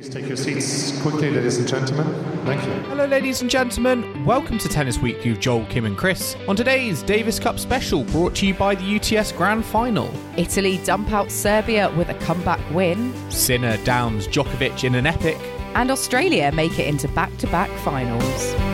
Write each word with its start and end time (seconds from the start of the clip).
Please 0.00 0.08
take 0.08 0.28
your 0.28 0.36
seats 0.38 0.98
quickly, 1.02 1.30
ladies 1.30 1.58
and 1.58 1.68
gentlemen. 1.68 2.06
Thank 2.46 2.64
you. 2.64 2.72
Hello, 2.88 3.04
ladies 3.04 3.42
and 3.42 3.50
gentlemen. 3.50 4.24
Welcome 4.24 4.56
to 4.56 4.66
Tennis 4.66 4.98
Week 4.98 5.22
with 5.22 5.40
Joel, 5.40 5.66
Kim, 5.66 5.84
and 5.84 5.94
Chris. 5.94 6.36
On 6.48 6.56
today's 6.56 7.02
Davis 7.02 7.38
Cup 7.38 7.58
special, 7.58 8.04
brought 8.04 8.34
to 8.36 8.46
you 8.46 8.54
by 8.54 8.74
the 8.74 8.96
UTS 8.96 9.32
Grand 9.32 9.62
Final. 9.62 10.10
Italy 10.38 10.80
dump 10.84 11.12
out 11.12 11.30
Serbia 11.30 11.94
with 11.98 12.08
a 12.08 12.14
comeback 12.14 12.60
win, 12.74 13.12
Sinner 13.30 13.76
downs 13.84 14.26
Djokovic 14.26 14.84
in 14.84 14.94
an 14.94 15.04
epic. 15.06 15.36
and 15.74 15.90
Australia 15.90 16.50
make 16.50 16.78
it 16.78 16.88
into 16.88 17.06
back 17.08 17.36
to 17.36 17.46
back 17.48 17.68
finals. 17.80 18.69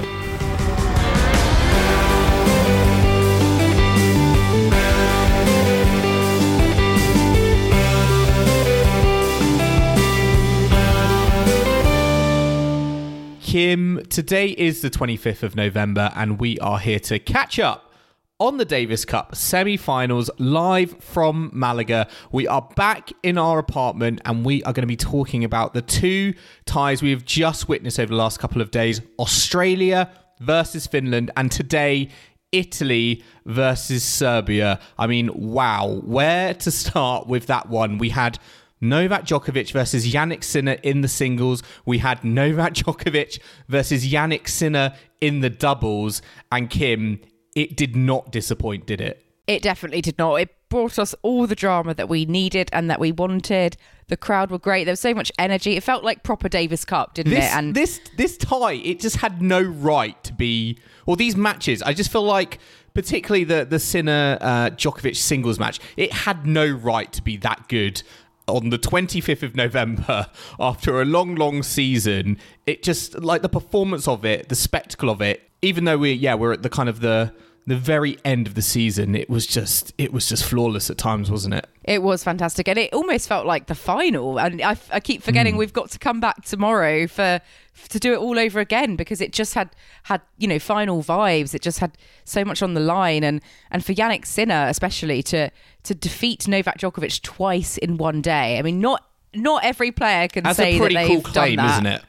Kim, 13.57 14.03
today 14.11 14.49
is 14.49 14.83
the 14.83 14.91
25th 14.91 15.43
of 15.43 15.57
November, 15.57 16.13
and 16.15 16.39
we 16.39 16.59
are 16.59 16.79
here 16.79 17.01
to 17.01 17.19
catch 17.19 17.59
up 17.59 17.91
on 18.39 18.59
the 18.59 18.67
Davis 18.67 19.07
Cup 19.07 19.35
semi 19.35 19.79
finals 19.79 20.31
live 20.37 20.95
from 21.03 21.49
Malaga. 21.55 22.07
We 22.31 22.47
are 22.47 22.69
back 22.77 23.13
in 23.23 23.39
our 23.39 23.59
apartment, 23.59 24.21
and 24.27 24.45
we 24.45 24.63
are 24.65 24.75
going 24.75 24.83
to 24.83 24.87
be 24.87 24.95
talking 24.95 25.43
about 25.43 25.73
the 25.73 25.81
two 25.81 26.35
ties 26.67 27.01
we 27.01 27.13
have 27.13 27.25
just 27.25 27.67
witnessed 27.67 27.99
over 27.99 28.11
the 28.11 28.17
last 28.17 28.41
couple 28.41 28.61
of 28.61 28.71
days 28.71 29.01
Australia 29.19 30.11
versus 30.39 30.87
Finland, 30.87 31.31
and 31.35 31.51
today, 31.51 32.11
Italy 32.53 33.25
versus 33.47 34.05
Serbia. 34.05 34.81
I 34.99 35.07
mean, 35.07 35.31
wow, 35.33 36.03
where 36.05 36.53
to 36.53 36.71
start 36.71 37.27
with 37.27 37.47
that 37.47 37.71
one? 37.71 37.97
We 37.97 38.11
had 38.11 38.39
Novak 38.81 39.25
Djokovic 39.25 39.73
versus 39.73 40.07
Jannik 40.13 40.45
Sinner 40.45 40.77
in 40.83 41.01
the 41.01 41.09
singles. 41.09 41.63
We 41.85 41.99
had 41.99 42.25
Novak 42.25 42.75
Djokovic 42.75 43.39
versus 43.69 44.07
Jannik 44.07 44.49
Sinner 44.49 44.95
in 45.21 45.41
the 45.41 45.51
doubles. 45.51 46.23
And 46.53 46.69
Kim, 46.71 47.21
it 47.55 47.77
did 47.77 47.97
not 47.97 48.31
disappoint, 48.33 48.87
did 48.87 49.01
it? 49.01 49.23
It 49.47 49.63
definitely 49.63 50.03
did 50.03 50.19
not. 50.19 50.37
It 50.37 50.51
brought 50.69 50.99
us 50.99 51.15
all 51.23 51.47
the 51.47 51.55
drama 51.55 51.95
that 51.95 52.09
we 52.09 52.25
needed 52.25 52.69
and 52.73 52.91
that 52.91 52.99
we 52.99 53.13
wanted. 53.13 53.77
The 54.09 54.17
crowd 54.17 54.51
were 54.51 54.59
great. 54.59 54.85
There 54.85 54.93
was 54.93 55.01
so 55.01 55.15
much 55.15 55.31
energy. 55.39 55.77
It 55.77 55.83
felt 55.83 56.05
like 56.05 56.23
proper 56.23 56.49
Davis 56.49 56.85
Cup, 56.85 57.15
didn't 57.15 57.33
This, 57.33 57.45
it? 57.45 57.57
And 57.57 57.75
this 57.75 58.01
this 58.17 58.37
tie, 58.37 58.75
it 58.75 59.01
just 59.01 59.17
had 59.17 59.41
no 59.41 59.61
right 59.63 60.23
to 60.25 60.33
be. 60.33 60.79
Or 61.07 61.17
these 61.17 61.37
matches, 61.37 61.83
I 61.83 61.93
just 61.93 62.11
feel 62.11 62.25
like, 62.25 62.59
particularly 62.95 63.45
the 63.45 63.65
the 63.65 63.79
Sinner 63.79 64.39
uh, 64.41 64.71
Djokovic 64.71 65.17
singles 65.17 65.59
match, 65.61 65.79
it 65.97 66.13
had 66.13 66.47
no 66.47 66.67
right 66.67 67.13
to 67.13 67.23
be 67.23 67.37
that 67.39 67.69
good. 67.69 68.03
On 68.49 68.71
the 68.71 68.79
25th 68.79 69.43
of 69.43 69.57
November, 69.57 70.29
after 70.61 71.01
a 71.01 71.05
long, 71.05 71.35
long 71.35 71.63
season, 71.63 72.39
it 72.67 72.83
just 72.83 73.19
like 73.19 73.43
the 73.43 73.49
performance 73.49 74.07
of 74.07 74.25
it, 74.25 74.49
the 74.49 74.55
spectacle 74.55 75.11
of 75.11 75.21
it. 75.21 75.51
Even 75.63 75.85
though 75.85 75.99
we, 75.99 76.13
yeah, 76.13 76.35
we're 76.35 76.53
at 76.53 76.63
the 76.63 76.69
kind 76.69 76.89
of 76.89 77.01
the 77.01 77.33
the 77.67 77.77
very 77.77 78.17
end 78.25 78.47
of 78.47 78.55
the 78.55 78.63
season, 78.63 79.15
it 79.17 79.29
was 79.29 79.47
just 79.47 79.93
it 79.99 80.13
was 80.13 80.29
just 80.29 80.45
flawless 80.45 80.89
at 80.91 80.99
times, 80.99 81.31
wasn't 81.31 81.55
it? 81.55 81.67
It 81.85 82.03
was 82.03 82.23
fantastic, 82.23 82.69
and 82.69 82.79
it 82.79 82.93
almost 82.93 83.29
felt 83.29 83.47
like 83.47 83.67
the 83.67 83.75
final. 83.75 84.39
And 84.39 84.63
I, 84.63 84.77
I 84.93 85.01
keep 85.01 85.23
forgetting 85.23 85.55
Hmm. 85.55 85.59
we've 85.59 85.73
got 85.73 85.91
to 85.91 85.99
come 85.99 86.21
back 86.21 86.45
tomorrow 86.45 87.07
for 87.07 87.41
to 87.91 87.99
do 87.99 88.13
it 88.13 88.19
all 88.19 88.39
over 88.39 88.59
again 88.61 88.97
because 88.97 89.21
it 89.21 89.33
just 89.33 89.55
had 89.55 89.71
had 90.05 90.21
you 90.39 90.47
know 90.49 90.59
final 90.59 91.03
vibes. 91.03 91.55
It 91.55 91.63
just 91.63 91.81
had 91.81 91.99
so 92.25 92.45
much 92.45 92.63
on 92.63 92.75
the 92.75 92.81
line, 92.81 93.25
and 93.25 93.41
and 93.71 93.85
for 93.85 93.93
Jannik 93.95 94.27
Sinner 94.27 94.67
especially 94.69 95.23
to 95.25 95.51
to 95.85 95.95
defeat 95.95 96.47
Novak 96.47 96.79
Djokovic 96.79 97.23
twice 97.23 97.79
in 97.79 97.97
one 97.97 98.23
day. 98.23 98.59
I 98.59 98.63
mean, 98.63 98.81
not 98.81 99.05
not 99.35 99.65
every 99.65 99.91
player 99.93 100.29
can 100.29 100.45
That's 100.45 100.57
say 100.57 100.77
a 100.77 100.79
pretty 100.79 100.95
that 100.95 101.09
they've 101.09 101.23
claim, 101.25 101.57
done 101.57 101.67
that. 101.67 101.73
isn't 101.75 101.87
it? 101.87 102.03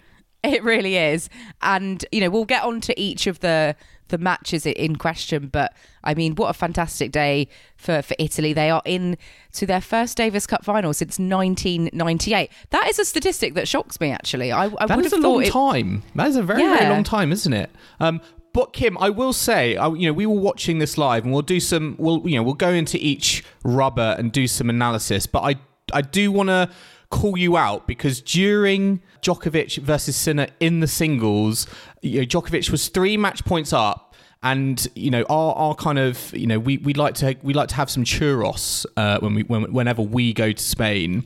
It 0.44 0.63
really 0.63 0.96
is. 0.96 1.29
And, 1.62 2.06
you 2.12 2.22
know, 2.22 2.29
we'll 2.29 2.46
get 2.46 2.63
on 2.63 2.79
to 2.81 2.97
each 2.97 3.28
of 3.28 3.40
the 3.40 3.75
the 4.09 4.18
matches 4.18 4.66
in 4.66 4.95
question, 4.95 5.47
but 5.47 5.73
I 6.03 6.13
mean, 6.13 6.35
what 6.35 6.50
a 6.50 6.53
fantastic 6.53 7.12
day 7.12 7.47
for, 7.75 8.01
for 8.01 8.16
Italy. 8.19 8.53
They 8.53 8.69
are 8.69 8.81
in 8.85 9.18
to 9.53 9.66
their 9.66 9.81
first 9.81 10.18
Davis 10.18 10.47
Cup 10.47 10.63
final 10.63 10.94
since 10.94 11.19
1998. 11.19 12.50
That 12.69 12.88
is 12.90 13.00
a 13.00 13.06
statistic 13.06 13.53
that 13.56 13.67
shocks 13.67 14.00
me, 14.00 14.12
actually. 14.12 14.51
I, 14.51 14.66
I 14.66 14.85
That 14.85 14.97
would 14.97 15.06
is 15.06 15.12
have 15.12 15.23
a 15.23 15.28
long 15.28 15.44
it, 15.44 15.51
time. 15.51 16.03
That 16.16 16.28
is 16.28 16.35
a 16.35 16.44
very, 16.44 16.62
very 16.62 16.90
long 16.90 17.03
time, 17.03 17.31
isn't 17.31 17.53
it? 17.53 17.69
Um, 18.00 18.22
but 18.53 18.73
Kim, 18.73 18.97
I 18.97 19.09
will 19.09 19.34
say, 19.34 19.73
you 19.73 20.07
know, 20.07 20.13
we 20.13 20.25
were 20.25 20.40
watching 20.40 20.79
this 20.79 20.97
live, 20.97 21.23
and 21.23 21.34
we'll 21.34 21.44
do 21.44 21.59
some. 21.59 21.96
We'll, 22.00 22.28
you 22.28 22.38
know, 22.38 22.44
we'll 22.44 22.56
go 22.56 22.69
into 22.69 22.97
each 23.00 23.44
rubber 23.63 24.16
and 24.17 24.31
do 24.31 24.47
some 24.47 24.69
analysis. 24.69 25.28
But 25.28 25.44
I, 25.44 25.56
I 25.94 26.01
do 26.01 26.31
want 26.31 26.50
to 26.50 26.69
call 27.09 27.38
you 27.38 27.57
out 27.57 27.88
because 27.88 28.22
during 28.22 29.01
Djokovic 29.22 29.78
versus 29.79 30.16
Sinner 30.16 30.47
in 30.59 30.79
the 30.79 30.88
singles, 30.88 31.68
you 32.01 32.22
know, 32.22 32.25
Djokovic 32.25 32.69
was 32.69 32.90
three 32.90 33.18
match 33.18 33.45
points 33.45 33.73
up. 33.73 34.03
And 34.44 34.88
you 34.94 35.09
know 35.09 35.23
our, 35.23 35.56
our 35.56 35.73
kind 35.73 35.97
of 35.97 36.31
you 36.31 36.46
know 36.46 36.59
we 36.59 36.78
we 36.78 36.94
like 36.94 37.16
to 37.16 37.35
we 37.41 37.56
like 37.56 37.69
to 37.69 37.75
have 37.75 37.90
some 37.90 38.03
churros 38.03 38.85
uh, 38.96 39.19
when 39.19 39.34
we 39.34 39.41
when, 39.41 39.73
whenever 39.73 40.03
we 40.03 40.31
go 40.31 40.51
to 40.51 40.63
Spain, 40.63 41.25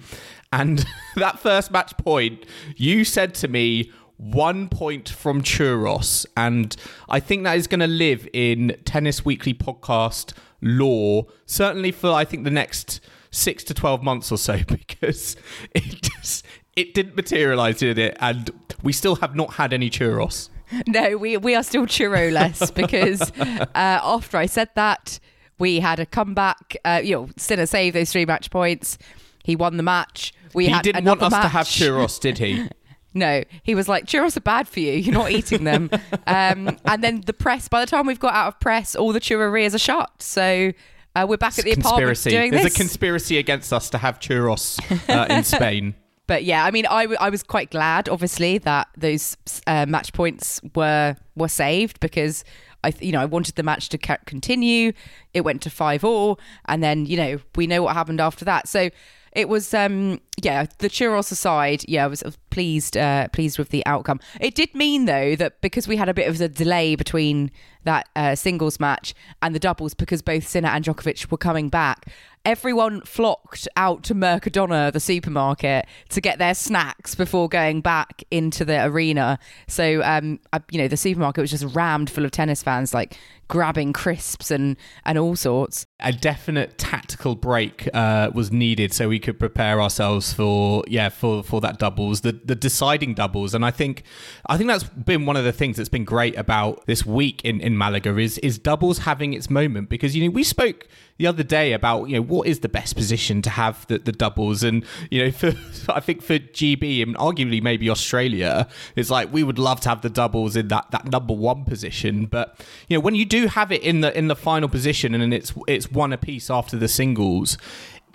and 0.54 0.86
that 1.18 1.38
first 1.38 1.72
match 1.72 1.96
point, 1.98 2.46
you 2.78 3.04
said 3.04 3.36
to 3.36 3.50
me, 3.50 3.92
one 4.22 4.70
point 4.70 5.10
from 5.10 5.42
churros. 5.42 6.26
And 6.38 6.76
I 7.10 7.20
think 7.20 7.44
that 7.44 7.58
is 7.58 7.68
going 7.68 7.80
to 7.80 7.88
live 7.88 8.28
in 8.34 8.78
Tennis 8.86 9.26
Weekly 9.26 9.54
podcast 9.54 10.34
lore, 10.62 11.28
certainly 11.46 11.92
for, 11.92 12.12
I 12.12 12.24
think, 12.24 12.44
the 12.44 12.52
next 12.52 13.02
six 13.32 13.64
to 13.66 13.74
12 13.74 14.04
months 14.04 14.32
or 14.32 14.38
so, 14.38 14.60
because 14.68 15.36
it 15.74 16.02
just. 16.02 16.46
It 16.74 16.94
didn't 16.94 17.18
materialize, 17.18 17.80
did 17.80 17.98
it? 17.98 18.16
And 18.22 18.50
we 18.82 18.94
still 18.94 19.18
have 19.18 19.36
not 19.36 19.56
had 19.56 19.74
any 19.74 19.90
churros. 19.90 20.50
no, 20.88 21.18
we, 21.18 21.36
we 21.36 21.54
are 21.54 21.64
still 21.64 21.86
churro-less 21.86 22.72
because 22.72 23.30
uh, 23.38 23.66
after 23.76 24.38
I 24.38 24.46
said 24.46 24.70
that, 24.76 25.20
we 25.60 25.82
had 25.82 26.00
a 26.00 26.06
comeback. 26.06 26.78
Uh, 26.86 27.02
you 27.04 27.16
know, 27.16 27.30
Sinner 27.36 27.66
saved 27.66 27.96
those 27.96 28.12
three 28.12 28.26
match 28.26 28.50
points. 28.52 28.98
He 29.44 29.58
won 29.58 29.76
the 29.76 29.84
match. 29.84 30.34
We 30.54 30.68
he 30.68 30.72
had 30.72 30.84
didn't 30.84 31.04
want 31.04 31.22
us 31.22 31.34
another 31.34 31.44
to 31.44 31.50
have 31.50 31.68
churros, 31.68 32.20
did 32.20 32.38
he? 32.38 32.68
No, 33.14 33.44
he 33.64 33.76
was 33.76 33.90
like, 33.90 34.06
churros 34.06 34.38
are 34.38 34.40
bad 34.40 34.70
for 34.70 34.80
you. 34.80 34.94
You're 34.94 35.14
not 35.14 35.32
eating 35.32 35.66
them. 35.66 35.90
um, 36.28 36.78
and 36.86 37.04
then 37.04 37.20
the 37.26 37.34
press, 37.34 37.68
by 37.68 37.82
the 37.82 37.86
time 37.86 38.06
we've 38.06 38.22
got 38.22 38.34
out 38.34 38.48
of 38.48 38.60
press, 38.62 38.96
all 38.96 39.12
the 39.12 39.20
churrerias 39.20 39.76
are 39.76 39.80
shut. 39.80 40.22
So 40.22 40.72
uh, 41.16 41.26
we're 41.28 41.38
back 41.38 41.58
at 41.60 41.66
the 41.66 41.72
apartment 41.72 41.84
conspiracy. 42.16 42.30
doing 42.32 42.52
There's 42.52 42.64
this. 42.64 42.76
a 42.76 42.78
conspiracy 42.78 43.38
against 43.38 43.72
us 43.74 43.90
to 43.92 43.98
have 43.98 44.20
churros 44.20 44.80
uh, 45.10 45.34
in 45.34 45.44
Spain. 45.56 45.96
but 46.28 46.44
yeah, 46.44 46.64
I 46.66 46.72
mean, 46.72 46.86
I, 46.86 47.04
w- 47.04 47.18
I 47.20 47.30
was 47.30 47.44
quite 47.44 47.70
glad, 47.72 48.08
obviously, 48.10 48.58
that 48.60 48.88
those 48.98 49.36
uh, 49.68 49.86
match 49.88 50.14
points 50.14 50.62
were 50.76 51.16
were 51.36 51.48
saved 51.50 52.00
because 52.00 52.44
I, 52.84 52.92
th- 52.92 53.04
you 53.04 53.12
know, 53.12 53.22
I 53.22 53.26
wanted 53.26 53.56
the 53.56 53.64
match 53.64 53.90
to 53.90 53.98
ca- 53.98 54.18
continue. 54.26 54.94
It 55.34 55.42
went 55.42 55.62
to 55.64 55.70
five 55.70 56.04
all, 56.04 56.40
and 56.66 56.82
then 56.82 57.06
you 57.06 57.18
know 57.18 57.40
we 57.56 57.68
know 57.68 57.84
what 57.84 57.94
happened 57.96 58.22
after 58.22 58.46
that. 58.46 58.68
So 58.68 58.90
it 59.32 59.50
was, 59.50 59.74
um, 59.74 60.20
yeah, 60.42 60.66
the 60.80 60.90
churros 60.90 61.32
aside, 61.32 61.84
yeah, 61.88 62.06
I 62.06 62.08
was, 62.08 62.24
pleased 62.52 62.98
uh, 62.98 63.30
pleased 63.30 63.58
with 63.58 63.70
the 63.70 63.84
outcome. 63.88 64.20
It 64.40 64.54
did 64.54 64.76
mean 64.76 65.06
though 65.06 65.36
that 65.38 65.62
because 65.62 65.88
we 65.88 65.96
had 65.96 66.10
a 66.10 66.14
bit 66.14 66.28
of 66.28 66.40
a 66.40 66.50
delay 66.50 66.96
between 66.96 67.50
that 67.84 68.08
uh, 68.16 68.36
singles 68.36 68.80
match 68.80 69.16
and 69.42 69.56
the 69.56 69.60
doubles, 69.60 69.96
because 69.96 70.22
both 70.22 70.48
Sinner 70.48 70.68
and 70.68 70.86
Djokovic 70.86 71.32
were 71.32 71.38
coming 71.38 71.70
back, 71.70 72.06
everyone 72.46 73.02
flocked 73.02 73.68
out 73.76 74.04
to 74.04 74.14
Mercadona, 74.14 74.92
the 74.92 75.00
supermarket, 75.00 75.88
to 76.10 76.22
get 76.22 76.38
their 76.38 76.54
snacks 76.54 77.16
before 77.16 77.50
going 77.50 77.82
back 77.82 78.24
into 78.30 78.66
the 78.66 78.86
arena. 78.86 79.40
So, 79.68 80.04
um, 80.04 80.40
I, 80.54 80.60
you 80.70 80.78
know, 80.78 80.88
the 80.88 80.98
supermarket 80.98 81.42
was 81.42 81.50
just 81.50 81.74
rammed 81.74 82.10
full 82.12 82.26
of 82.26 82.32
tennis 82.32 82.62
fans, 82.62 82.94
like 82.94 83.18
grabbing 83.52 83.92
crisps 83.92 84.50
and 84.50 84.78
and 85.04 85.18
all 85.18 85.36
sorts. 85.36 85.86
a 86.00 86.14
definite 86.14 86.78
tactical 86.78 87.36
break 87.36 87.90
uh, 87.94 88.32
was 88.34 88.50
needed 88.50 88.94
so 88.94 89.10
we 89.10 89.20
could 89.20 89.38
prepare 89.38 89.82
ourselves 89.82 90.32
for 90.32 90.86
yeah 90.88 91.10
for 91.10 91.44
for 91.44 91.60
that 91.60 91.78
doubles 91.78 92.22
the 92.22 92.32
the 92.32 92.56
deciding 92.56 93.14
doubles 93.14 93.54
and 93.54 93.66
I 93.66 93.72
think 93.72 94.04
I 94.46 94.56
think 94.56 94.70
that's 94.70 94.86
been 94.86 95.26
one 95.26 95.36
of 95.36 95.44
the 95.44 95.52
things 95.52 95.76
that's 95.76 95.90
been 95.90 96.06
great 96.06 96.38
about 96.38 96.86
this 96.86 97.06
week 97.06 97.44
in 97.44 97.60
in 97.60 97.78
Malaga 97.78 98.18
is 98.18 98.38
is 98.38 98.58
doubles 98.58 99.00
having 99.00 99.34
its 99.34 99.50
moment 99.50 99.90
because 99.90 100.16
you 100.16 100.24
know 100.24 100.32
we 100.32 100.46
spoke 100.46 100.88
the 101.22 101.28
other 101.28 101.44
day 101.44 101.72
about 101.74 102.10
you 102.10 102.16
know 102.16 102.22
what 102.24 102.48
is 102.48 102.62
the 102.62 102.70
best 102.70 102.96
position 102.96 103.44
to 103.44 103.50
have 103.52 103.86
the, 103.86 104.00
the 104.00 104.12
doubles? 104.12 104.64
And 104.64 104.84
you 105.12 105.24
know 105.24 105.32
for 105.32 105.54
I 105.90 106.00
think 106.00 106.24
for 106.24 106.40
GB 106.40 107.04
and 107.04 107.16
arguably 107.16 107.62
maybe 107.62 107.92
Australia 107.92 108.68
it's 108.96 109.12
like 109.12 109.32
we 109.32 109.44
would 109.44 109.60
love 109.60 109.82
to 109.82 109.90
have 109.90 110.02
the 110.02 110.10
doubles 110.10 110.56
in 110.56 110.70
that 110.70 110.90
that 110.90 111.12
number 111.12 111.36
one 111.36 111.64
position. 111.64 112.26
But 112.26 112.60
you 112.88 112.98
know 112.98 113.02
when 113.02 113.14
you 113.14 113.26
do 113.26 113.46
have 113.46 113.72
it 113.72 113.84
in 113.84 114.02
the 114.02 114.18
in 114.18 114.30
the 114.30 114.36
final 114.36 114.68
position 114.68 115.14
and 115.14 115.32
it's 115.32 115.54
it's 115.68 115.92
one 115.92 116.12
apiece 116.12 116.50
after 116.50 116.76
the 116.76 116.88
singles 116.88 117.56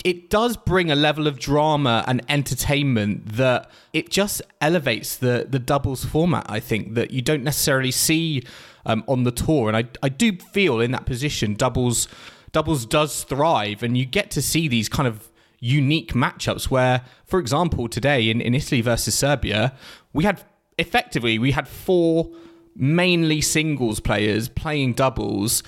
it 0.04 0.28
does 0.28 0.56
bring 0.56 0.90
a 0.90 0.94
level 0.94 1.26
of 1.26 1.38
drama 1.38 2.04
and 2.06 2.22
entertainment 2.28 3.36
that 3.36 3.70
it 3.92 4.10
just 4.10 4.42
elevates 4.60 5.16
the 5.16 5.46
the 5.48 5.60
doubles 5.60 6.04
format 6.04 6.44
I 6.48 6.58
think 6.58 6.94
that 6.94 7.12
you 7.12 7.22
don't 7.22 7.44
necessarily 7.44 7.92
see 7.92 8.42
um, 8.84 9.04
on 9.06 9.22
the 9.22 9.32
tour. 9.32 9.68
And 9.68 9.76
I 9.76 9.84
I 10.02 10.08
do 10.08 10.36
feel 10.36 10.80
in 10.80 10.90
that 10.90 11.06
position 11.06 11.54
doubles 11.54 12.08
doubles 12.56 12.86
does 12.86 13.22
thrive 13.24 13.82
and 13.82 13.98
you 13.98 14.06
get 14.06 14.30
to 14.30 14.40
see 14.40 14.66
these 14.66 14.88
kind 14.88 15.06
of 15.06 15.30
unique 15.60 16.14
matchups 16.14 16.70
where 16.70 17.02
for 17.26 17.38
example 17.38 17.86
today 17.86 18.30
in, 18.30 18.40
in 18.40 18.54
Italy 18.54 18.80
versus 18.80 19.14
Serbia 19.14 19.74
we 20.14 20.24
had 20.24 20.42
effectively 20.78 21.38
we 21.38 21.50
had 21.50 21.68
four 21.68 22.30
mainly 22.74 23.42
singles 23.42 24.00
players 24.00 24.48
playing 24.48 24.94
doubles 24.94 25.62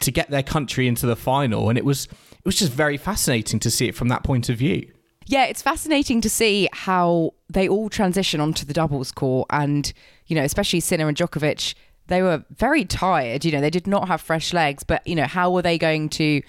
to 0.00 0.10
get 0.10 0.30
their 0.30 0.42
country 0.42 0.88
into 0.88 1.04
the 1.04 1.14
final 1.14 1.68
and 1.68 1.76
it 1.76 1.84
was 1.84 2.06
it 2.06 2.46
was 2.46 2.56
just 2.56 2.72
very 2.72 2.96
fascinating 2.96 3.60
to 3.60 3.70
see 3.70 3.86
it 3.88 3.94
from 3.94 4.08
that 4.08 4.24
point 4.24 4.48
of 4.48 4.56
view. 4.56 4.90
Yeah, 5.26 5.44
it's 5.44 5.60
fascinating 5.60 6.22
to 6.22 6.30
see 6.30 6.70
how 6.72 7.34
they 7.50 7.68
all 7.68 7.90
transition 7.90 8.40
onto 8.40 8.64
the 8.64 8.72
doubles 8.72 9.12
court, 9.12 9.46
and 9.50 9.92
you 10.26 10.34
know, 10.34 10.42
especially 10.42 10.80
Sinner 10.80 11.06
and 11.06 11.16
Djokovic, 11.16 11.74
they 12.10 12.22
were 12.22 12.44
very 12.50 12.84
tired. 12.84 13.44
You 13.44 13.52
know, 13.52 13.60
they 13.60 13.70
did 13.70 13.86
not 13.86 14.08
have 14.08 14.20
fresh 14.20 14.52
legs, 14.52 14.82
but 14.82 15.06
you 15.06 15.14
know, 15.14 15.26
how 15.26 15.50
were 15.50 15.62
they 15.62 15.78
going 15.78 16.10
to 16.10 16.42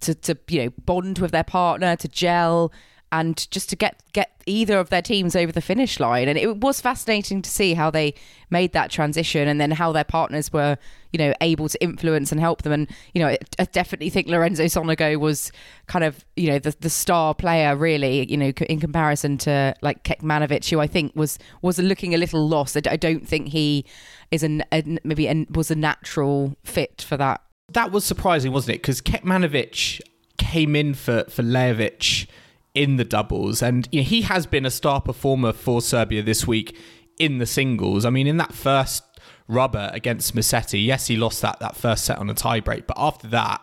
to 0.00 0.14
to 0.14 0.36
you 0.48 0.64
know 0.64 0.70
bond 0.84 1.18
with 1.18 1.30
their 1.30 1.44
partner, 1.44 1.94
to 1.96 2.08
gel, 2.08 2.72
and 3.12 3.48
just 3.50 3.70
to 3.70 3.76
get 3.76 4.02
get 4.12 4.32
either 4.46 4.78
of 4.78 4.88
their 4.88 5.02
teams 5.02 5.36
over 5.36 5.52
the 5.52 5.60
finish 5.60 6.00
line? 6.00 6.28
And 6.28 6.38
it 6.38 6.58
was 6.58 6.80
fascinating 6.80 7.42
to 7.42 7.50
see 7.50 7.74
how 7.74 7.90
they 7.90 8.14
made 8.48 8.72
that 8.72 8.90
transition, 8.90 9.46
and 9.46 9.60
then 9.60 9.70
how 9.70 9.92
their 9.92 10.04
partners 10.04 10.50
were 10.50 10.78
you 11.12 11.18
know 11.18 11.34
able 11.42 11.68
to 11.68 11.82
influence 11.82 12.32
and 12.32 12.40
help 12.40 12.62
them. 12.62 12.72
And 12.72 12.90
you 13.12 13.22
know, 13.22 13.36
I 13.58 13.64
definitely 13.64 14.08
think 14.08 14.28
Lorenzo 14.28 14.64
Sonego 14.64 15.20
was 15.20 15.52
kind 15.88 16.06
of 16.06 16.24
you 16.36 16.48
know 16.48 16.58
the 16.58 16.74
the 16.80 16.90
star 16.90 17.34
player 17.34 17.76
really. 17.76 18.28
You 18.30 18.38
know, 18.38 18.52
in 18.70 18.80
comparison 18.80 19.36
to 19.38 19.74
like 19.82 20.04
Kecmanovic, 20.04 20.70
who 20.70 20.80
I 20.80 20.86
think 20.86 21.12
was 21.14 21.38
was 21.60 21.78
looking 21.78 22.14
a 22.14 22.18
little 22.18 22.48
lost. 22.48 22.78
I 22.88 22.96
don't 22.96 23.28
think 23.28 23.48
he 23.48 23.84
is 24.30 24.42
an 24.42 24.64
a, 24.72 24.98
maybe 25.04 25.26
a, 25.26 25.46
was 25.50 25.70
a 25.70 25.74
natural 25.74 26.56
fit 26.64 27.02
for 27.02 27.16
that. 27.16 27.42
that 27.72 27.92
was 27.92 28.04
surprising 28.04 28.52
wasn't 28.52 28.76
it? 28.76 28.82
Because 28.82 29.00
Kecmanovic 29.00 30.00
came 30.38 30.76
in 30.76 30.94
for 30.94 31.24
for 31.24 31.42
Lajovic 31.42 32.26
in 32.74 32.96
the 32.96 33.04
doubles 33.04 33.62
and 33.62 33.88
you 33.90 34.00
know, 34.00 34.04
he 34.04 34.22
has 34.22 34.46
been 34.46 34.66
a 34.66 34.70
star 34.70 35.00
performer 35.00 35.52
for 35.52 35.80
Serbia 35.80 36.22
this 36.22 36.46
week 36.46 36.76
in 37.18 37.38
the 37.38 37.46
singles. 37.46 38.04
I 38.04 38.10
mean 38.10 38.26
in 38.26 38.36
that 38.36 38.52
first 38.52 39.02
rubber 39.48 39.90
against 39.92 40.34
Musetti, 40.34 40.84
yes 40.84 41.06
he 41.06 41.16
lost 41.16 41.42
that 41.42 41.60
that 41.60 41.76
first 41.76 42.04
set 42.04 42.18
on 42.18 42.28
a 42.28 42.34
tiebreak 42.34 42.86
but 42.86 42.96
after 42.98 43.26
that 43.28 43.62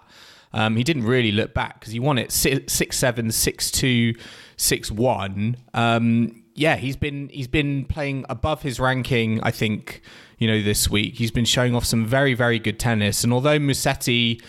um, 0.54 0.76
he 0.76 0.84
didn't 0.84 1.04
really 1.04 1.32
look 1.32 1.54
back 1.54 1.80
because 1.80 1.94
he 1.94 2.00
won 2.00 2.18
it 2.18 2.32
6 2.32 2.98
7 2.98 3.32
6 3.32 3.72
2 3.72 4.14
6 4.56 4.92
1 4.92 5.58
um, 5.74 6.44
yeah 6.56 6.76
he's 6.76 6.96
been 6.96 7.30
he's 7.30 7.48
been 7.48 7.86
playing 7.86 8.26
above 8.30 8.62
his 8.62 8.80
ranking 8.80 9.42
I 9.42 9.52
think 9.52 10.02
you 10.44 10.48
know 10.48 10.62
this 10.62 10.90
week 10.90 11.16
he's 11.16 11.32
been 11.32 11.46
showing 11.46 11.74
off 11.74 11.86
some 11.86 12.06
very 12.06 12.34
very 12.34 12.60
good 12.60 12.78
tennis 12.78 13.24
and 13.24 13.32
although 13.32 13.58
Musetti 13.58 14.42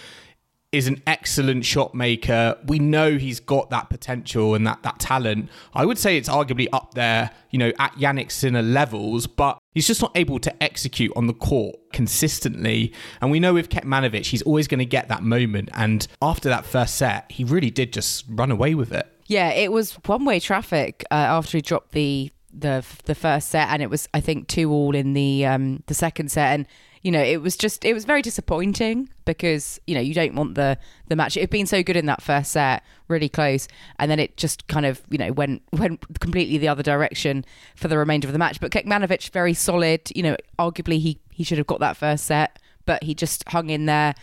is 0.74 0.88
an 0.88 1.00
excellent 1.06 1.64
shot 1.64 1.94
maker. 1.94 2.58
We 2.66 2.80
know 2.80 3.16
he's 3.16 3.38
got 3.38 3.70
that 3.70 3.90
potential 3.90 4.56
and 4.56 4.66
that 4.66 4.82
that 4.82 4.98
talent. 4.98 5.48
I 5.72 5.84
would 5.84 5.98
say 5.98 6.16
it's 6.16 6.28
arguably 6.28 6.66
up 6.72 6.94
there, 6.94 7.30
you 7.50 7.60
know, 7.60 7.70
at 7.78 7.92
Jannik 7.92 8.32
Sinner 8.32 8.60
levels, 8.60 9.28
but 9.28 9.58
he's 9.72 9.86
just 9.86 10.02
not 10.02 10.10
able 10.16 10.40
to 10.40 10.62
execute 10.62 11.12
on 11.14 11.28
the 11.28 11.32
court 11.32 11.76
consistently. 11.92 12.92
And 13.20 13.30
we 13.30 13.38
know 13.38 13.54
with 13.54 13.68
Kecmanovic, 13.68 14.26
he's 14.26 14.42
always 14.42 14.66
going 14.66 14.80
to 14.80 14.84
get 14.84 15.08
that 15.08 15.22
moment. 15.22 15.68
And 15.74 16.08
after 16.20 16.48
that 16.48 16.66
first 16.66 16.96
set, 16.96 17.30
he 17.30 17.44
really 17.44 17.70
did 17.70 17.92
just 17.92 18.24
run 18.28 18.50
away 18.50 18.74
with 18.74 18.92
it. 18.92 19.06
Yeah, 19.26 19.50
it 19.50 19.70
was 19.70 19.92
one 20.06 20.24
way 20.24 20.40
traffic 20.40 21.04
uh, 21.12 21.14
after 21.14 21.56
he 21.56 21.62
dropped 21.62 21.92
the 21.92 22.32
the 22.56 22.84
the 23.04 23.14
first 23.14 23.48
set, 23.48 23.68
and 23.68 23.82
it 23.82 23.90
was 23.90 24.08
I 24.14 24.20
think 24.20 24.48
two 24.48 24.70
all 24.70 24.94
in 24.94 25.12
the 25.12 25.46
um 25.46 25.82
the 25.86 25.94
second 25.94 26.30
set, 26.30 26.54
and 26.54 26.66
you 27.02 27.10
know 27.10 27.22
it 27.22 27.42
was 27.42 27.56
just 27.56 27.84
it 27.84 27.92
was 27.92 28.04
very 28.04 28.22
disappointing 28.22 29.08
because 29.24 29.80
you 29.86 29.94
know 29.94 30.00
you 30.00 30.14
don't 30.14 30.34
want 30.34 30.54
the 30.54 30.78
the 31.08 31.16
match. 31.16 31.36
It 31.36 31.40
had 31.40 31.50
been 31.50 31.66
so 31.66 31.82
good 31.82 31.96
in 31.96 32.06
that 32.06 32.22
first 32.22 32.52
set, 32.52 32.82
really 33.08 33.28
close, 33.28 33.68
and 33.98 34.10
then 34.10 34.18
it 34.18 34.36
just 34.36 34.66
kind 34.68 34.86
of 34.86 35.02
you 35.10 35.18
know 35.18 35.32
went 35.32 35.62
went 35.72 36.00
completely 36.20 36.58
the 36.58 36.68
other 36.68 36.82
direction 36.82 37.44
for 37.74 37.88
the 37.88 37.98
remainder 37.98 38.28
of 38.28 38.32
the 38.32 38.38
match. 38.38 38.60
But 38.60 38.70
Kecmanovic 38.70 39.30
very 39.30 39.54
solid. 39.54 40.10
You 40.14 40.22
know, 40.22 40.36
arguably 40.58 40.98
he 41.00 41.20
he 41.30 41.44
should 41.44 41.58
have 41.58 41.66
got 41.66 41.80
that 41.80 41.96
first 41.96 42.24
set, 42.24 42.58
but 42.86 43.02
he 43.02 43.14
just 43.14 43.48
hung 43.48 43.70
in 43.70 43.86
there. 43.86 44.14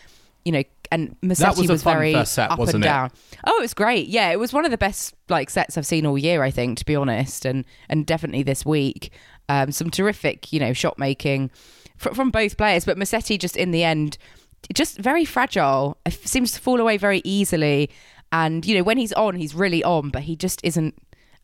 You 0.45 0.53
know, 0.53 0.63
and 0.91 1.15
Musetti 1.21 1.67
was 1.67 1.81
a 1.81 1.83
fun 1.83 1.93
very 1.95 2.13
first 2.13 2.33
set, 2.33 2.51
up 2.51 2.59
wasn't 2.59 2.75
and 2.75 2.83
it? 2.83 2.87
down. 2.87 3.11
Oh, 3.45 3.57
it 3.57 3.61
was 3.61 3.73
great. 3.73 4.07
Yeah, 4.07 4.29
it 4.29 4.39
was 4.39 4.51
one 4.51 4.65
of 4.65 4.71
the 4.71 4.77
best 4.77 5.15
like 5.29 5.49
sets 5.49 5.77
I've 5.77 5.85
seen 5.85 6.05
all 6.05 6.17
year. 6.17 6.43
I 6.43 6.51
think, 6.51 6.77
to 6.79 6.85
be 6.85 6.95
honest, 6.95 7.45
and 7.45 7.65
and 7.89 8.05
definitely 8.05 8.43
this 8.43 8.65
week, 8.65 9.11
um, 9.49 9.71
some 9.71 9.89
terrific, 9.89 10.51
you 10.51 10.59
know, 10.59 10.73
shot 10.73 10.99
making 10.99 11.49
fr- 11.97 12.13
from 12.13 12.29
both 12.29 12.57
players. 12.57 12.85
But 12.85 12.97
Musetti 12.97 13.39
just 13.39 13.55
in 13.55 13.71
the 13.71 13.83
end, 13.83 14.17
just 14.73 14.97
very 14.97 15.25
fragile. 15.25 15.97
It 16.05 16.13
seems 16.27 16.51
to 16.53 16.59
fall 16.59 16.79
away 16.79 16.97
very 16.97 17.21
easily. 17.23 17.89
And 18.33 18.65
you 18.65 18.77
know, 18.77 18.83
when 18.83 18.97
he's 18.97 19.13
on, 19.13 19.35
he's 19.35 19.55
really 19.55 19.83
on, 19.83 20.09
but 20.09 20.23
he 20.23 20.35
just 20.35 20.59
isn't 20.63 20.95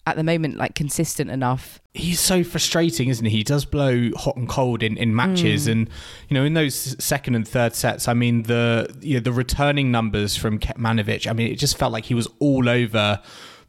at 0.08 0.16
the 0.16 0.24
moment 0.24 0.56
like 0.56 0.74
consistent 0.74 1.30
enough. 1.30 1.82
he's 1.94 2.22
so 2.22 2.42
frustrating, 2.42 3.10
isn't 3.10 3.26
he? 3.26 3.38
He 3.38 3.44
does 3.44 3.66
blow 3.66 4.10
hot 4.16 4.38
and 4.38 4.48
cold 4.48 4.82
in, 4.82 4.96
in 4.96 5.14
matches, 5.14 5.68
and 5.68 5.90
you 6.30 6.34
know, 6.34 6.46
in 6.46 6.54
those 6.54 6.96
second 7.04 7.36
and 7.36 7.46
third 7.46 7.76
sets, 7.76 8.08
I 8.08 8.14
mean, 8.14 8.44
the 8.44 8.88
you 9.02 9.16
know, 9.16 9.20
the 9.20 9.34
returning 9.34 9.92
numbers 9.92 10.38
from 10.38 10.60
Kecmanovic, 10.60 11.30
I 11.30 11.34
mean, 11.34 11.52
it 11.52 11.60
just 11.60 11.78
felt 11.78 11.92
like 11.92 12.06
he 12.06 12.14
was 12.14 12.30
all 12.40 12.70
over 12.70 13.22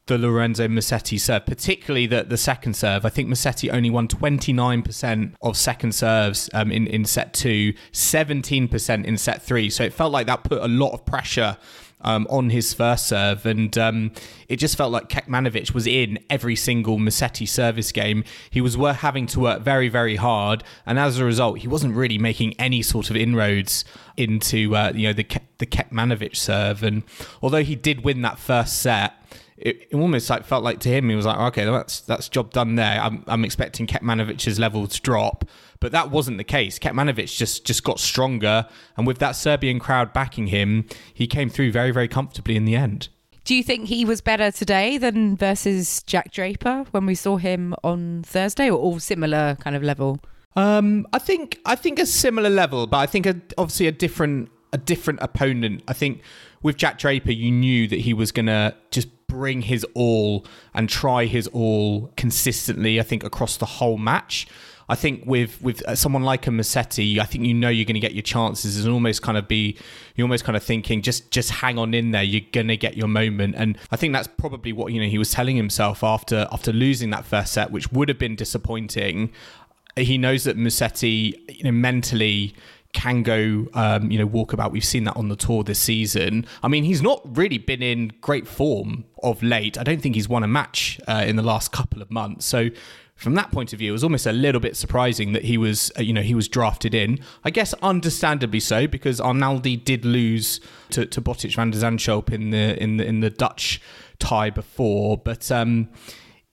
the 0.06 0.16
Lorenzo 0.16 0.68
Musetti 0.68 1.18
serve, 1.18 1.44
particularly 1.44 2.06
the 2.06 2.22
the 2.22 2.36
second 2.36 2.74
serve. 2.74 3.04
I 3.04 3.08
think 3.08 3.28
Musetti 3.28 3.72
only 3.72 3.90
won 3.90 4.06
twenty 4.06 4.52
nine 4.52 4.82
percent 4.82 5.34
of 5.42 5.56
second 5.56 5.92
serves 5.92 6.48
um, 6.54 6.70
in 6.70 6.86
in 6.86 7.04
set 7.04 7.34
two, 7.34 7.74
17 7.90 8.68
percent 8.68 9.06
in 9.06 9.18
set 9.18 9.42
three. 9.42 9.70
So 9.70 9.82
it 9.82 9.92
felt 9.92 10.12
like 10.12 10.28
that 10.28 10.44
put 10.44 10.62
a 10.62 10.68
lot 10.68 10.92
of 10.92 11.04
pressure 11.04 11.56
um, 12.02 12.26
on 12.30 12.50
his 12.50 12.74
first 12.74 13.06
serve, 13.06 13.44
and 13.46 13.76
um, 13.76 14.12
it 14.48 14.56
just 14.56 14.76
felt 14.76 14.92
like 14.92 15.08
Kecmanovic 15.08 15.74
was 15.74 15.86
in 15.86 16.18
every 16.30 16.56
single 16.56 16.98
Musetti 16.98 17.48
service 17.48 17.92
game. 17.92 18.24
He 18.50 18.60
was 18.60 18.76
worth 18.76 18.96
having 18.96 19.26
to 19.28 19.40
work 19.40 19.62
very, 19.62 19.88
very 19.88 20.16
hard, 20.16 20.64
and 20.86 20.98
as 20.98 21.18
a 21.18 21.24
result, 21.24 21.58
he 21.58 21.68
wasn't 21.68 21.94
really 21.94 22.18
making 22.18 22.54
any 22.58 22.82
sort 22.82 23.10
of 23.10 23.16
inroads 23.16 23.84
into 24.16 24.74
uh, 24.76 24.92
you 24.94 25.08
know 25.08 25.12
the 25.12 25.24
Ke- 25.24 25.58
the 25.58 25.66
Kecmanovic 25.66 26.36
serve. 26.36 26.82
And 26.82 27.02
although 27.42 27.62
he 27.62 27.74
did 27.74 28.04
win 28.04 28.22
that 28.22 28.38
first 28.38 28.80
set. 28.80 29.14
It, 29.60 29.88
it 29.90 29.94
almost 29.94 30.30
like 30.30 30.44
felt 30.44 30.62
like 30.62 30.78
to 30.80 30.88
him 30.88 31.08
he 31.08 31.16
was 31.16 31.26
like 31.26 31.38
okay 31.38 31.64
that's 31.64 32.00
that's 32.00 32.28
job 32.28 32.52
done 32.52 32.76
there 32.76 33.00
I'm, 33.00 33.24
I'm 33.26 33.44
expecting 33.44 33.88
Kecmanovic's 33.88 34.58
level 34.58 34.86
to 34.86 35.00
drop 35.00 35.44
but 35.80 35.90
that 35.90 36.12
wasn't 36.12 36.38
the 36.38 36.44
case 36.44 36.78
Kecmanovic 36.78 37.36
just 37.36 37.64
just 37.64 37.82
got 37.82 37.98
stronger 37.98 38.68
and 38.96 39.04
with 39.04 39.18
that 39.18 39.32
Serbian 39.32 39.80
crowd 39.80 40.12
backing 40.12 40.46
him 40.46 40.86
he 41.12 41.26
came 41.26 41.50
through 41.50 41.72
very 41.72 41.90
very 41.90 42.06
comfortably 42.06 42.54
in 42.54 42.66
the 42.66 42.76
end 42.76 43.08
Do 43.48 43.54
you 43.54 43.62
think 43.62 43.88
he 43.88 44.04
was 44.04 44.20
better 44.20 44.50
today 44.52 44.98
than 44.98 45.34
versus 45.34 46.02
Jack 46.02 46.32
Draper 46.32 46.84
when 46.90 47.06
we 47.06 47.14
saw 47.14 47.38
him 47.38 47.74
on 47.82 48.22
Thursday, 48.22 48.68
or 48.68 48.78
all 48.78 49.00
similar 49.00 49.56
kind 49.58 49.74
of 49.74 49.82
level? 49.82 50.20
Um, 50.54 51.06
I 51.14 51.18
think 51.18 51.58
I 51.64 51.74
think 51.74 51.98
a 51.98 52.04
similar 52.04 52.50
level, 52.50 52.86
but 52.86 52.98
I 52.98 53.06
think 53.06 53.24
a, 53.24 53.40
obviously 53.56 53.86
a 53.86 53.92
different 53.92 54.50
a 54.74 54.76
different 54.76 55.20
opponent. 55.22 55.82
I 55.88 55.94
think 55.94 56.20
with 56.62 56.76
Jack 56.76 56.98
Draper, 56.98 57.32
you 57.32 57.50
knew 57.50 57.88
that 57.88 58.00
he 58.00 58.12
was 58.12 58.32
gonna 58.32 58.74
just 58.90 59.08
bring 59.28 59.62
his 59.62 59.86
all 59.94 60.44
and 60.74 60.88
try 60.88 61.26
his 61.26 61.46
all 61.48 62.12
consistently. 62.16 62.98
I 62.98 63.02
think 63.02 63.22
across 63.24 63.56
the 63.56 63.66
whole 63.66 63.98
match. 63.98 64.46
I 64.90 64.94
think 64.94 65.24
with 65.26 65.60
with 65.60 65.82
uh, 65.82 65.94
someone 65.94 66.22
like 66.22 66.46
a 66.46 66.50
Musetti, 66.50 67.18
I 67.18 67.24
think 67.24 67.44
you 67.44 67.52
know 67.52 67.68
you're 67.68 67.84
going 67.84 67.94
to 67.94 68.00
get 68.00 68.14
your 68.14 68.22
chances, 68.22 68.82
and 68.82 68.92
almost 68.92 69.20
kind 69.20 69.36
of 69.36 69.46
be 69.46 69.76
you're 70.16 70.24
almost 70.24 70.44
kind 70.44 70.56
of 70.56 70.62
thinking 70.62 71.02
just 71.02 71.30
just 71.30 71.50
hang 71.50 71.78
on 71.78 71.92
in 71.92 72.10
there, 72.10 72.22
you're 72.22 72.46
going 72.52 72.68
to 72.68 72.76
get 72.76 72.96
your 72.96 73.08
moment. 73.08 73.54
And 73.56 73.76
I 73.90 73.96
think 73.96 74.14
that's 74.14 74.28
probably 74.28 74.72
what 74.72 74.92
you 74.92 75.00
know 75.00 75.06
he 75.06 75.18
was 75.18 75.30
telling 75.30 75.56
himself 75.56 76.02
after 76.02 76.48
after 76.50 76.72
losing 76.72 77.10
that 77.10 77.26
first 77.26 77.52
set, 77.52 77.70
which 77.70 77.92
would 77.92 78.08
have 78.08 78.18
been 78.18 78.34
disappointing 78.34 79.30
he 79.96 80.18
knows 80.18 80.44
that 80.44 80.56
Musetti, 80.56 81.34
you 81.48 81.64
know, 81.64 81.72
mentally 81.72 82.54
can 82.92 83.22
go, 83.22 83.66
um, 83.74 84.10
you 84.10 84.18
know, 84.18 84.26
walkabout. 84.26 84.72
We've 84.72 84.84
seen 84.84 85.04
that 85.04 85.16
on 85.16 85.28
the 85.28 85.36
tour 85.36 85.62
this 85.62 85.78
season. 85.78 86.46
I 86.62 86.68
mean, 86.68 86.84
he's 86.84 87.02
not 87.02 87.20
really 87.36 87.58
been 87.58 87.82
in 87.82 88.12
great 88.20 88.48
form 88.48 89.04
of 89.22 89.42
late. 89.42 89.78
I 89.78 89.82
don't 89.82 90.00
think 90.00 90.14
he's 90.14 90.28
won 90.28 90.42
a 90.42 90.48
match 90.48 90.98
uh, 91.06 91.24
in 91.26 91.36
the 91.36 91.42
last 91.42 91.70
couple 91.70 92.00
of 92.00 92.10
months. 92.10 92.46
So 92.46 92.70
from 93.14 93.34
that 93.34 93.50
point 93.50 93.72
of 93.72 93.78
view, 93.80 93.90
it 93.90 93.92
was 93.92 94.04
almost 94.04 94.26
a 94.26 94.32
little 94.32 94.60
bit 94.60 94.76
surprising 94.76 95.32
that 95.32 95.44
he 95.44 95.58
was, 95.58 95.92
uh, 95.98 96.02
you 96.02 96.12
know, 96.12 96.22
he 96.22 96.34
was 96.34 96.48
drafted 96.48 96.94
in. 96.94 97.18
I 97.44 97.50
guess 97.50 97.74
understandably 97.82 98.60
so 98.60 98.86
because 98.86 99.20
Arnaldi 99.20 99.84
did 99.84 100.04
lose 100.04 100.60
to, 100.90 101.04
to 101.04 101.20
Botic 101.20 101.54
van 101.54 101.70
der 101.70 101.78
Zandschulp 101.78 102.32
in 102.32 102.50
the 102.50 102.80
in 102.82 102.96
the 102.96 103.04
in 103.04 103.20
the 103.20 103.30
Dutch 103.30 103.80
tie 104.18 104.50
before, 104.50 105.18
but. 105.18 105.52
Um, 105.52 105.90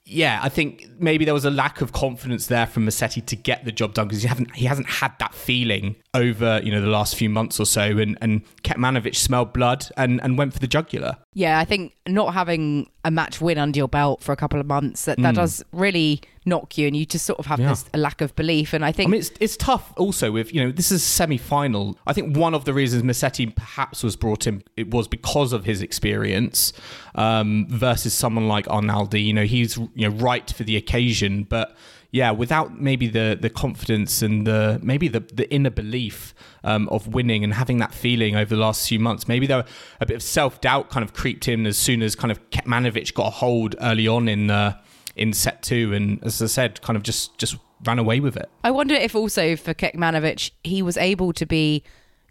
yeah, 0.08 0.38
I 0.40 0.48
think 0.48 0.86
maybe 1.00 1.24
there 1.24 1.34
was 1.34 1.44
a 1.44 1.50
lack 1.50 1.80
of 1.80 1.90
confidence 1.92 2.46
there 2.46 2.66
from 2.66 2.86
Musetti 2.86 3.26
to 3.26 3.34
get 3.34 3.64
the 3.64 3.72
job 3.72 3.92
done 3.92 4.06
because 4.06 4.22
he 4.22 4.28
haven't 4.28 4.54
he 4.54 4.66
hasn't 4.66 4.88
had 4.88 5.12
that 5.18 5.34
feeling 5.34 5.96
over 6.16 6.60
you 6.62 6.72
know 6.72 6.80
the 6.80 6.88
last 6.88 7.16
few 7.16 7.30
months 7.30 7.60
or 7.60 7.66
so, 7.66 7.82
and 7.98 8.16
and 8.20 8.42
Kecmanovic 8.62 9.14
smelled 9.14 9.52
blood 9.52 9.86
and 9.96 10.20
and 10.22 10.38
went 10.38 10.52
for 10.52 10.58
the 10.58 10.66
jugular. 10.66 11.16
Yeah, 11.34 11.58
I 11.58 11.64
think 11.64 11.94
not 12.06 12.34
having 12.34 12.90
a 13.04 13.10
match 13.10 13.40
win 13.40 13.58
under 13.58 13.76
your 13.76 13.88
belt 13.88 14.22
for 14.22 14.32
a 14.32 14.36
couple 14.36 14.58
of 14.58 14.66
months 14.66 15.04
that, 15.04 15.18
that 15.18 15.34
does 15.34 15.62
really 15.72 16.22
knock 16.46 16.78
you, 16.78 16.86
and 16.86 16.96
you 16.96 17.04
just 17.04 17.26
sort 17.26 17.38
of 17.38 17.46
have. 17.46 17.60
Yeah. 17.60 17.68
this 17.68 17.84
a 17.92 17.98
lack 17.98 18.20
of 18.20 18.34
belief. 18.36 18.72
And 18.72 18.84
I 18.84 18.92
think 18.92 19.08
I 19.08 19.10
mean, 19.10 19.20
it's, 19.20 19.32
it's 19.40 19.56
tough 19.56 19.92
also 19.96 20.30
with, 20.30 20.54
you 20.54 20.62
know, 20.64 20.70
this 20.70 20.92
is 20.92 21.02
semi 21.02 21.38
final. 21.38 21.98
I 22.06 22.12
think 22.12 22.36
one 22.36 22.54
of 22.54 22.64
the 22.64 22.72
reasons 22.72 23.02
Musetti 23.02 23.54
perhaps 23.54 24.02
was 24.02 24.16
brought 24.16 24.46
in, 24.46 24.62
it 24.76 24.90
was 24.90 25.08
because 25.08 25.52
of 25.52 25.64
his 25.64 25.82
experience 25.82 26.72
um, 27.14 27.66
versus 27.68 28.14
someone 28.14 28.48
like 28.48 28.66
Arnaldi. 28.66 29.24
You 29.24 29.32
know, 29.32 29.44
he's, 29.44 29.76
you 29.76 30.08
know, 30.08 30.16
right 30.16 30.48
for 30.50 30.62
the 30.62 30.76
occasion, 30.76 31.44
but 31.44 31.76
yeah, 32.10 32.30
without 32.30 32.80
maybe 32.80 33.08
the 33.08 33.36
the 33.40 33.50
confidence 33.50 34.22
and 34.22 34.46
the 34.46 34.78
maybe 34.82 35.08
the, 35.08 35.20
the 35.20 35.52
inner 35.52 35.70
belief 35.70 36.34
um, 36.64 36.88
of 36.88 37.08
winning 37.08 37.44
and 37.44 37.54
having 37.54 37.78
that 37.78 37.92
feeling 37.92 38.36
over 38.36 38.54
the 38.54 38.60
last 38.60 38.88
few 38.88 38.98
months, 38.98 39.28
maybe 39.28 39.46
there 39.46 39.64
a 40.00 40.06
bit 40.06 40.16
of 40.16 40.22
self 40.22 40.60
doubt 40.60 40.90
kind 40.90 41.04
of 41.04 41.12
creeped 41.12 41.48
in 41.48 41.66
as 41.66 41.76
soon 41.76 42.02
as 42.02 42.14
kind 42.14 42.30
of 42.30 42.50
Kecmanovic 42.50 43.14
got 43.14 43.28
a 43.28 43.30
hold 43.30 43.74
early 43.80 44.08
on 44.08 44.28
in 44.28 44.50
uh, 44.50 44.80
in 45.14 45.32
set 45.32 45.62
two, 45.62 45.92
and 45.92 46.22
as 46.24 46.40
I 46.40 46.46
said, 46.46 46.80
kind 46.82 46.96
of 46.96 47.02
just 47.02 47.36
just 47.38 47.56
ran 47.84 47.98
away 47.98 48.20
with 48.20 48.36
it. 48.36 48.48
I 48.64 48.70
wonder 48.70 48.94
if 48.94 49.14
also 49.14 49.56
for 49.56 49.74
Kecmanovic, 49.74 50.50
he 50.64 50.82
was 50.82 50.96
able 50.96 51.32
to 51.34 51.46
be, 51.46 51.82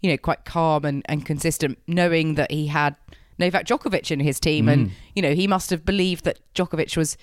you 0.02 0.10
know, 0.10 0.16
quite 0.16 0.44
calm 0.44 0.84
and, 0.84 1.02
and 1.06 1.24
consistent, 1.24 1.78
knowing 1.86 2.34
that 2.34 2.50
he 2.50 2.66
had 2.66 2.96
Novak 3.38 3.66
Djokovic 3.66 4.10
in 4.10 4.20
his 4.20 4.40
team. 4.40 4.66
Mm. 4.66 4.72
And, 4.72 4.90
you 5.14 5.22
know, 5.22 5.34
he 5.34 5.46
must 5.46 5.70
have 5.70 5.84
believed 5.84 6.24
that 6.24 6.40
Djokovic 6.54 6.96
was, 6.96 7.16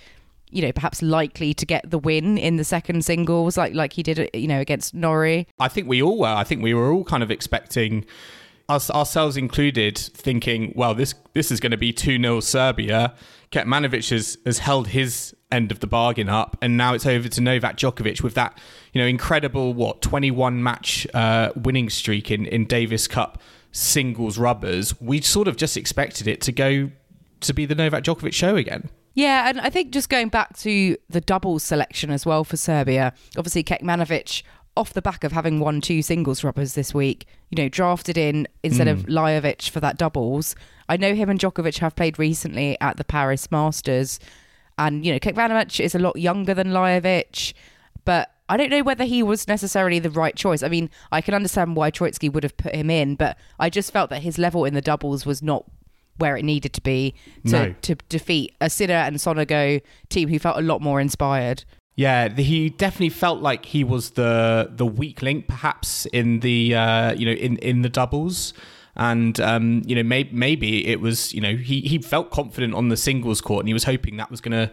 you 0.53 0.61
know, 0.61 0.71
perhaps 0.71 1.01
likely 1.01 1.53
to 1.53 1.65
get 1.65 1.89
the 1.89 1.97
win 1.97 2.37
in 2.37 2.57
the 2.57 2.63
second 2.63 3.03
singles, 3.05 3.57
like 3.57 3.73
like 3.73 3.93
he 3.93 4.03
did, 4.03 4.29
you 4.33 4.47
know, 4.47 4.59
against 4.59 4.93
Norrie. 4.93 5.47
I 5.59 5.67
think 5.67 5.87
we 5.87 6.01
all 6.01 6.19
were. 6.19 6.27
I 6.27 6.43
think 6.43 6.61
we 6.61 6.73
were 6.73 6.91
all 6.91 7.03
kind 7.03 7.23
of 7.23 7.31
expecting 7.31 8.05
us 8.69 8.89
ourselves 8.89 9.37
included, 9.37 9.97
thinking, 9.97 10.73
well, 10.75 10.93
this 10.93 11.15
this 11.33 11.51
is 11.51 11.59
going 11.59 11.71
to 11.71 11.77
be 11.77 11.91
2 11.91 12.19
0 12.19 12.39
Serbia. 12.39 13.13
Kecmanovic 13.51 14.09
has, 14.09 14.37
has 14.45 14.59
held 14.59 14.87
his 14.87 15.35
end 15.51 15.71
of 15.71 15.79
the 15.79 15.87
bargain 15.87 16.27
up, 16.27 16.57
and 16.61 16.75
now 16.75 16.93
it's 16.93 17.05
over 17.05 17.29
to 17.29 17.41
Novak 17.41 17.77
Djokovic 17.77 18.23
with 18.23 18.33
that, 18.33 18.57
you 18.93 19.01
know, 19.01 19.07
incredible 19.07 19.73
what 19.73 20.01
21 20.01 20.63
match 20.63 21.05
uh, 21.13 21.51
winning 21.55 21.89
streak 21.89 22.31
in, 22.31 22.47
in 22.47 22.65
Davis 22.65 23.07
Cup 23.07 23.39
singles 23.71 24.39
rubbers. 24.39 24.99
We 24.99 25.21
sort 25.21 25.47
of 25.47 25.55
just 25.55 25.77
expected 25.77 26.27
it 26.27 26.41
to 26.41 26.51
go 26.51 26.89
to 27.41 27.53
be 27.53 27.65
the 27.65 27.75
Novak 27.75 28.03
Djokovic 28.03 28.33
show 28.33 28.55
again. 28.55 28.89
Yeah, 29.13 29.47
and 29.47 29.61
I 29.61 29.69
think 29.69 29.91
just 29.91 30.09
going 30.09 30.29
back 30.29 30.57
to 30.59 30.97
the 31.09 31.21
doubles 31.21 31.63
selection 31.63 32.09
as 32.09 32.25
well 32.25 32.43
for 32.43 32.57
Serbia, 32.57 33.13
obviously 33.37 33.63
Kecmanovic 33.63 34.43
off 34.75 34.93
the 34.93 35.01
back 35.01 35.23
of 35.23 35.31
having 35.31 35.59
won 35.59 35.81
two 35.81 36.01
singles 36.01 36.43
rubbers 36.43 36.73
this 36.73 36.93
week, 36.93 37.27
you 37.51 37.61
know, 37.61 37.69
drafted 37.69 38.17
in 38.17 38.47
instead 38.63 38.87
of 38.87 39.03
hmm. 39.03 39.11
Lajovic 39.11 39.69
for 39.69 39.79
that 39.79 39.97
doubles. 39.97 40.55
I 40.89 40.97
know 40.97 41.13
him 41.13 41.29
and 41.29 41.39
Djokovic 41.39 41.77
have 41.79 41.95
played 41.95 42.17
recently 42.17 42.75
at 42.81 42.97
the 42.97 43.03
Paris 43.03 43.51
Masters, 43.51 44.19
and 44.77 45.05
you 45.05 45.13
know, 45.13 45.19
Kecmanovic 45.19 45.79
is 45.79 45.93
a 45.93 45.99
lot 45.99 46.17
younger 46.17 46.55
than 46.55 46.69
Lajovic, 46.69 47.53
but 48.03 48.31
I 48.49 48.57
don't 48.57 48.71
know 48.71 48.83
whether 48.83 49.05
he 49.05 49.21
was 49.21 49.47
necessarily 49.47 49.99
the 49.99 50.09
right 50.09 50.35
choice. 50.35 50.63
I 50.63 50.69
mean, 50.69 50.89
I 51.11 51.21
can 51.21 51.33
understand 51.33 51.75
why 51.75 51.91
Troicki 51.91 52.31
would 52.33 52.43
have 52.43 52.57
put 52.57 52.75
him 52.75 52.89
in, 52.89 53.15
but 53.15 53.37
I 53.59 53.69
just 53.69 53.93
felt 53.93 54.09
that 54.09 54.23
his 54.23 54.37
level 54.37 54.65
in 54.65 54.73
the 54.73 54.81
doubles 54.81 55.25
was 55.25 55.41
not 55.41 55.65
where 56.17 56.37
it 56.37 56.43
needed 56.43 56.73
to 56.73 56.81
be 56.81 57.13
to, 57.45 57.51
No. 57.51 57.75
to 57.81 57.95
defeat 58.09 58.53
a 58.61 58.69
Sinner 58.69 58.93
and 58.93 59.17
Sonego 59.17 59.81
team 60.09 60.29
who 60.29 60.39
felt 60.39 60.57
a 60.57 60.61
lot 60.61 60.81
more 60.81 61.01
inspired. 61.01 61.65
Yeah, 61.95 62.29
he 62.29 62.69
definitely 62.69 63.09
felt 63.09 63.41
like 63.41 63.65
he 63.65 63.83
was 63.83 64.11
the 64.11 64.71
the 64.75 64.85
weak 64.85 65.21
link, 65.21 65.47
perhaps 65.47 66.07
in 66.07 66.39
the 66.39 66.73
uh, 66.75 67.13
you 67.13 67.25
know 67.25 67.33
in 67.33 67.57
in 67.57 67.83
the 67.83 67.89
doubles, 67.89 68.53
and 68.95 69.39
um, 69.39 69.83
you 69.85 69.95
know 69.95 70.01
maybe 70.03 70.29
maybe 70.33 70.87
it 70.87 70.99
was 71.01 71.33
you 71.35 71.41
know 71.41 71.55
he 71.55 71.81
he 71.81 71.99
felt 71.99 72.31
confident 72.31 72.73
on 72.73 72.89
the 72.89 72.97
singles 72.97 73.41
court, 73.41 73.59
and 73.61 73.67
he 73.69 73.73
was 73.73 73.83
hoping 73.83 74.17
that 74.17 74.31
was 74.31 74.41
going 74.41 74.53
to 74.67 74.71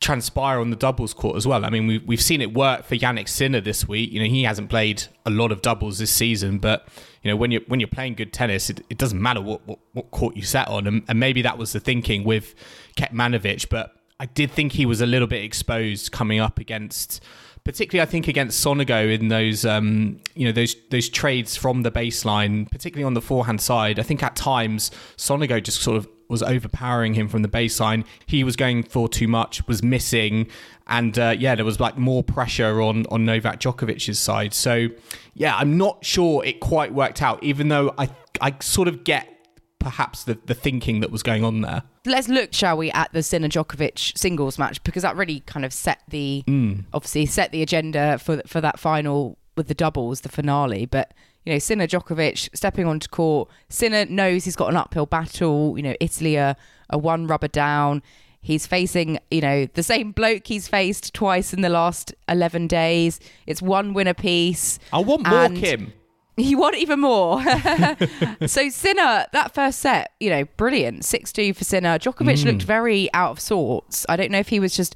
transpire 0.00 0.60
on 0.60 0.70
the 0.70 0.76
doubles 0.76 1.14
court 1.14 1.36
as 1.36 1.46
well. 1.46 1.64
I 1.64 1.70
mean, 1.70 1.86
we've 1.86 2.04
we've 2.06 2.20
seen 2.20 2.40
it 2.40 2.52
work 2.52 2.84
for 2.84 2.96
Jannik 2.96 3.28
Sinner 3.28 3.60
this 3.60 3.88
week. 3.88 4.12
You 4.12 4.20
know, 4.20 4.26
he 4.26 4.42
hasn't 4.42 4.68
played 4.68 5.04
a 5.24 5.30
lot 5.30 5.52
of 5.52 5.62
doubles 5.62 5.98
this 5.98 6.10
season, 6.10 6.58
but 6.58 6.86
you 7.22 7.30
know 7.30 7.36
when 7.36 7.50
you're 7.50 7.62
when 7.66 7.80
you're 7.80 7.88
playing 7.88 8.14
good 8.14 8.32
tennis, 8.32 8.70
it, 8.70 8.84
it 8.90 8.98
doesn't 8.98 9.20
matter 9.20 9.40
what, 9.40 9.66
what 9.66 9.78
what 9.92 10.10
court 10.10 10.36
you 10.36 10.42
sat 10.42 10.68
on, 10.68 10.86
and, 10.86 11.02
and 11.08 11.18
maybe 11.18 11.42
that 11.42 11.58
was 11.58 11.72
the 11.72 11.80
thinking 11.80 12.24
with 12.24 12.54
Kecmanovic, 12.96 13.68
but. 13.68 13.92
I 14.18 14.24
did 14.24 14.50
think 14.50 14.72
he 14.72 14.86
was 14.86 15.02
a 15.02 15.06
little 15.06 15.28
bit 15.28 15.44
exposed 15.44 16.10
coming 16.10 16.40
up 16.40 16.58
against, 16.58 17.22
particularly 17.64 18.00
I 18.00 18.10
think 18.10 18.28
against 18.28 18.64
Sonego 18.64 19.14
in 19.14 19.28
those 19.28 19.66
um, 19.66 20.22
you 20.34 20.46
know 20.46 20.52
those 20.52 20.74
those 20.88 21.10
trades 21.10 21.54
from 21.54 21.82
the 21.82 21.90
baseline, 21.90 22.70
particularly 22.70 23.04
on 23.04 23.12
the 23.12 23.20
forehand 23.20 23.60
side. 23.60 23.98
I 23.98 24.02
think 24.02 24.22
at 24.22 24.34
times 24.34 24.90
Sonego 25.18 25.62
just 25.62 25.82
sort 25.82 25.98
of 25.98 26.08
was 26.28 26.42
overpowering 26.42 27.14
him 27.14 27.28
from 27.28 27.42
the 27.42 27.48
baseline. 27.48 28.04
He 28.26 28.44
was 28.44 28.56
going 28.56 28.82
for 28.82 29.08
too 29.08 29.28
much, 29.28 29.66
was 29.66 29.82
missing, 29.82 30.48
and 30.86 31.18
uh, 31.18 31.34
yeah, 31.38 31.54
there 31.54 31.64
was 31.64 31.80
like 31.80 31.96
more 31.96 32.22
pressure 32.22 32.80
on 32.80 33.06
on 33.10 33.24
Novak 33.24 33.60
Djokovic's 33.60 34.18
side. 34.18 34.54
So 34.54 34.88
yeah, 35.34 35.56
I'm 35.56 35.76
not 35.76 36.04
sure 36.04 36.44
it 36.44 36.60
quite 36.60 36.92
worked 36.92 37.22
out, 37.22 37.42
even 37.42 37.68
though 37.68 37.94
I 37.98 38.08
I 38.40 38.56
sort 38.60 38.88
of 38.88 39.04
get 39.04 39.28
perhaps 39.78 40.24
the 40.24 40.38
the 40.46 40.54
thinking 40.54 41.00
that 41.00 41.10
was 41.10 41.22
going 41.22 41.44
on 41.44 41.60
there. 41.60 41.82
Let's 42.04 42.28
look, 42.28 42.52
shall 42.52 42.76
we, 42.76 42.90
at 42.92 43.12
the 43.12 43.22
Sinner 43.22 43.48
Djokovic 43.48 44.16
singles 44.16 44.58
match 44.58 44.82
because 44.84 45.02
that 45.02 45.16
really 45.16 45.40
kind 45.40 45.64
of 45.64 45.72
set 45.72 46.00
the 46.08 46.44
obviously 46.92 47.26
set 47.26 47.52
the 47.52 47.62
agenda 47.62 48.18
for 48.18 48.42
for 48.46 48.60
that 48.60 48.78
final 48.78 49.38
with 49.56 49.68
the 49.68 49.74
doubles, 49.74 50.20
the 50.20 50.28
finale. 50.28 50.86
But 50.86 51.12
you 51.46 51.52
know, 51.52 51.58
Sinner 51.60 51.86
Djokovic 51.86 52.50
stepping 52.54 52.86
onto 52.86 53.08
court. 53.08 53.48
Sinner 53.68 54.04
knows 54.06 54.44
he's 54.44 54.56
got 54.56 54.68
an 54.68 54.76
uphill 54.76 55.06
battle. 55.06 55.74
You 55.76 55.84
know, 55.84 55.94
Italy 56.00 56.36
are, 56.36 56.56
are 56.90 56.98
one 56.98 57.28
rubber 57.28 57.48
down. 57.48 58.02
He's 58.40 58.66
facing, 58.66 59.18
you 59.30 59.40
know, 59.40 59.66
the 59.74 59.82
same 59.82 60.10
bloke 60.12 60.46
he's 60.46 60.68
faced 60.68 61.14
twice 61.14 61.52
in 61.52 61.62
the 61.62 61.68
last 61.68 62.14
11 62.28 62.66
days. 62.66 63.20
It's 63.46 63.62
one 63.62 63.94
win 63.94 64.08
apiece. 64.08 64.78
I 64.92 64.98
want 64.98 65.26
more 65.26 65.48
Kim. 65.48 65.92
You 66.38 66.58
want 66.58 66.76
even 66.76 67.00
more. 67.00 67.42
so 68.46 68.68
Sinner, 68.68 69.24
that 69.32 69.54
first 69.54 69.78
set, 69.78 70.12
you 70.20 70.28
know, 70.28 70.44
brilliant. 70.58 71.00
6-2 71.00 71.56
for 71.56 71.64
Sinner. 71.64 71.98
Djokovic 71.98 72.42
mm. 72.42 72.44
looked 72.44 72.62
very 72.62 73.08
out 73.14 73.30
of 73.30 73.40
sorts. 73.40 74.04
I 74.06 74.16
don't 74.16 74.30
know 74.30 74.38
if 74.38 74.48
he 74.48 74.60
was 74.60 74.76
just, 74.76 74.94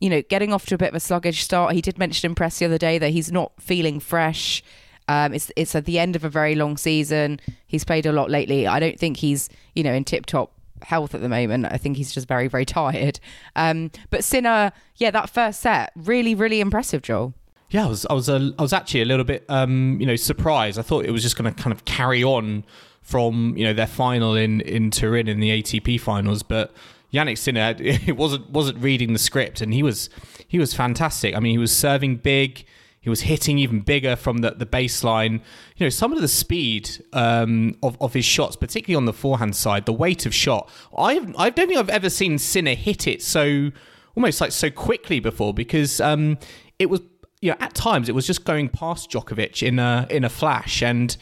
you 0.00 0.10
know, 0.10 0.20
getting 0.22 0.52
off 0.52 0.66
to 0.66 0.74
a 0.74 0.78
bit 0.78 0.88
of 0.88 0.96
a 0.96 1.00
sluggish 1.00 1.44
start. 1.44 1.74
He 1.74 1.80
did 1.80 1.96
mention 1.96 2.28
in 2.28 2.34
press 2.34 2.58
the 2.58 2.64
other 2.64 2.76
day 2.76 2.98
that 2.98 3.10
he's 3.10 3.30
not 3.30 3.52
feeling 3.60 4.00
fresh. 4.00 4.64
Um, 5.10 5.34
it's 5.34 5.50
it's 5.56 5.74
at 5.74 5.86
the 5.86 5.98
end 5.98 6.14
of 6.14 6.24
a 6.24 6.28
very 6.28 6.54
long 6.54 6.76
season. 6.76 7.40
He's 7.66 7.82
played 7.82 8.06
a 8.06 8.12
lot 8.12 8.30
lately. 8.30 8.68
I 8.68 8.78
don't 8.78 8.96
think 8.96 9.16
he's, 9.16 9.48
you 9.74 9.82
know, 9.82 9.92
in 9.92 10.04
tip 10.04 10.24
top 10.24 10.52
health 10.82 11.16
at 11.16 11.20
the 11.20 11.28
moment. 11.28 11.66
I 11.66 11.78
think 11.78 11.96
he's 11.96 12.12
just 12.12 12.28
very, 12.28 12.46
very 12.46 12.64
tired. 12.64 13.18
Um, 13.56 13.90
but 14.10 14.22
Sinner, 14.22 14.70
yeah, 14.98 15.10
that 15.10 15.28
first 15.28 15.60
set, 15.60 15.92
really, 15.96 16.36
really 16.36 16.60
impressive, 16.60 17.02
Joel. 17.02 17.34
Yeah, 17.70 17.86
I 17.86 17.88
was, 17.88 18.06
I 18.06 18.12
was, 18.12 18.28
a, 18.28 18.52
I 18.56 18.62
was 18.62 18.72
actually 18.72 19.02
a 19.02 19.04
little 19.04 19.24
bit, 19.24 19.44
um, 19.48 19.96
you 20.00 20.06
know, 20.06 20.14
surprised. 20.14 20.78
I 20.78 20.82
thought 20.82 21.04
it 21.04 21.10
was 21.10 21.22
just 21.22 21.36
going 21.36 21.52
to 21.52 21.60
kind 21.60 21.72
of 21.72 21.84
carry 21.84 22.22
on 22.22 22.64
from, 23.02 23.56
you 23.56 23.64
know, 23.64 23.72
their 23.72 23.88
final 23.88 24.36
in 24.36 24.60
in 24.60 24.92
Turin 24.92 25.26
in 25.26 25.40
the 25.40 25.50
ATP 25.60 26.00
finals, 26.00 26.44
but 26.44 26.72
Jannik 27.12 27.38
Sinner 27.38 27.74
it 27.80 28.16
wasn't 28.16 28.48
wasn't 28.50 28.78
reading 28.78 29.12
the 29.12 29.18
script, 29.18 29.60
and 29.60 29.74
he 29.74 29.82
was 29.82 30.08
he 30.46 30.60
was 30.60 30.72
fantastic. 30.72 31.34
I 31.34 31.40
mean, 31.40 31.50
he 31.50 31.58
was 31.58 31.76
serving 31.76 32.18
big. 32.18 32.64
He 33.00 33.08
was 33.08 33.22
hitting 33.22 33.58
even 33.58 33.80
bigger 33.80 34.14
from 34.14 34.38
the, 34.38 34.50
the 34.50 34.66
baseline. 34.66 35.40
You 35.76 35.86
know, 35.86 35.88
some 35.88 36.12
of 36.12 36.20
the 36.20 36.28
speed 36.28 37.02
um, 37.14 37.74
of, 37.82 37.96
of 38.00 38.12
his 38.12 38.26
shots, 38.26 38.56
particularly 38.56 38.96
on 38.96 39.06
the 39.06 39.14
forehand 39.14 39.56
side, 39.56 39.86
the 39.86 39.92
weight 39.92 40.26
of 40.26 40.34
shot. 40.34 40.70
I've, 40.96 41.34
I 41.36 41.48
don't 41.48 41.68
think 41.68 41.78
I've 41.78 41.88
ever 41.88 42.10
seen 42.10 42.38
Sinner 42.38 42.74
hit 42.74 43.06
it 43.06 43.22
so 43.22 43.70
almost 44.16 44.40
like 44.40 44.52
so 44.52 44.70
quickly 44.70 45.18
before 45.18 45.54
because 45.54 46.00
um, 46.00 46.36
it 46.78 46.90
was 46.90 47.00
you 47.40 47.50
know, 47.50 47.56
at 47.60 47.74
times 47.74 48.08
it 48.08 48.14
was 48.14 48.26
just 48.26 48.44
going 48.44 48.68
past 48.68 49.10
Djokovic 49.10 49.66
in 49.66 49.78
a 49.78 50.06
in 50.10 50.24
a 50.24 50.28
flash, 50.28 50.82
and 50.82 51.16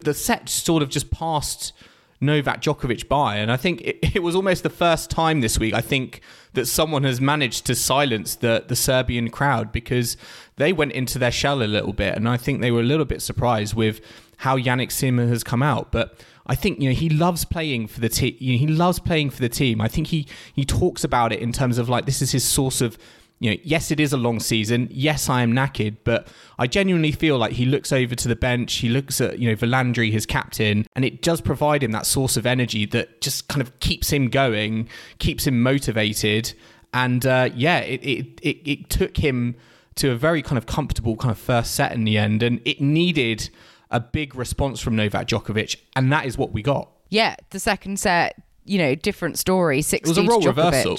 the 0.00 0.14
set 0.14 0.48
sort 0.48 0.82
of 0.82 0.88
just 0.88 1.10
passed 1.10 1.72
Novak 2.20 2.62
Djokovic 2.62 3.08
by. 3.08 3.36
And 3.36 3.50
I 3.52 3.56
think 3.56 3.82
it, 3.82 3.98
it, 4.16 4.22
was 4.22 4.34
almost 4.34 4.62
the 4.62 4.70
first 4.70 5.10
time 5.10 5.40
this 5.40 5.58
week, 5.58 5.74
I 5.74 5.80
think, 5.80 6.20
that 6.54 6.66
someone 6.66 7.04
has 7.04 7.20
managed 7.20 7.66
to 7.66 7.74
silence 7.74 8.36
the, 8.36 8.64
the 8.66 8.76
Serbian 8.76 9.30
crowd 9.30 9.72
because 9.72 10.16
they 10.56 10.72
went 10.72 10.92
into 10.92 11.18
their 11.18 11.30
shell 11.30 11.62
a 11.62 11.64
little 11.64 11.92
bit. 11.92 12.16
And 12.16 12.28
I 12.28 12.36
think 12.36 12.60
they 12.60 12.70
were 12.70 12.80
a 12.80 12.84
little 12.84 13.04
bit 13.04 13.22
surprised 13.22 13.74
with 13.74 14.00
how 14.38 14.58
Jannik 14.58 14.92
Sinner 14.92 15.26
has 15.28 15.44
come 15.44 15.62
out. 15.62 15.92
But 15.92 16.18
I 16.46 16.54
think 16.54 16.80
you 16.80 16.88
know 16.88 16.94
he 16.94 17.08
loves 17.08 17.44
playing 17.44 17.88
for 17.88 18.00
the 18.00 18.08
team. 18.08 18.36
You 18.38 18.52
know, 18.52 18.58
he 18.58 18.66
loves 18.66 18.98
playing 18.98 19.30
for 19.30 19.40
the 19.40 19.48
team. 19.48 19.80
I 19.80 19.88
think 19.88 20.08
he 20.08 20.26
he 20.54 20.64
talks 20.64 21.04
about 21.04 21.32
it 21.32 21.40
in 21.40 21.52
terms 21.52 21.78
of 21.78 21.88
like 21.88 22.06
this 22.06 22.22
is 22.22 22.32
his 22.32 22.44
source 22.44 22.80
of 22.80 22.98
you 23.38 23.50
know, 23.50 23.56
yes, 23.62 23.90
it 23.90 24.00
is 24.00 24.12
a 24.12 24.16
long 24.16 24.40
season. 24.40 24.88
Yes, 24.90 25.28
I 25.28 25.42
am 25.42 25.52
knackered, 25.52 25.98
but 26.04 26.28
I 26.58 26.66
genuinely 26.66 27.12
feel 27.12 27.36
like 27.36 27.52
he 27.52 27.66
looks 27.66 27.92
over 27.92 28.14
to 28.14 28.28
the 28.28 28.36
bench. 28.36 28.74
He 28.74 28.88
looks 28.88 29.20
at, 29.20 29.38
you 29.38 29.48
know, 29.48 29.56
Volandri, 29.56 30.10
his 30.10 30.24
captain, 30.24 30.86
and 30.94 31.04
it 31.04 31.20
does 31.20 31.42
provide 31.42 31.82
him 31.82 31.92
that 31.92 32.06
source 32.06 32.38
of 32.38 32.46
energy 32.46 32.86
that 32.86 33.20
just 33.20 33.48
kind 33.48 33.60
of 33.60 33.78
keeps 33.80 34.10
him 34.10 34.28
going, 34.28 34.88
keeps 35.18 35.46
him 35.46 35.62
motivated. 35.62 36.54
And 36.94 37.26
uh, 37.26 37.50
yeah, 37.54 37.80
it, 37.80 38.02
it, 38.02 38.40
it, 38.40 38.70
it 38.70 38.90
took 38.90 39.18
him 39.18 39.56
to 39.96 40.12
a 40.12 40.16
very 40.16 40.40
kind 40.40 40.56
of 40.56 40.64
comfortable 40.64 41.16
kind 41.16 41.30
of 41.30 41.38
first 41.38 41.74
set 41.74 41.92
in 41.92 42.04
the 42.04 42.16
end. 42.16 42.42
And 42.42 42.62
it 42.64 42.80
needed 42.80 43.50
a 43.90 44.00
big 44.00 44.34
response 44.34 44.80
from 44.80 44.96
Novak 44.96 45.28
Djokovic. 45.28 45.76
And 45.94 46.10
that 46.10 46.24
is 46.24 46.38
what 46.38 46.52
we 46.52 46.62
got. 46.62 46.90
Yeah, 47.10 47.36
the 47.50 47.60
second 47.60 48.00
set, 48.00 48.40
you 48.64 48.78
know, 48.78 48.94
different 48.94 49.38
story. 49.38 49.82
60 49.82 50.08
it 50.08 50.08
was 50.08 50.18
a 50.18 50.28
role 50.28 50.40
reversal 50.40 50.96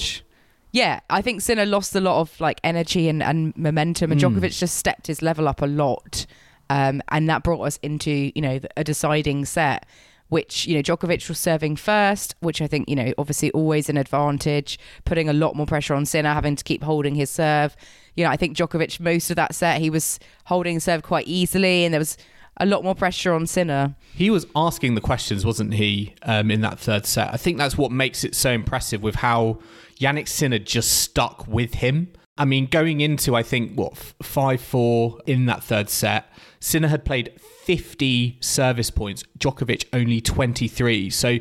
yeah, 0.71 0.99
I 1.09 1.21
think 1.21 1.41
Sinner 1.41 1.65
lost 1.65 1.95
a 1.95 2.01
lot 2.01 2.19
of 2.19 2.39
like 2.39 2.59
energy 2.63 3.07
and, 3.07 3.23
and 3.23 3.55
momentum, 3.57 4.11
and 4.11 4.19
mm. 4.19 4.29
Djokovic 4.29 4.57
just 4.57 4.77
stepped 4.77 5.07
his 5.07 5.21
level 5.21 5.47
up 5.47 5.61
a 5.61 5.65
lot, 5.65 6.25
um, 6.69 7.01
and 7.09 7.29
that 7.29 7.43
brought 7.43 7.61
us 7.61 7.77
into 7.81 8.31
you 8.35 8.41
know 8.41 8.59
a 8.75 8.83
deciding 8.83 9.45
set. 9.45 9.85
Which 10.29 10.67
you 10.67 10.75
know 10.75 10.81
Djokovic 10.81 11.29
was 11.29 11.39
serving 11.39 11.77
first, 11.77 12.35
which 12.41 12.61
I 12.61 12.67
think 12.67 12.89
you 12.89 12.97
know 12.97 13.13
obviously 13.17 13.49
always 13.51 13.87
an 13.87 13.95
advantage, 13.95 14.77
putting 15.05 15.29
a 15.29 15.33
lot 15.33 15.55
more 15.55 15.65
pressure 15.65 15.93
on 15.93 16.05
Sinner, 16.05 16.33
having 16.33 16.57
to 16.57 16.65
keep 16.65 16.83
holding 16.83 17.15
his 17.15 17.29
serve. 17.29 17.77
You 18.15 18.25
know 18.25 18.29
I 18.29 18.35
think 18.35 18.57
Djokovic 18.57 18.99
most 18.99 19.29
of 19.29 19.37
that 19.37 19.55
set 19.55 19.79
he 19.79 19.89
was 19.89 20.19
holding 20.43 20.81
serve 20.81 21.01
quite 21.01 21.27
easily, 21.27 21.85
and 21.85 21.93
there 21.93 21.99
was 22.01 22.17
a 22.59 22.65
lot 22.65 22.83
more 22.83 22.95
pressure 22.95 23.33
on 23.33 23.47
Sinner. 23.47 23.95
He 24.15 24.29
was 24.29 24.45
asking 24.55 24.95
the 24.95 25.01
questions, 25.01 25.45
wasn't 25.45 25.75
he, 25.75 26.13
um, 26.23 26.51
in 26.51 26.61
that 26.61 26.79
third 26.79 27.05
set? 27.05 27.33
I 27.33 27.37
think 27.37 27.57
that's 27.57 27.77
what 27.77 27.91
makes 27.91 28.23
it 28.23 28.35
so 28.35 28.51
impressive 28.51 29.03
with 29.03 29.15
how 29.15 29.59
Jannik 29.99 30.27
Sinner 30.27 30.59
just 30.59 31.01
stuck 31.01 31.47
with 31.47 31.75
him. 31.75 32.13
I 32.37 32.45
mean, 32.45 32.67
going 32.67 33.01
into, 33.01 33.35
I 33.35 33.43
think, 33.43 33.73
what, 33.73 33.97
5 33.97 34.61
4 34.61 35.19
in 35.25 35.47
that 35.47 35.63
third 35.63 35.89
set, 35.89 36.31
Sinner 36.59 36.87
had 36.87 37.03
played 37.03 37.33
50 37.63 38.37
service 38.39 38.91
points, 38.91 39.23
Djokovic 39.39 39.85
only 39.93 40.21
23. 40.21 41.09
So 41.09 41.39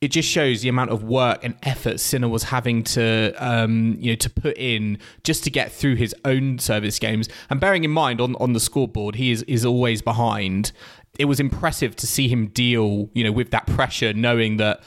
it 0.00 0.08
just 0.08 0.28
shows 0.28 0.62
the 0.62 0.68
amount 0.68 0.90
of 0.90 1.02
work 1.02 1.42
and 1.42 1.56
effort 1.64 1.98
Sinner 1.98 2.28
was 2.28 2.44
having 2.44 2.84
to, 2.84 3.34
um, 3.38 3.96
you 3.98 4.12
know, 4.12 4.16
to 4.16 4.30
put 4.30 4.56
in 4.56 4.98
just 5.24 5.42
to 5.44 5.50
get 5.50 5.72
through 5.72 5.96
his 5.96 6.14
own 6.24 6.60
service 6.60 7.00
games. 7.00 7.28
And 7.50 7.58
bearing 7.58 7.82
in 7.82 7.90
mind 7.90 8.20
on, 8.20 8.36
on 8.36 8.52
the 8.52 8.60
scoreboard, 8.60 9.16
he 9.16 9.32
is, 9.32 9.42
is 9.44 9.64
always 9.64 10.02
behind. 10.02 10.70
It 11.18 11.24
was 11.24 11.40
impressive 11.40 11.96
to 11.96 12.06
see 12.06 12.28
him 12.28 12.46
deal, 12.46 13.10
you 13.12 13.24
know, 13.24 13.32
with 13.32 13.50
that 13.50 13.66
pressure, 13.66 14.12
knowing 14.12 14.58
that 14.58 14.84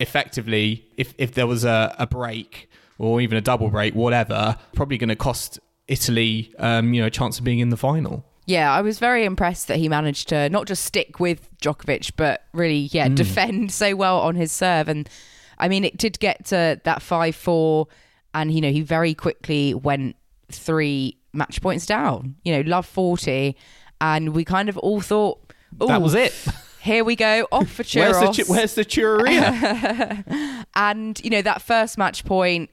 effectively, 0.00 0.86
if 0.96 1.14
if 1.18 1.32
there 1.34 1.46
was 1.46 1.64
a, 1.64 1.94
a 1.98 2.06
break 2.06 2.68
or 2.98 3.20
even 3.20 3.36
a 3.36 3.40
double 3.40 3.68
break, 3.68 3.94
whatever, 3.94 4.56
probably 4.74 4.98
going 4.98 5.08
to 5.08 5.16
cost 5.16 5.58
Italy, 5.88 6.54
um, 6.58 6.94
you 6.94 7.00
know, 7.00 7.06
a 7.06 7.10
chance 7.10 7.38
of 7.38 7.44
being 7.44 7.58
in 7.58 7.68
the 7.68 7.76
final. 7.76 8.24
Yeah, 8.46 8.72
I 8.72 8.80
was 8.80 8.98
very 9.00 9.24
impressed 9.24 9.66
that 9.68 9.78
he 9.78 9.88
managed 9.88 10.28
to 10.28 10.48
not 10.48 10.66
just 10.66 10.84
stick 10.84 11.18
with 11.18 11.50
Djokovic, 11.58 12.12
but 12.16 12.44
really, 12.52 12.88
yeah, 12.92 13.08
mm. 13.08 13.16
defend 13.16 13.72
so 13.72 13.96
well 13.96 14.20
on 14.20 14.36
his 14.36 14.52
serve. 14.52 14.88
And 14.88 15.08
I 15.58 15.68
mean, 15.68 15.84
it 15.84 15.96
did 15.96 16.18
get 16.20 16.46
to 16.46 16.80
that 16.84 17.02
5 17.02 17.34
4, 17.34 17.88
and, 18.34 18.52
you 18.52 18.60
know, 18.60 18.70
he 18.70 18.82
very 18.82 19.14
quickly 19.14 19.74
went 19.74 20.16
three 20.50 21.18
match 21.32 21.60
points 21.60 21.86
down, 21.86 22.36
you 22.44 22.52
know, 22.52 22.60
love 22.68 22.86
40. 22.86 23.56
And 24.00 24.34
we 24.34 24.44
kind 24.44 24.68
of 24.68 24.78
all 24.78 25.00
thought, 25.00 25.52
that 25.72 26.00
was 26.00 26.14
it. 26.14 26.32
Here 26.86 27.04
we 27.04 27.16
go 27.16 27.48
off 27.50 27.68
for 27.68 27.82
Churros. 27.82 28.20
Where's 28.20 28.36
the, 28.36 28.44
where's 28.44 28.74
the 28.74 30.64
and 30.74 31.20
you 31.22 31.30
know 31.30 31.42
that 31.42 31.60
first 31.60 31.98
match 31.98 32.24
point, 32.24 32.70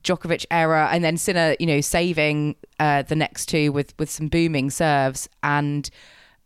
Djokovic 0.00 0.46
error, 0.50 0.88
and 0.90 1.04
then 1.04 1.16
Sinner, 1.18 1.54
you 1.60 1.66
know, 1.66 1.80
saving 1.82 2.56
uh, 2.80 3.02
the 3.02 3.14
next 3.14 3.46
two 3.46 3.70
with 3.70 3.94
with 3.98 4.10
some 4.10 4.28
booming 4.28 4.70
serves, 4.70 5.28
and 5.42 5.90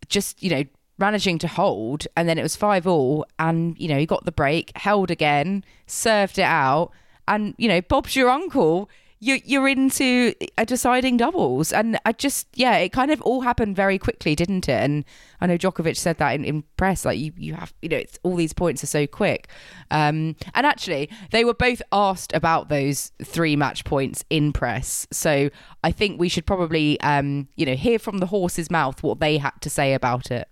just 0.09 0.43
you 0.43 0.51
know 0.51 0.65
managing 0.99 1.39
to 1.39 1.49
hold, 1.49 2.07
and 2.17 2.29
then 2.29 2.37
it 2.37 2.43
was 2.43 2.57
five 2.57 2.87
all, 2.87 3.25
and 3.39 3.79
you 3.79 3.89
know 3.89 3.97
he 3.97 4.05
got 4.05 4.25
the 4.25 4.33
break, 4.33 4.77
held 4.77 5.11
again, 5.11 5.65
served 5.87 6.39
it 6.39 6.43
out, 6.43 6.91
and 7.29 7.55
you 7.59 7.69
know 7.69 7.81
Bob's 7.81 8.17
your 8.17 8.29
uncle 8.29 8.91
you 9.21 9.41
you're 9.45 9.69
into 9.69 10.35
a 10.57 10.65
deciding 10.65 11.17
doubles, 11.17 11.73
and 11.73 11.99
I 12.05 12.13
just 12.13 12.47
yeah, 12.55 12.77
it 12.77 12.91
kind 12.91 13.11
of 13.11 13.21
all 13.23 13.41
happened 13.41 13.75
very 13.75 13.99
quickly, 13.99 14.35
didn't 14.35 14.69
it? 14.69 14.81
And 14.81 15.05
I 15.41 15.47
know 15.47 15.59
Djokovic 15.59 15.97
said 15.97 16.19
that 16.19 16.31
in, 16.31 16.45
in 16.45 16.63
press, 16.77 17.05
like 17.05 17.19
you 17.19 17.33
you 17.37 17.55
have 17.55 17.75
you 17.83 17.89
know 17.89 18.03
all 18.23 18.37
these 18.37 18.53
points 18.53 18.83
are 18.85 18.89
so 18.89 19.07
quick, 19.07 19.49
um, 19.91 20.37
and 20.55 20.67
actually 20.67 21.11
they 21.31 21.45
were 21.45 21.55
both 21.55 21.83
asked 21.93 22.33
about 22.33 22.69
those 22.69 23.13
three 23.23 23.57
match 23.57 23.85
points 23.85 24.25
in 24.31 24.53
press, 24.53 25.07
so 25.11 25.51
I 25.83 25.91
think 25.91 26.21
we 26.21 26.29
should 26.29 26.47
probably 26.47 27.01
um, 27.01 27.49
you 27.57 27.67
know 27.67 27.75
hear 27.75 27.99
from 27.99 28.19
the 28.19 28.27
horse's 28.27 28.71
mouth 28.71 29.03
what 29.03 29.21
they 29.21 29.39
had 29.39 29.61
to 29.63 29.71
say 29.71 29.95
about 29.95 30.31
it. 30.31 30.49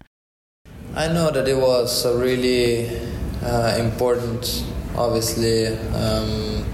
I 0.94 1.08
know 1.08 1.30
that 1.30 1.46
it 1.46 1.56
was 1.56 2.04
a 2.04 2.16
really 2.16 2.88
uh, 3.42 3.76
important, 3.78 4.64
obviously. 4.96 5.66
Um, 5.68 6.64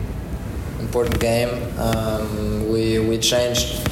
important 0.83 1.19
game. 1.21 1.51
Um, 1.79 2.69
we 2.69 2.99
we 2.99 3.19
changed 3.19 3.89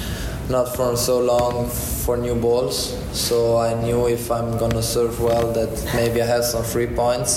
not 0.49 0.75
for 0.75 0.97
so 0.97 1.21
long 1.21 1.69
for 2.05 2.17
new 2.17 2.35
balls, 2.35 2.77
so 3.13 3.57
I 3.57 3.81
knew 3.83 4.09
if 4.09 4.31
I'm 4.31 4.59
gonna 4.59 4.83
serve 4.83 5.21
well 5.21 5.53
that 5.53 5.73
maybe 5.95 6.21
I 6.21 6.27
have 6.27 6.45
some 6.45 6.65
free 6.65 6.89
points. 6.89 7.33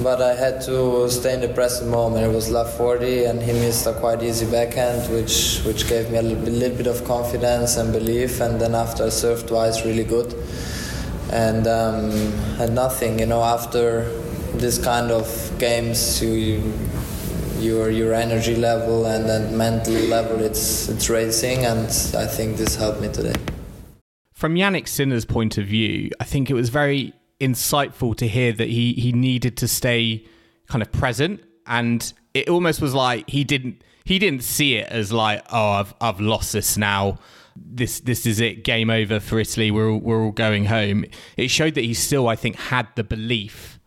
But 0.00 0.22
I 0.22 0.34
had 0.34 0.60
to 0.66 1.10
stay 1.10 1.34
in 1.34 1.40
the 1.40 1.48
present 1.48 1.90
moment. 1.90 2.24
It 2.24 2.32
was 2.32 2.48
love 2.50 2.72
40, 2.74 3.24
and 3.24 3.42
he 3.42 3.52
missed 3.52 3.84
a 3.86 3.92
quite 3.92 4.22
easy 4.22 4.46
backhand, 4.46 5.12
which 5.12 5.60
which 5.66 5.88
gave 5.88 6.10
me 6.10 6.18
a 6.18 6.22
little, 6.22 6.54
little 6.62 6.76
bit 6.76 6.86
of 6.86 7.04
confidence 7.04 7.76
and 7.76 7.92
belief. 7.92 8.40
And 8.40 8.60
then 8.60 8.74
after 8.74 9.04
I 9.06 9.10
served 9.10 9.48
twice, 9.48 9.84
really 9.84 10.04
good, 10.04 10.34
and 11.32 11.66
um, 11.66 12.10
had 12.56 12.72
nothing. 12.72 13.18
You 13.18 13.26
know, 13.26 13.42
after 13.42 14.08
this 14.54 14.78
kind 14.78 15.10
of 15.10 15.26
games, 15.58 16.22
you 16.22 16.62
your 17.60 17.90
your 17.90 18.14
energy 18.14 18.56
level 18.56 19.06
and 19.06 19.28
then 19.28 19.56
mental 19.56 19.94
level 19.94 20.40
it's 20.40 20.88
it's 20.88 21.08
raising 21.08 21.64
and 21.64 21.86
I 22.16 22.26
think 22.26 22.56
this 22.56 22.76
helped 22.76 23.00
me 23.00 23.08
today. 23.08 23.34
From 24.32 24.54
Jannik 24.54 24.86
Sinner's 24.86 25.24
point 25.24 25.58
of 25.58 25.66
view, 25.66 26.10
I 26.20 26.24
think 26.24 26.48
it 26.50 26.54
was 26.54 26.68
very 26.68 27.12
insightful 27.40 28.16
to 28.16 28.28
hear 28.28 28.52
that 28.52 28.68
he 28.68 28.92
he 28.94 29.12
needed 29.12 29.56
to 29.58 29.68
stay 29.68 30.24
kind 30.68 30.82
of 30.82 30.90
present 30.92 31.42
and 31.66 32.12
it 32.34 32.48
almost 32.48 32.80
was 32.80 32.94
like 32.94 33.28
he 33.28 33.44
didn't 33.44 33.82
he 34.04 34.18
didn't 34.18 34.42
see 34.42 34.76
it 34.76 34.88
as 34.88 35.12
like 35.12 35.44
oh 35.52 35.70
I've 35.70 35.94
I've 36.00 36.20
lost 36.20 36.52
this 36.52 36.76
now. 36.76 37.18
This 37.56 38.00
this 38.00 38.26
is 38.26 38.40
it. 38.40 38.64
Game 38.64 38.90
over 38.90 39.18
for 39.18 39.40
Italy. 39.40 39.70
We're 39.70 39.94
we're 39.94 40.22
all 40.22 40.32
going 40.32 40.66
home. 40.66 41.04
It 41.36 41.48
showed 41.48 41.74
that 41.74 41.84
he 41.84 41.94
still 41.94 42.28
I 42.28 42.36
think 42.36 42.56
had 42.56 42.88
the 42.94 43.04
belief 43.04 43.78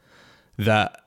that 0.58 1.01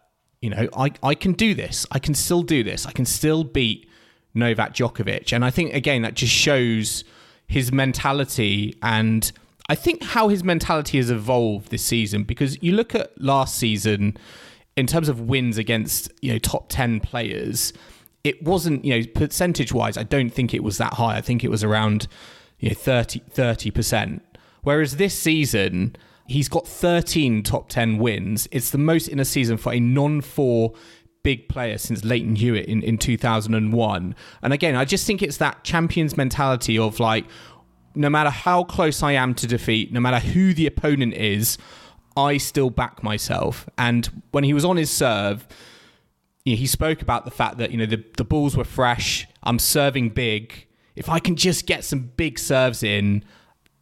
you 0.45 0.51
know, 0.51 0.69
I, 0.77 0.91
I 1.03 1.15
can 1.15 1.33
do 1.33 1.55
this. 1.55 1.87
I 1.91 1.99
can 1.99 2.13
still 2.13 2.43
do 2.43 2.63
this. 2.63 2.85
I 2.85 2.93
can 2.93 3.07
still 3.07 3.45
beat 3.45 3.89
Novak 4.35 4.75
Djokovic. 4.75 5.33
And 5.33 5.43
I 5.43 5.49
think, 5.49 5.73
again, 5.73 6.03
that 6.03 6.13
just 6.13 6.35
shows 6.35 7.03
his 7.47 7.73
mentality 7.73 8.77
and 8.83 9.33
I 9.71 9.75
think 9.75 10.03
how 10.03 10.29
his 10.29 10.45
mentality 10.45 10.99
has 10.99 11.11
evolved 11.11 11.71
this 11.71 11.83
season 11.83 12.25
because 12.25 12.63
you 12.63 12.73
look 12.73 12.95
at 12.95 13.19
last 13.19 13.57
season 13.57 14.19
in 14.77 14.87
terms 14.87 15.09
of 15.09 15.19
wins 15.19 15.57
against, 15.57 16.13
you 16.21 16.31
know, 16.35 16.39
top 16.39 16.67
10 16.69 17.01
players, 17.01 17.73
it 18.23 18.43
wasn't, 18.43 18.85
you 18.85 18.99
know, 18.99 19.07
percentage 19.15 19.73
wise, 19.73 19.97
I 19.97 20.03
don't 20.03 20.29
think 20.29 20.53
it 20.53 20.63
was 20.63 20.77
that 20.77 20.95
high. 20.95 21.17
I 21.17 21.23
think 21.23 21.43
it 21.43 21.49
was 21.49 21.65
around, 21.65 22.07
you 22.59 22.69
know, 22.69 22.75
30, 22.75 23.21
30%. 23.21 24.21
Whereas 24.63 24.97
this 24.97 25.19
season, 25.19 25.97
He's 26.27 26.49
got 26.49 26.67
13 26.67 27.43
top 27.43 27.69
10 27.69 27.99
wins. 27.99 28.49
It's 28.51 28.71
the 28.71 28.79
most 28.79 29.09
in 29.09 29.21
a 29.21 29.25
season 29.25 29.57
for 29.57 29.73
a 29.73 29.81
non 29.81 30.21
four 30.21 30.73
big 31.23 31.49
player 31.49 31.79
since 31.79 32.05
Lleyton 32.05 32.37
Hewitt 32.37 32.67
in, 32.67 32.83
in 32.83 32.99
2001. 32.99 34.15
And 34.43 34.53
again, 34.53 34.77
I 34.77 34.85
just 34.85 35.07
think 35.07 35.23
it's 35.23 35.39
that 35.39 35.65
champions 35.65 36.17
mentality 36.17 36.79
of 36.79 37.01
like, 37.01 37.25
no 37.95 38.11
matter 38.11 38.31
how 38.31 38.65
close 38.65 39.03
I 39.03 39.13
am 39.13 39.35
to 39.35 39.47
defeat, 39.47 39.93
no 39.93 40.01
matter 40.01 40.19
who 40.19 40.55
the 40.55 40.67
opponent 40.67 41.15
is, 41.15 41.59
I 42.17 42.37
still 42.37 42.71
back 42.71 43.03
myself. 43.03 43.69
And 43.79 44.23
when 44.31 44.45
he 44.45 44.53
was 44.53 44.65
on 44.65 44.77
his 44.77 44.91
serve, 44.91 45.47
he 46.45 46.67
spoke 46.67 47.01
about 47.01 47.25
the 47.25 47.31
fact 47.31 47.57
that 47.59 47.71
you 47.71 47.79
know 47.79 47.87
the, 47.87 48.05
the 48.17 48.25
balls 48.25 48.57
were 48.57 48.65
fresh. 48.65 49.27
I'm 49.43 49.59
serving 49.59 50.11
big. 50.11 50.67
If 50.95 51.09
I 51.09 51.19
can 51.19 51.37
just 51.37 51.67
get 51.67 51.85
some 51.85 52.13
big 52.17 52.39
serves 52.39 52.83
in, 52.83 53.25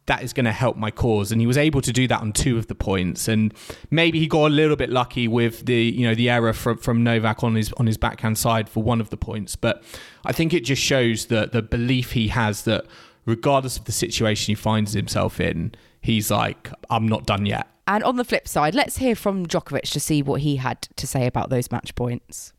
that 0.05 0.21
is 0.23 0.33
going 0.33 0.45
to 0.45 0.51
help 0.51 0.75
my 0.75 0.91
cause. 0.91 1.31
And 1.31 1.39
he 1.39 1.47
was 1.47 1.57
able 1.57 1.81
to 1.81 1.93
do 1.93 2.07
that 2.07 2.21
on 2.21 2.33
two 2.33 2.57
of 2.57 2.67
the 2.67 2.75
points. 2.75 3.27
And 3.27 3.53
maybe 3.89 4.19
he 4.19 4.27
got 4.27 4.47
a 4.47 4.53
little 4.53 4.75
bit 4.75 4.89
lucky 4.89 5.27
with 5.27 5.65
the 5.65 5.81
you 5.81 6.07
know 6.07 6.15
the 6.15 6.29
error 6.29 6.53
from 6.53 6.77
from 6.77 7.03
Novak 7.03 7.43
on 7.43 7.55
his 7.55 7.71
on 7.73 7.87
his 7.87 7.97
backhand 7.97 8.37
side 8.37 8.69
for 8.69 8.83
one 8.83 8.99
of 8.99 9.09
the 9.09 9.17
points. 9.17 9.55
But 9.55 9.83
I 10.25 10.31
think 10.31 10.53
it 10.53 10.65
just 10.65 10.81
shows 10.81 11.27
that 11.27 11.51
the 11.51 11.61
belief 11.61 12.11
he 12.11 12.29
has 12.29 12.63
that 12.63 12.85
regardless 13.25 13.77
of 13.77 13.85
the 13.85 13.91
situation 13.91 14.51
he 14.51 14.55
finds 14.55 14.91
himself 14.93 15.39
in 15.39 15.73
he's 16.01 16.29
like 16.29 16.69
I'm 16.89 17.07
not 17.07 17.25
done 17.25 17.45
yet. 17.45 17.67
And 17.85 18.03
on 18.03 18.15
the 18.15 18.23
flip 18.23 18.47
side, 18.47 18.75
let's 18.75 18.97
hear 18.97 19.13
from 19.13 19.45
Djokovic 19.45 19.91
to 19.91 19.99
see 19.99 20.21
what 20.21 20.41
he 20.41 20.55
had 20.55 20.83
to 20.95 21.05
say 21.05 21.25
about 21.27 21.49
those 21.49 21.69
match 21.69 21.95
points. 21.95 22.53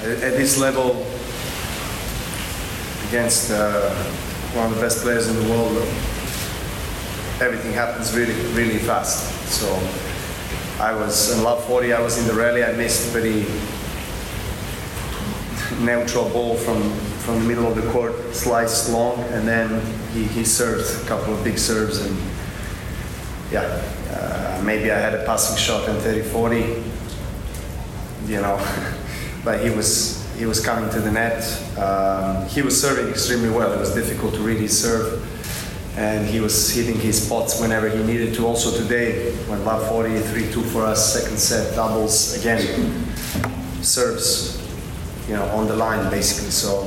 At 0.00 0.08
at 0.08 0.36
this 0.36 0.58
level, 0.58 1.06
against 3.08 3.50
uh, 3.50 3.94
one 4.54 4.66
of 4.66 4.74
the 4.74 4.80
best 4.80 5.02
players 5.02 5.28
in 5.28 5.36
the 5.36 5.48
world, 5.48 5.88
everything 7.40 7.72
happens 7.72 8.16
really, 8.16 8.34
really 8.52 8.78
fast. 8.78 9.32
So 9.48 9.68
I 10.82 10.92
was 10.92 11.36
in 11.36 11.42
love 11.42 11.64
40, 11.64 11.92
I 11.92 12.00
was 12.00 12.18
in 12.18 12.26
the 12.26 12.34
rally, 12.34 12.64
I 12.64 12.72
missed 12.72 13.12
pretty 13.12 13.40
neutral 15.80 16.28
ball 16.30 16.56
from, 16.56 16.90
from 17.20 17.40
the 17.40 17.44
middle 17.44 17.66
of 17.66 17.76
the 17.76 17.90
court, 17.90 18.34
sliced 18.34 18.90
long, 18.90 19.20
and 19.32 19.46
then 19.46 19.80
he, 20.12 20.24
he 20.24 20.44
served 20.44 21.04
a 21.04 21.08
couple 21.08 21.34
of 21.34 21.44
big 21.44 21.58
serves 21.58 22.00
and 22.00 22.16
yeah, 23.50 23.82
uh, 24.10 24.62
maybe 24.64 24.90
I 24.90 24.98
had 24.98 25.14
a 25.14 25.24
passing 25.24 25.56
shot 25.56 25.88
in 25.88 25.96
30-40, 25.96 26.84
you 28.26 28.40
know, 28.40 28.58
but 29.44 29.64
he 29.64 29.70
was 29.70 30.18
he 30.38 30.46
was 30.46 30.64
coming 30.64 30.88
to 30.90 31.00
the 31.00 31.10
net. 31.10 31.42
Um, 31.76 32.46
he 32.46 32.62
was 32.62 32.80
serving 32.80 33.08
extremely 33.08 33.50
well. 33.50 33.72
It 33.72 33.80
was 33.80 33.92
difficult 33.92 34.34
to 34.34 34.40
really 34.40 34.68
serve, 34.68 35.20
and 35.98 36.28
he 36.28 36.38
was 36.38 36.70
hitting 36.70 36.96
his 37.00 37.26
spots 37.26 37.60
whenever 37.60 37.88
he 37.88 38.00
needed 38.04 38.32
to. 38.32 38.46
Also 38.46 38.70
today, 38.80 39.32
when 39.48 39.64
love 39.64 39.88
40, 39.88 40.10
3-2 40.10 40.64
for 40.66 40.84
us, 40.84 41.12
second 41.12 41.36
set 41.36 41.74
doubles 41.74 42.38
again, 42.38 42.62
serves, 43.82 44.62
you 45.26 45.34
know, 45.34 45.42
on 45.46 45.66
the 45.66 45.74
line 45.74 46.08
basically. 46.08 46.52
So 46.52 46.84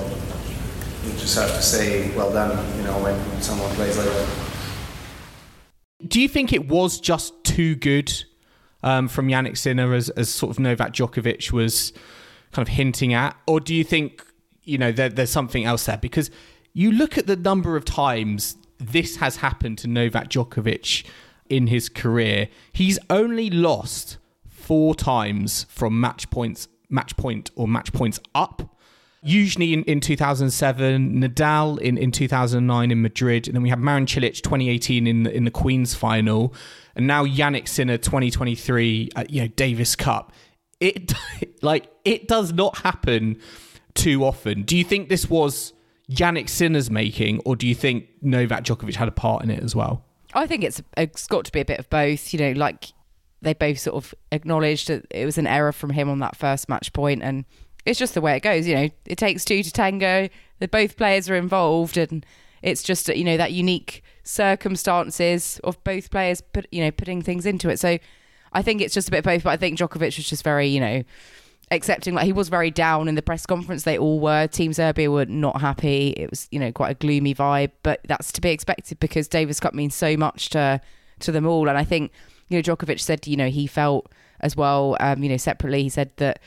you 1.04 1.12
just 1.20 1.38
have 1.38 1.50
to 1.50 1.62
say 1.62 2.16
well 2.16 2.32
done, 2.32 2.52
you 2.78 2.84
know, 2.84 3.04
when 3.04 3.42
someone 3.42 3.70
plays 3.76 3.98
like 3.98 4.08
that. 4.08 4.30
do 6.08 6.22
you 6.22 6.30
think 6.30 6.54
it 6.54 6.70
was 6.70 6.98
just 6.98 7.34
too 7.44 7.76
good 7.76 8.14
um, 8.82 9.10
from 9.10 9.28
Jannik 9.28 9.58
Sinner 9.58 9.94
as, 9.94 10.10
as 10.12 10.30
sort 10.30 10.52
of 10.52 10.60
Novak 10.60 10.94
Djokovic 10.94 11.52
was 11.52 11.92
kind 12.54 12.66
of 12.66 12.74
hinting 12.74 13.14
at, 13.14 13.36
or 13.46 13.60
do 13.60 13.76
you 13.76 13.84
think 13.84 14.26
you 14.64 14.78
know 14.78 14.94
there, 14.94 15.10
there's 15.10 15.30
something 15.30 15.66
else 15.66 15.86
there? 15.86 15.98
Because 15.98 16.32
you 16.72 16.94
look 16.94 17.18
at 17.18 17.28
the 17.28 17.36
number 17.36 17.76
of 17.76 17.84
times 17.84 18.56
this 18.82 19.18
has 19.18 19.38
happened 19.38 19.78
to 19.80 19.88
Novak 19.88 20.30
Djokovic 20.30 21.06
in 21.50 21.68
his 21.68 21.90
career. 21.90 22.48
He's 22.72 22.98
only 23.10 23.50
lost 23.50 24.18
four 24.48 24.96
times 24.96 25.66
from 25.70 26.00
match 26.00 26.30
points, 26.30 26.68
match 26.90 27.16
point, 27.18 27.52
or 27.56 27.68
match 27.68 27.94
points 27.94 28.20
up. 28.34 28.76
Usually 29.24 29.74
in, 29.74 29.84
in 29.84 30.00
2007, 30.00 31.22
Nadal 31.22 31.80
in, 31.80 31.98
in 31.98 32.12
2009 32.12 32.90
in 32.90 33.02
Madrid, 33.02 33.48
and 33.48 33.56
then 33.56 33.62
we 33.62 33.70
have 33.70 33.78
Marin 33.78 34.08
Cilic 34.08 34.42
2018 34.42 35.06
in 35.06 35.24
the, 35.24 35.36
in 35.36 35.44
the 35.44 35.52
Queen's 35.52 35.94
final, 35.94 36.56
and 36.96 37.06
now 37.06 37.26
Jannik 37.26 37.68
Sinner 37.68 37.98
2023 37.98 39.10
at 39.16 39.30
you 39.30 39.42
know 39.42 39.48
Davis 39.50 39.96
Cup. 39.96 40.34
It 40.80 41.14
like 41.62 41.92
it 42.04 42.28
does 42.28 42.52
not 42.52 42.80
happen 42.80 43.40
too 43.94 44.24
often. 44.24 44.64
Do 44.64 44.76
you 44.76 44.84
think 44.84 45.10
this 45.10 45.30
was 45.30 45.74
Jannik 46.12 46.50
Sinner's 46.50 46.92
making, 46.92 47.40
or 47.46 47.56
do 47.56 47.68
you 47.68 47.76
think 47.76 48.08
Novak 48.22 48.64
Djokovic 48.64 48.96
had 48.96 49.08
a 49.08 49.12
part 49.12 49.44
in 49.44 49.50
it 49.50 49.64
as 49.64 49.76
well? 49.76 50.04
I 50.34 50.48
think 50.48 50.64
it's 50.64 50.82
it's 50.98 51.28
got 51.28 51.46
to 51.46 51.52
be 51.52 51.62
a 51.62 51.66
bit 51.66 51.80
of 51.80 51.90
both. 51.90 52.34
You 52.34 52.40
know, 52.40 52.52
like 52.54 52.92
they 53.42 53.54
both 53.54 53.80
sort 53.80 53.96
of 53.96 54.14
acknowledged 54.32 54.88
that 54.88 55.06
it 55.10 55.26
was 55.26 55.38
an 55.38 55.48
error 55.48 55.72
from 55.72 55.92
him 55.92 56.10
on 56.10 56.20
that 56.20 56.36
first 56.36 56.70
match 56.70 56.94
point, 56.94 57.24
and 57.24 57.46
it's 57.86 58.00
just 58.00 58.14
the 58.14 58.22
way 58.22 58.36
it 58.36 58.42
goes. 58.44 58.68
You 58.68 58.76
know, 58.76 58.90
it 59.06 59.18
takes 59.18 59.46
two 59.46 59.64
to 59.64 59.72
tango. 59.72 60.30
That 60.60 60.70
both 60.70 60.98
players 60.98 61.30
are 61.30 61.36
involved, 61.36 61.98
and 61.98 62.26
it's 62.62 62.84
just 62.84 63.08
you 63.08 63.24
know 63.24 63.38
that 63.38 63.52
unique 63.52 64.04
circumstances 64.24 65.60
of 65.64 65.82
both 65.84 66.12
players 66.12 66.42
put 66.42 66.68
you 66.72 66.84
know 66.84 66.92
putting 66.92 67.22
things 67.22 67.46
into 67.46 67.70
it. 67.70 67.80
So 67.80 67.98
I 68.54 68.62
think 68.62 68.82
it's 68.82 68.94
just 68.94 69.08
a 69.08 69.12
bit 69.12 69.20
of 69.20 69.26
both. 69.26 69.44
But 69.44 69.52
I 69.52 69.58
think 69.58 69.78
Djokovic 69.78 70.18
was 70.18 70.30
just 70.30 70.44
very 70.44 70.68
you 70.68 70.80
know 70.80 71.04
accepting 71.72 72.14
like 72.14 72.26
he 72.26 72.34
was 72.34 72.50
very 72.50 72.70
down 72.70 73.08
in 73.08 73.16
the 73.16 73.22
press 73.22 73.46
conference 73.46 73.84
they 73.84 73.98
all 73.98 74.20
were 74.20 74.46
team 74.48 74.74
serbia 74.74 75.10
were 75.10 75.26
not 75.26 75.62
happy 75.62 76.10
it 76.18 76.30
was 76.30 76.48
you 76.52 76.60
know 76.60 76.72
quite 76.72 76.92
a 76.92 76.96
gloomy 76.96 77.34
vibe 77.34 77.72
but 77.82 78.02
that's 78.08 78.32
to 78.32 78.42
be 78.42 78.50
expected 78.50 79.00
because 79.00 79.28
davis 79.28 79.60
cup 79.60 79.74
means 79.74 79.96
so 79.96 80.18
much 80.18 80.50
to 80.50 80.80
to 81.20 81.32
them 81.32 81.46
all 81.46 81.70
and 81.70 81.78
i 81.78 81.84
think 81.84 82.12
you 82.50 82.58
know 82.58 82.62
Djokovic 82.62 83.00
said 83.00 83.26
you 83.26 83.38
know 83.38 83.50
he 83.50 83.68
felt 83.68 84.12
as 84.42 84.56
well 84.56 84.98
um 85.00 85.24
you 85.24 85.30
know 85.30 85.38
separately 85.38 85.84
he 85.84 85.90
said 85.90 86.12
that 86.18 86.40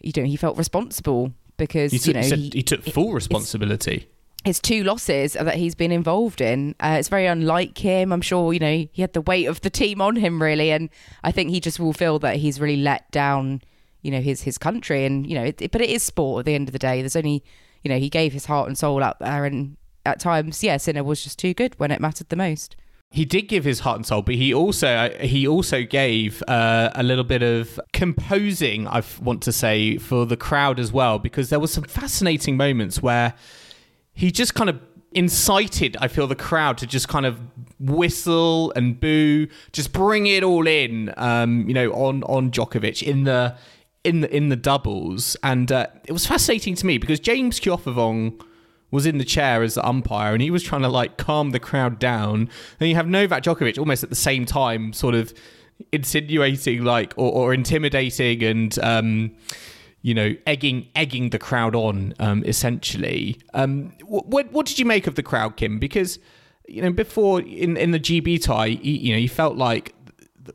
you 0.00 0.12
know 0.16 0.24
he 0.24 0.36
felt 0.36 0.56
responsible 0.56 1.32
because 1.60 1.92
took, 1.92 2.06
you 2.06 2.12
know 2.14 2.20
he, 2.20 2.28
said 2.28 2.38
he, 2.38 2.62
took 2.62 2.82
full 2.84 3.12
responsibility. 3.12 4.08
his 4.44 4.58
two 4.58 4.82
losses 4.82 5.34
that 5.34 5.56
he's 5.56 5.74
been 5.74 5.92
involved 5.92 6.40
in. 6.40 6.74
Uh, 6.80 6.96
it's 6.98 7.08
very 7.08 7.26
unlike 7.26 7.76
him. 7.76 8.12
I'm 8.12 8.22
sure, 8.22 8.52
you 8.54 8.58
know, 8.58 8.88
he 8.90 9.02
had 9.02 9.12
the 9.12 9.20
weight 9.20 9.44
of 9.44 9.60
the 9.60 9.70
team 9.70 10.00
on 10.00 10.16
him 10.16 10.42
really, 10.42 10.70
and 10.72 10.88
I 11.22 11.30
think 11.30 11.50
he 11.50 11.60
just 11.60 11.78
will 11.78 11.92
feel 11.92 12.18
that 12.20 12.36
he's 12.36 12.58
really 12.58 12.78
let 12.78 13.10
down, 13.10 13.60
you 14.02 14.10
know, 14.10 14.20
his 14.20 14.42
his 14.42 14.58
country. 14.58 15.04
And 15.04 15.26
you 15.26 15.34
know, 15.34 15.44
it, 15.44 15.60
it- 15.62 15.70
but 15.70 15.80
it 15.80 15.90
is 15.90 16.02
sport 16.02 16.40
at 16.40 16.46
the 16.46 16.54
end 16.54 16.68
of 16.68 16.72
the 16.72 16.78
day. 16.78 17.00
There's 17.02 17.16
only, 17.16 17.42
you 17.82 17.88
know, 17.88 17.98
he 17.98 18.08
gave 18.08 18.32
his 18.32 18.46
heart 18.46 18.68
and 18.68 18.76
soul 18.78 19.02
out 19.02 19.18
there, 19.20 19.44
and 19.44 19.76
at 20.06 20.18
times, 20.20 20.62
yeah, 20.64 20.76
Sinner 20.78 21.04
was 21.04 21.22
just 21.22 21.38
too 21.38 21.52
good 21.54 21.74
when 21.78 21.90
it 21.90 22.00
mattered 22.00 22.28
the 22.30 22.36
most. 22.36 22.76
He 23.12 23.24
did 23.24 23.42
give 23.48 23.64
his 23.64 23.80
heart 23.80 23.96
and 23.96 24.06
soul, 24.06 24.22
but 24.22 24.36
he 24.36 24.54
also 24.54 25.10
he 25.20 25.46
also 25.46 25.82
gave 25.82 26.42
uh, 26.46 26.90
a 26.94 27.02
little 27.02 27.24
bit 27.24 27.42
of 27.42 27.78
composing. 27.92 28.86
I 28.86 29.02
want 29.20 29.42
to 29.42 29.52
say 29.52 29.98
for 29.98 30.24
the 30.26 30.36
crowd 30.36 30.78
as 30.78 30.92
well, 30.92 31.18
because 31.18 31.50
there 31.50 31.58
was 31.58 31.72
some 31.72 31.84
fascinating 31.84 32.56
moments 32.56 33.02
where 33.02 33.34
he 34.14 34.30
just 34.30 34.54
kind 34.54 34.70
of 34.70 34.78
incited. 35.12 35.96
I 36.00 36.06
feel 36.06 36.28
the 36.28 36.36
crowd 36.36 36.78
to 36.78 36.86
just 36.86 37.08
kind 37.08 37.26
of 37.26 37.40
whistle 37.80 38.72
and 38.76 38.98
boo, 39.00 39.48
just 39.72 39.92
bring 39.92 40.26
it 40.26 40.42
all 40.44 40.66
in. 40.66 41.12
Um, 41.16 41.66
you 41.68 41.74
know, 41.74 41.90
on 41.92 42.22
on 42.24 42.50
Djokovic 42.50 43.02
in 43.02 43.24
the 43.24 43.56
in 44.04 44.20
the 44.20 44.34
in 44.34 44.48
the 44.48 44.56
doubles, 44.56 45.36
and 45.42 45.70
uh, 45.70 45.86
it 46.04 46.12
was 46.12 46.26
fascinating 46.26 46.74
to 46.76 46.86
me 46.86 46.98
because 46.98 47.20
James 47.20 47.60
Keothavong 47.60 48.40
was 48.90 49.06
in 49.06 49.18
the 49.18 49.24
chair 49.24 49.62
as 49.62 49.74
the 49.74 49.86
umpire 49.86 50.32
and 50.32 50.42
he 50.42 50.50
was 50.50 50.62
trying 50.62 50.82
to 50.82 50.88
like 50.88 51.16
calm 51.16 51.50
the 51.50 51.60
crowd 51.60 51.98
down. 51.98 52.48
And 52.80 52.88
you 52.88 52.96
have 52.96 53.06
Novak 53.06 53.44
Djokovic 53.44 53.78
almost 53.78 54.02
at 54.02 54.10
the 54.10 54.16
same 54.16 54.44
time, 54.44 54.92
sort 54.92 55.14
of 55.14 55.32
insinuating 55.92 56.84
like 56.84 57.14
or, 57.16 57.32
or 57.32 57.54
intimidating 57.54 58.42
and 58.42 58.78
um, 58.80 59.30
you 60.02 60.14
know 60.14 60.34
egging 60.46 60.88
egging 60.94 61.30
the 61.30 61.38
crowd 61.38 61.74
on 61.74 62.14
um, 62.18 62.42
essentially. 62.44 63.40
Um, 63.54 63.92
what 64.04 64.50
what 64.52 64.66
did 64.66 64.78
you 64.78 64.84
make 64.84 65.06
of 65.06 65.14
the 65.14 65.22
crowd, 65.22 65.56
Kim? 65.56 65.78
Because 65.78 66.18
you 66.66 66.82
know 66.82 66.92
before 66.92 67.40
in 67.40 67.76
in 67.76 67.92
the 67.92 68.00
GB 68.00 68.42
tie, 68.42 68.68
he, 68.68 68.98
you 68.98 69.12
know 69.12 69.18
you 69.18 69.28
felt 69.28 69.56
like 69.56 69.94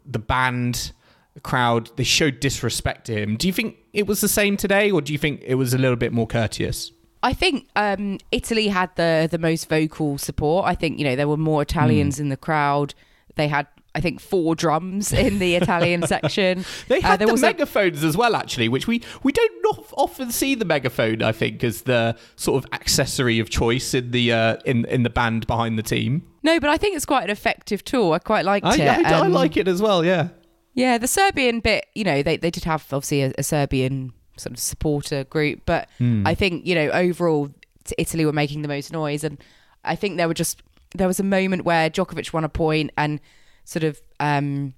the 0.06 0.20
band. 0.20 0.92
The 1.36 1.42
crowd 1.42 1.90
they 1.98 2.04
showed 2.04 2.40
disrespect 2.40 3.06
to 3.08 3.14
him. 3.22 3.36
Do 3.36 3.46
you 3.48 3.54
think 3.54 3.76
it 3.94 4.08
was 4.08 4.22
the 4.22 4.28
same 4.30 4.56
today, 4.58 4.90
or 4.90 5.02
do 5.02 5.12
you 5.14 5.20
think 5.20 5.42
it 5.46 5.56
was 5.56 5.74
a 5.74 5.78
little 5.78 5.98
bit 5.98 6.12
more 6.14 6.26
courteous? 6.28 6.92
I 7.22 7.34
think 7.34 7.68
um, 7.76 8.20
Italy 8.32 8.68
had 8.70 8.90
the 8.96 9.28
the 9.30 9.38
most 9.38 9.68
vocal 9.70 10.18
support. 10.18 10.66
I 10.66 10.76
think 10.76 10.98
you 10.98 11.04
know 11.06 11.16
there 11.16 11.28
were 11.28 11.38
more 11.38 11.62
Italians 11.62 12.20
in 12.20 12.30
the 12.30 12.38
crowd. 12.38 12.94
They 13.36 13.50
had 13.50 13.68
I 13.94 14.00
think 14.00 14.22
four 14.22 14.56
drums 14.56 15.12
in 15.12 15.40
the 15.40 15.56
Italian 15.62 16.08
section. 16.08 16.64
They 16.88 17.00
Uh, 17.00 17.02
had 17.02 17.20
there 17.20 17.28
the 17.28 17.34
was 17.34 17.44
a- 17.44 17.48
megaphones 17.48 18.04
as 18.04 18.16
well, 18.16 18.34
actually, 18.36 18.70
which 18.70 18.88
we 18.88 19.02
we 19.24 19.32
don't 19.34 19.52
not 19.64 19.86
often 19.98 20.32
see 20.32 20.56
the 20.56 20.66
megaphone. 20.66 21.22
I 21.22 21.34
think 21.34 21.64
as 21.66 21.82
the 21.82 22.16
sort 22.38 22.64
of 22.64 22.72
accessory 22.74 23.40
of 23.40 23.50
choice 23.50 23.94
in 23.94 24.12
the 24.12 24.32
uh, 24.32 24.58
in 24.66 24.86
in 24.86 25.04
the 25.04 25.10
band 25.10 25.48
behind 25.48 25.78
the 25.78 25.84
team. 25.84 26.24
no, 26.44 26.62
but 26.62 26.70
I 26.70 26.78
think 26.78 26.96
it's 26.96 27.06
quite 27.06 27.26
an 27.26 27.30
effective 27.30 27.84
tool. 27.84 28.14
I 28.14 28.20
quite 28.20 28.46
liked 28.46 28.66
I, 28.66 28.76
it. 28.78 29.06
I, 29.06 29.18
I 29.18 29.26
Um, 29.26 29.34
like 29.34 29.58
it 29.58 29.68
as 29.68 29.82
well. 29.82 30.06
Yeah. 30.06 30.30
Yeah, 30.76 30.98
the 30.98 31.08
Serbian 31.08 31.62
bit, 31.62 31.88
you 31.96 32.04
know, 32.04 32.22
they, 32.22 32.38
they 32.38 32.52
did 32.52 32.66
have 32.66 32.86
obviously 32.92 33.24
a, 33.24 33.34
a 33.38 33.44
Serbian 33.44 34.14
sort 34.38 34.52
of 34.54 34.60
supporter 34.60 35.24
group, 35.24 35.62
but 35.66 35.90
I 36.28 36.36
think, 36.36 36.66
you 36.66 36.76
know, 36.76 36.90
overall 36.90 37.50
Italy 37.98 38.26
were 38.26 38.34
making 38.34 38.62
the 38.62 38.68
most 38.68 38.92
noise. 38.92 39.24
And 39.24 39.42
I 39.86 39.96
think 39.96 40.18
there 40.18 40.28
were 40.28 40.34
just, 40.34 40.62
there 40.94 41.08
was 41.08 41.20
a 41.20 41.24
moment 41.24 41.64
where 41.64 41.90
Djokovic 41.90 42.34
won 42.34 42.44
a 42.44 42.50
point 42.50 42.92
and 42.98 43.22
sort 43.64 43.84
of, 43.84 44.02
um, 44.20 44.74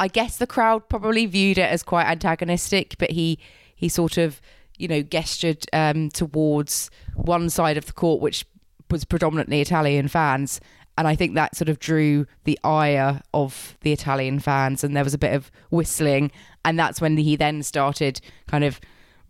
I 0.00 0.08
guess 0.08 0.36
the 0.36 0.46
crowd 0.46 0.88
probably 0.88 1.24
viewed 1.26 1.56
it 1.58 1.70
as 1.70 1.82
quite 1.82 2.06
antagonistic, 2.06 2.96
but 2.98 3.12
he, 3.12 3.38
he 3.74 3.88
sort 3.88 4.18
of, 4.18 4.40
you 4.76 4.88
know, 4.88 5.02
gestured 5.02 5.64
um, 5.72 6.10
towards 6.10 6.90
one 7.14 7.48
side 7.48 7.76
of 7.76 7.86
the 7.86 7.92
court, 7.92 8.20
which 8.20 8.44
was 8.90 9.04
predominantly 9.04 9.60
Italian 9.60 10.08
fans. 10.08 10.60
And 10.98 11.06
I 11.06 11.14
think 11.14 11.34
that 11.34 11.56
sort 11.56 11.68
of 11.68 11.78
drew 11.78 12.26
the 12.44 12.58
ire 12.64 13.20
of 13.34 13.76
the 13.82 13.92
Italian 13.92 14.40
fans, 14.40 14.82
and 14.82 14.96
there 14.96 15.04
was 15.04 15.14
a 15.14 15.18
bit 15.18 15.34
of 15.34 15.50
whistling. 15.70 16.30
And 16.64 16.78
that's 16.78 17.00
when 17.00 17.16
he 17.16 17.36
then 17.36 17.62
started 17.62 18.20
kind 18.46 18.64
of 18.64 18.80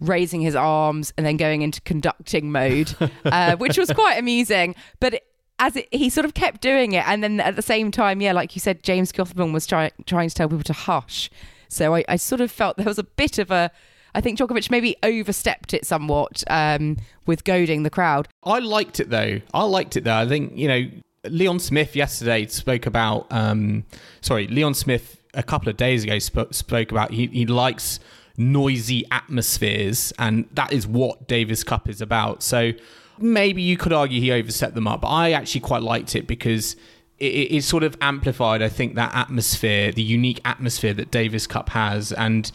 raising 0.00 0.40
his 0.40 0.54
arms 0.54 1.12
and 1.16 1.26
then 1.26 1.36
going 1.36 1.62
into 1.62 1.80
conducting 1.82 2.52
mode, 2.52 2.94
uh, 3.24 3.56
which 3.56 3.78
was 3.78 3.90
quite 3.92 4.18
amusing. 4.18 4.74
But 5.00 5.14
it, 5.14 5.26
as 5.58 5.76
it, 5.76 5.88
he 5.90 6.10
sort 6.10 6.24
of 6.24 6.34
kept 6.34 6.60
doing 6.60 6.92
it, 6.92 7.06
and 7.08 7.22
then 7.22 7.40
at 7.40 7.56
the 7.56 7.62
same 7.62 7.90
time, 7.90 8.20
yeah, 8.20 8.32
like 8.32 8.54
you 8.54 8.60
said, 8.60 8.82
James 8.82 9.12
Guthman 9.12 9.52
was 9.52 9.66
try, 9.66 9.90
trying 10.06 10.28
to 10.28 10.34
tell 10.34 10.48
people 10.48 10.64
to 10.64 10.72
hush. 10.72 11.30
So 11.68 11.94
I, 11.94 12.04
I 12.08 12.16
sort 12.16 12.40
of 12.40 12.50
felt 12.50 12.76
there 12.76 12.86
was 12.86 12.98
a 12.98 13.04
bit 13.04 13.38
of 13.38 13.50
a. 13.50 13.70
I 14.14 14.20
think 14.22 14.38
Djokovic 14.38 14.70
maybe 14.70 14.96
overstepped 15.02 15.74
it 15.74 15.84
somewhat 15.84 16.42
um, 16.48 16.96
with 17.26 17.44
goading 17.44 17.82
the 17.82 17.90
crowd. 17.90 18.28
I 18.44 18.60
liked 18.60 18.98
it 18.98 19.10
though. 19.10 19.40
I 19.52 19.64
liked 19.64 19.96
it 19.96 20.04
though. 20.04 20.16
I 20.16 20.26
think 20.26 20.56
you 20.56 20.68
know 20.68 20.86
Leon 21.30 21.58
Smith 21.58 21.96
yesterday 21.96 22.46
spoke 22.46 22.86
about. 22.86 23.26
Um, 23.30 23.84
sorry, 24.20 24.46
Leon 24.46 24.74
Smith 24.74 25.20
a 25.34 25.42
couple 25.42 25.68
of 25.68 25.76
days 25.76 26.04
ago 26.04 26.18
spoke, 26.18 26.54
spoke 26.54 26.90
about 26.90 27.12
he, 27.12 27.26
he 27.26 27.46
likes 27.46 28.00
noisy 28.36 29.04
atmospheres, 29.10 30.12
and 30.18 30.48
that 30.52 30.72
is 30.72 30.86
what 30.86 31.28
Davis 31.28 31.62
Cup 31.64 31.88
is 31.88 32.00
about. 32.00 32.42
So 32.42 32.72
maybe 33.18 33.62
you 33.62 33.76
could 33.76 33.92
argue 33.92 34.20
he 34.20 34.32
overset 34.32 34.74
them 34.74 34.86
up, 34.86 35.02
but 35.02 35.08
I 35.08 35.32
actually 35.32 35.60
quite 35.60 35.82
liked 35.82 36.16
it 36.16 36.26
because 36.26 36.76
it, 37.18 37.52
it, 37.52 37.64
sort 37.64 37.82
of 37.82 37.96
amplified, 38.00 38.60
I 38.62 38.68
think, 38.68 38.94
that 38.96 39.14
atmosphere, 39.14 39.90
the 39.92 40.02
unique 40.02 40.40
atmosphere 40.44 40.92
that 40.94 41.10
Davis 41.10 41.46
Cup 41.46 41.70
has, 41.70 42.12
and 42.12 42.50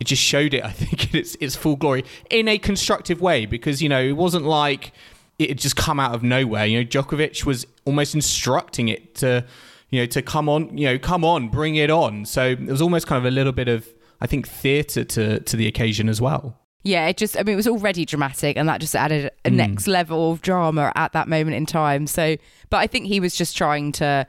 it 0.00 0.04
just 0.04 0.22
showed 0.22 0.52
it. 0.54 0.64
I 0.64 0.70
think 0.72 1.12
in 1.12 1.20
its 1.20 1.36
its 1.40 1.56
full 1.56 1.76
glory 1.76 2.04
in 2.30 2.48
a 2.48 2.58
constructive 2.58 3.20
way 3.20 3.46
because 3.46 3.82
you 3.82 3.88
know 3.88 4.02
it 4.02 4.16
wasn't 4.16 4.44
like 4.44 4.92
it 5.38 5.48
had 5.50 5.58
just 5.58 5.76
come 5.76 5.98
out 5.98 6.14
of 6.14 6.22
nowhere. 6.22 6.66
You 6.66 6.80
know, 6.80 6.84
Djokovic 6.84 7.44
was 7.44 7.66
almost 7.84 8.14
instructing 8.14 8.88
it 8.88 9.14
to, 9.16 9.44
you 9.90 10.00
know, 10.00 10.06
to 10.06 10.22
come 10.22 10.48
on, 10.48 10.76
you 10.76 10.86
know, 10.86 10.98
come 10.98 11.24
on, 11.24 11.48
bring 11.48 11.76
it 11.76 11.90
on. 11.90 12.24
So 12.24 12.50
it 12.50 12.66
was 12.66 12.82
almost 12.82 13.06
kind 13.06 13.18
of 13.18 13.24
a 13.24 13.34
little 13.34 13.52
bit 13.52 13.68
of, 13.68 13.88
I 14.20 14.26
think, 14.26 14.48
theatre 14.48 15.04
to 15.04 15.40
to 15.40 15.56
the 15.56 15.66
occasion 15.66 16.08
as 16.08 16.20
well. 16.20 16.60
Yeah, 16.84 17.06
it 17.06 17.16
just, 17.16 17.38
I 17.38 17.42
mean, 17.42 17.54
it 17.54 17.56
was 17.56 17.66
already 17.66 18.04
dramatic 18.04 18.58
and 18.58 18.68
that 18.68 18.78
just 18.78 18.94
added 18.94 19.30
a 19.46 19.50
mm. 19.50 19.54
next 19.54 19.86
level 19.86 20.32
of 20.32 20.42
drama 20.42 20.92
at 20.94 21.14
that 21.14 21.28
moment 21.28 21.56
in 21.56 21.64
time. 21.64 22.06
So, 22.06 22.36
but 22.68 22.76
I 22.76 22.86
think 22.86 23.06
he 23.06 23.20
was 23.20 23.34
just 23.34 23.56
trying 23.56 23.92
to, 23.92 24.26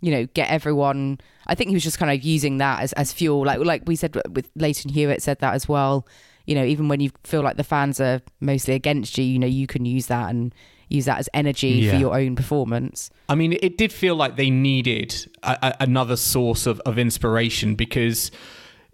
you 0.00 0.10
know, 0.10 0.26
get 0.32 0.48
everyone, 0.48 1.20
I 1.48 1.54
think 1.54 1.68
he 1.68 1.76
was 1.76 1.84
just 1.84 1.98
kind 1.98 2.10
of 2.10 2.24
using 2.24 2.56
that 2.58 2.80
as, 2.80 2.94
as 2.94 3.12
fuel. 3.12 3.44
Like, 3.44 3.58
like 3.58 3.82
we 3.84 3.94
said 3.94 4.18
with 4.30 4.50
Lleyton 4.56 4.90
Hewitt 4.90 5.22
said 5.22 5.40
that 5.40 5.52
as 5.52 5.68
well. 5.68 6.06
You 6.48 6.54
know, 6.54 6.64
even 6.64 6.88
when 6.88 7.00
you 7.00 7.10
feel 7.24 7.42
like 7.42 7.58
the 7.58 7.64
fans 7.64 8.00
are 8.00 8.22
mostly 8.40 8.72
against 8.72 9.18
you, 9.18 9.24
you 9.24 9.38
know, 9.38 9.46
you 9.46 9.66
can 9.66 9.84
use 9.84 10.06
that 10.06 10.30
and 10.30 10.54
use 10.88 11.04
that 11.04 11.18
as 11.18 11.28
energy 11.34 11.68
yeah. 11.68 11.90
for 11.90 11.96
your 11.98 12.16
own 12.16 12.36
performance. 12.36 13.10
I 13.28 13.34
mean, 13.34 13.58
it 13.60 13.76
did 13.76 13.92
feel 13.92 14.16
like 14.16 14.36
they 14.36 14.48
needed 14.48 15.14
a, 15.42 15.58
a, 15.60 15.76
another 15.80 16.16
source 16.16 16.66
of, 16.66 16.80
of 16.80 16.98
inspiration 16.98 17.74
because 17.74 18.30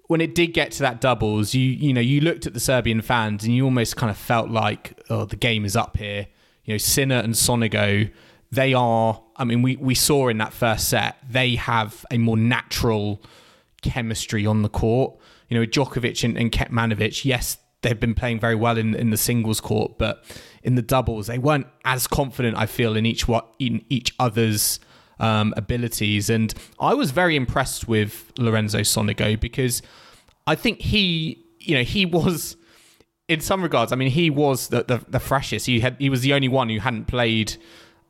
when 0.06 0.20
it 0.20 0.34
did 0.34 0.48
get 0.48 0.72
to 0.72 0.80
that 0.80 1.00
doubles, 1.00 1.54
you 1.54 1.62
you 1.62 1.92
know 1.92 2.00
you 2.00 2.20
looked 2.20 2.46
at 2.46 2.54
the 2.54 2.60
Serbian 2.60 3.00
fans 3.00 3.44
and 3.44 3.54
you 3.54 3.64
almost 3.64 3.96
kind 3.96 4.10
of 4.10 4.18
felt 4.18 4.50
like 4.50 5.00
oh 5.08 5.24
the 5.24 5.36
game 5.36 5.64
is 5.64 5.76
up 5.76 5.96
here. 5.96 6.26
You 6.64 6.74
know 6.74 6.78
Sinner 6.78 7.18
and 7.18 7.34
Sonego, 7.34 8.10
they 8.50 8.74
are. 8.74 9.22
I 9.36 9.44
mean 9.44 9.62
we 9.62 9.76
we 9.76 9.94
saw 9.94 10.28
in 10.28 10.38
that 10.38 10.52
first 10.52 10.88
set 10.88 11.16
they 11.28 11.54
have 11.54 12.04
a 12.10 12.18
more 12.18 12.36
natural 12.36 13.22
chemistry 13.82 14.44
on 14.44 14.62
the 14.62 14.68
court. 14.68 15.14
You 15.54 15.60
know 15.60 15.66
Djokovic 15.66 16.24
and, 16.24 16.36
and 16.36 16.50
Kecmanovic, 16.50 17.24
yes 17.24 17.58
they've 17.82 18.00
been 18.00 18.14
playing 18.14 18.40
very 18.40 18.56
well 18.56 18.76
in 18.76 18.94
in 18.96 19.10
the 19.10 19.16
singles 19.16 19.60
court, 19.60 19.98
but 19.98 20.24
in 20.64 20.74
the 20.74 20.82
doubles 20.82 21.28
they 21.28 21.38
weren't 21.38 21.66
as 21.84 22.08
confident. 22.08 22.56
I 22.56 22.66
feel 22.66 22.96
in 22.96 23.06
each 23.06 23.28
what 23.28 23.54
in 23.60 23.84
each 23.88 24.12
other's 24.18 24.80
um, 25.20 25.54
abilities. 25.56 26.28
And 26.28 26.52
I 26.80 26.94
was 26.94 27.12
very 27.12 27.36
impressed 27.36 27.86
with 27.86 28.32
Lorenzo 28.36 28.80
Sonego 28.80 29.38
because 29.38 29.82
I 30.46 30.56
think 30.56 30.80
he, 30.80 31.44
you 31.60 31.76
know, 31.76 31.84
he 31.84 32.04
was 32.04 32.56
in 33.28 33.40
some 33.40 33.62
regards. 33.62 33.92
I 33.92 33.96
mean, 33.96 34.10
he 34.10 34.30
was 34.30 34.68
the, 34.68 34.82
the, 34.82 35.04
the 35.08 35.20
freshest. 35.20 35.66
He 35.66 35.80
had 35.80 35.96
he 36.00 36.10
was 36.10 36.22
the 36.22 36.32
only 36.32 36.48
one 36.48 36.68
who 36.68 36.80
hadn't 36.80 37.06
played 37.06 37.56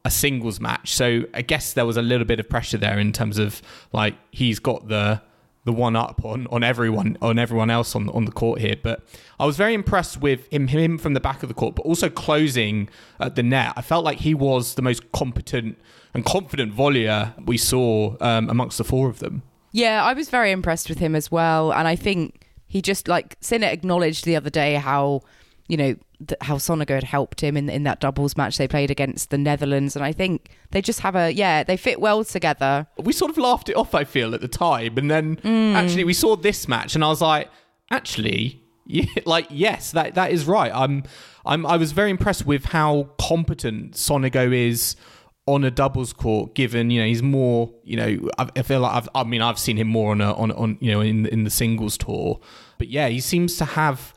a 0.04 0.10
singles 0.10 0.60
match. 0.60 0.94
So 0.94 1.24
I 1.32 1.42
guess 1.42 1.72
there 1.72 1.86
was 1.86 1.96
a 1.96 2.02
little 2.02 2.26
bit 2.26 2.38
of 2.38 2.48
pressure 2.48 2.78
there 2.78 2.98
in 2.98 3.12
terms 3.12 3.38
of 3.38 3.62
like 3.92 4.14
he's 4.30 4.58
got 4.58 4.88
the 4.88 5.22
the 5.64 5.72
one 5.72 5.96
up 5.96 6.24
on, 6.24 6.46
on 6.50 6.62
everyone 6.62 7.16
on 7.22 7.38
everyone 7.38 7.70
else 7.70 7.94
on 7.96 8.08
on 8.10 8.24
the 8.26 8.32
court 8.32 8.60
here. 8.60 8.76
But 8.80 9.02
I 9.40 9.46
was 9.46 9.56
very 9.56 9.74
impressed 9.74 10.20
with 10.20 10.46
him 10.52 10.68
him 10.68 10.98
from 10.98 11.14
the 11.14 11.20
back 11.20 11.42
of 11.42 11.48
the 11.48 11.54
court, 11.54 11.74
but 11.74 11.82
also 11.82 12.08
closing 12.08 12.88
at 13.18 13.34
the 13.34 13.42
net. 13.42 13.72
I 13.76 13.82
felt 13.82 14.04
like 14.04 14.18
he 14.18 14.34
was 14.34 14.74
the 14.74 14.82
most 14.82 15.10
competent 15.12 15.78
and 16.12 16.24
confident 16.24 16.74
volleyer 16.74 17.32
we 17.46 17.58
saw 17.58 18.16
um, 18.20 18.48
amongst 18.48 18.78
the 18.78 18.84
four 18.84 19.08
of 19.08 19.18
them. 19.18 19.42
Yeah, 19.72 20.04
I 20.04 20.12
was 20.12 20.28
very 20.28 20.52
impressed 20.52 20.88
with 20.88 20.98
him 20.98 21.16
as 21.16 21.32
well, 21.32 21.72
and 21.72 21.88
I 21.88 21.96
think 21.96 22.46
he 22.66 22.80
just 22.82 23.08
like 23.08 23.36
Sinner 23.40 23.68
acknowledged 23.68 24.24
the 24.24 24.36
other 24.36 24.50
day 24.50 24.74
how 24.74 25.22
you 25.68 25.76
know 25.76 25.96
th- 26.28 26.38
how 26.42 26.58
had 26.58 27.04
helped 27.04 27.40
him 27.40 27.56
in 27.56 27.68
in 27.68 27.82
that 27.84 28.00
doubles 28.00 28.36
match 28.36 28.58
they 28.58 28.68
played 28.68 28.90
against 28.90 29.30
the 29.30 29.38
Netherlands, 29.38 29.96
and 29.96 30.04
I 30.04 30.12
think 30.12 30.50
they 30.70 30.82
just 30.82 31.00
have 31.00 31.14
a 31.14 31.30
yeah 31.30 31.64
they 31.64 31.76
fit 31.76 32.00
well 32.00 32.24
together. 32.24 32.86
We 32.98 33.12
sort 33.12 33.30
of 33.30 33.38
laughed 33.38 33.68
it 33.68 33.76
off, 33.76 33.94
I 33.94 34.04
feel, 34.04 34.34
at 34.34 34.40
the 34.40 34.48
time, 34.48 34.96
and 34.98 35.10
then 35.10 35.36
mm. 35.36 35.74
actually 35.74 36.04
we 36.04 36.14
saw 36.14 36.36
this 36.36 36.68
match, 36.68 36.94
and 36.94 37.04
I 37.04 37.08
was 37.08 37.20
like, 37.20 37.50
actually, 37.90 38.62
yeah, 38.86 39.06
like 39.24 39.46
yes, 39.50 39.92
that 39.92 40.14
that 40.14 40.32
is 40.32 40.46
right. 40.46 40.72
I'm 40.74 41.04
I'm 41.44 41.66
I 41.66 41.76
was 41.76 41.92
very 41.92 42.10
impressed 42.10 42.46
with 42.46 42.66
how 42.66 43.10
competent 43.18 43.92
Sonego 43.92 44.52
is 44.52 44.96
on 45.46 45.62
a 45.62 45.70
doubles 45.70 46.12
court, 46.12 46.54
given 46.54 46.90
you 46.90 47.00
know 47.00 47.06
he's 47.06 47.22
more 47.22 47.70
you 47.84 47.96
know 47.96 48.30
I 48.38 48.62
feel 48.62 48.80
like 48.80 48.92
I've, 48.92 49.08
I 49.14 49.24
mean 49.24 49.42
I've 49.42 49.58
seen 49.58 49.76
him 49.76 49.88
more 49.88 50.12
on 50.12 50.20
a, 50.20 50.32
on 50.34 50.50
on 50.52 50.78
you 50.80 50.92
know 50.92 51.00
in 51.00 51.26
in 51.26 51.44
the 51.44 51.50
singles 51.50 51.98
tour, 51.98 52.40
but 52.78 52.88
yeah 52.88 53.08
he 53.08 53.20
seems 53.20 53.56
to 53.58 53.64
have 53.64 54.13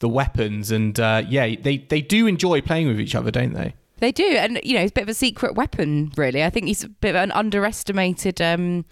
the 0.00 0.08
weapons 0.08 0.70
and 0.70 1.00
uh, 1.00 1.22
yeah 1.26 1.54
they 1.60 1.78
they 1.78 2.00
do 2.00 2.26
enjoy 2.26 2.60
playing 2.60 2.86
with 2.86 3.00
each 3.00 3.14
other, 3.14 3.30
don't 3.30 3.54
they? 3.54 3.74
They 3.98 4.12
do, 4.12 4.24
and 4.24 4.60
you 4.62 4.74
know 4.74 4.82
he's 4.82 4.90
a 4.90 4.94
bit 4.94 5.04
of 5.04 5.08
a 5.08 5.14
secret 5.14 5.54
weapon, 5.54 6.12
really. 6.16 6.44
I 6.44 6.50
think 6.50 6.66
he's 6.66 6.84
a 6.84 6.88
bit 6.88 7.10
of 7.10 7.16
an 7.16 7.32
underestimated 7.32 8.42
um, 8.42 8.84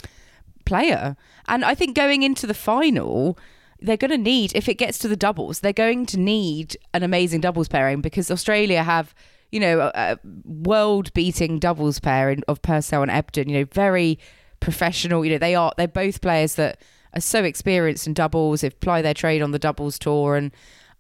player, 0.65 1.17
and 1.47 1.65
I 1.65 1.75
think 1.75 1.97
going 1.97 2.23
into 2.23 2.47
the 2.47 2.55
final. 2.55 3.39
They're 3.81 3.99
going 3.99 4.13
to 4.13 4.17
need, 4.17 4.53
if 4.55 4.67
it 4.67 4.79
gets 4.79 4.97
to 4.99 5.09
the 5.09 5.17
doubles, 5.17 5.61
they're 5.61 5.75
going 5.75 6.07
to 6.07 6.19
need 6.19 6.75
an 6.95 7.03
amazing 7.03 7.43
doubles 7.43 7.69
pairing 7.69 8.01
because 8.01 8.31
Australia 8.31 8.83
have 8.83 9.15
you 9.55 9.61
know, 9.61 9.81
a, 9.81 9.93
a 9.95 10.19
world 10.45 11.13
beating 11.15 11.61
doubles 11.61 12.01
pairing 12.01 12.43
of 12.49 12.61
Purcell 12.61 13.03
and 13.03 13.11
Ebden, 13.11 13.49
you 13.49 13.61
know, 13.61 13.65
very 13.73 14.19
professional. 14.59 15.25
You 15.25 15.31
know, 15.31 15.39
they 15.39 15.55
are, 15.55 15.73
they're 15.77 15.87
both 15.87 16.21
players 16.21 16.57
that 16.57 16.81
are 17.13 17.21
so 17.21 17.45
experienced 17.45 18.09
in 18.09 18.15
doubles, 18.15 18.63
they've 18.63 18.81
ply 18.81 19.01
their 19.01 19.15
trade 19.15 19.43
on 19.43 19.53
the 19.53 19.59
doubles 19.61 19.97
tour. 19.97 20.35
And 20.35 20.51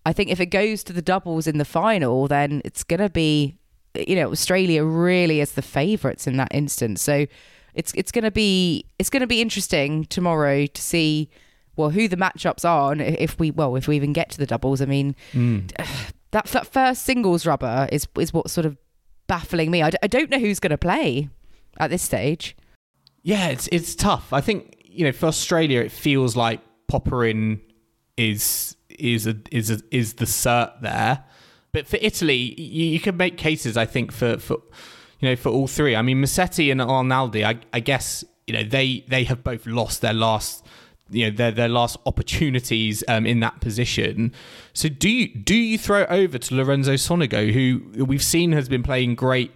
I 0.06 0.12
think 0.12 0.30
if 0.30 0.40
it 0.40 0.46
goes 0.46 0.84
to 0.84 0.92
the 0.92 1.02
doubles 1.02 1.46
in 1.46 1.58
the 1.58 1.64
final, 1.64 2.28
then 2.28 2.60
it's 2.64 2.84
going 2.84 3.00
to 3.00 3.08
be, 3.08 3.56
you 3.94 4.16
know, 4.16 4.30
Australia 4.30 4.84
really 4.84 5.40
is 5.40 5.52
the 5.52 5.62
favourites 5.62 6.26
in 6.26 6.36
that 6.36 6.48
instance. 6.52 7.00
So 7.02 7.26
it's 7.74 7.92
it's 7.94 8.12
going 8.12 8.24
to 8.24 8.30
be 8.30 8.86
it's 8.98 9.10
going 9.10 9.22
to 9.22 9.26
be 9.26 9.40
interesting 9.40 10.04
tomorrow 10.04 10.66
to 10.66 10.82
see 10.82 11.28
well 11.76 11.90
who 11.90 12.06
the 12.06 12.16
matchups 12.16 12.64
are 12.64 12.92
and 12.92 13.00
if 13.00 13.38
we 13.38 13.50
well 13.50 13.74
if 13.76 13.88
we 13.88 13.96
even 13.96 14.12
get 14.12 14.30
to 14.30 14.38
the 14.38 14.46
doubles. 14.46 14.80
I 14.80 14.86
mean, 14.86 15.16
mm. 15.32 15.70
that, 16.30 16.46
that 16.46 16.66
first 16.66 17.02
singles 17.02 17.46
rubber 17.46 17.88
is 17.90 18.06
is 18.18 18.32
what's 18.32 18.52
sort 18.52 18.66
of 18.66 18.76
baffling 19.26 19.70
me. 19.70 19.82
I 19.82 19.90
d- 19.90 19.98
I 20.02 20.06
don't 20.06 20.30
know 20.30 20.38
who's 20.38 20.60
going 20.60 20.70
to 20.70 20.78
play 20.78 21.28
at 21.78 21.90
this 21.90 22.02
stage. 22.02 22.56
Yeah, 23.22 23.48
it's 23.48 23.68
it's 23.72 23.94
tough. 23.94 24.32
I 24.32 24.40
think 24.40 24.76
you 24.84 25.04
know 25.04 25.12
for 25.12 25.26
Australia, 25.26 25.80
it 25.80 25.92
feels 25.92 26.36
like 26.36 26.60
Popyrin 26.90 27.60
is 28.16 28.76
is 28.88 29.26
a, 29.26 29.36
is 29.50 29.70
a, 29.70 29.80
is 29.90 30.14
the 30.14 30.24
cert 30.24 30.80
there, 30.80 31.24
but 31.72 31.86
for 31.86 31.98
Italy, 32.00 32.60
you, 32.60 32.86
you 32.86 33.00
can 33.00 33.16
make 33.16 33.36
cases. 33.36 33.76
I 33.76 33.86
think 33.86 34.12
for 34.12 34.38
for 34.38 34.58
you 35.20 35.28
know 35.28 35.36
for 35.36 35.48
all 35.50 35.66
three. 35.66 35.96
I 35.96 36.02
mean, 36.02 36.22
Musetti 36.22 36.70
and 36.70 36.80
Arnaldi. 36.80 37.44
I, 37.44 37.58
I 37.72 37.80
guess 37.80 38.24
you 38.46 38.54
know 38.54 38.62
they 38.62 39.04
they 39.08 39.24
have 39.24 39.42
both 39.42 39.66
lost 39.66 40.00
their 40.00 40.12
last 40.12 40.64
you 41.10 41.30
know 41.30 41.36
their 41.36 41.50
their 41.50 41.68
last 41.68 41.96
opportunities 42.06 43.04
um, 43.08 43.26
in 43.26 43.40
that 43.40 43.60
position. 43.60 44.32
So 44.72 44.88
do 44.88 45.08
you 45.08 45.28
do 45.34 45.54
you 45.54 45.78
throw 45.78 46.04
over 46.06 46.38
to 46.38 46.54
Lorenzo 46.54 46.94
Sonego, 46.94 47.52
who 47.52 48.04
we've 48.04 48.22
seen 48.22 48.52
has 48.52 48.68
been 48.68 48.82
playing 48.82 49.14
great 49.14 49.52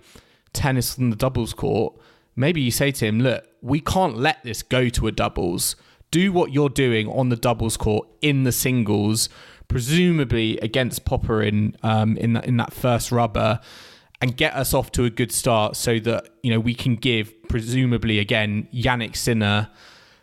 tennis 0.53 0.99
on 0.99 1.11
the 1.11 1.17
doubles 1.17 1.55
court? 1.55 1.95
Maybe 2.37 2.61
you 2.61 2.71
say 2.71 2.91
to 2.93 3.07
him, 3.07 3.21
"Look, 3.21 3.45
we 3.63 3.81
can't 3.81 4.17
let 4.17 4.43
this 4.45 4.63
go 4.63 4.89
to 4.89 5.07
a 5.07 5.13
doubles. 5.13 5.77
Do 6.11 6.33
what 6.33 6.53
you're 6.53 6.69
doing 6.69 7.09
on 7.09 7.29
the 7.29 7.37
doubles 7.37 7.77
court 7.77 8.09
in 8.23 8.45
the 8.45 8.53
singles, 8.53 9.29
presumably 9.69 10.59
against 10.59 11.05
Popyrin 11.05 11.75
um, 11.85 12.17
in 12.17 12.33
that 12.35 12.47
in 12.47 12.57
that 12.59 12.73
first 12.73 13.13
rubber." 13.13 13.61
and 14.21 14.37
get 14.37 14.53
us 14.55 14.75
off 14.75 14.91
to 14.91 15.05
a 15.05 15.11
good 15.11 15.31
start 15.31 15.77
so 15.77 16.01
that 16.01 16.29
you 16.43 16.51
know 16.51 16.59
we 16.59 16.75
can 16.75 16.97
give 16.97 17.33
presumably 17.49 18.19
again 18.19 18.67
Jannik 18.75 19.15
Sinner 19.15 19.71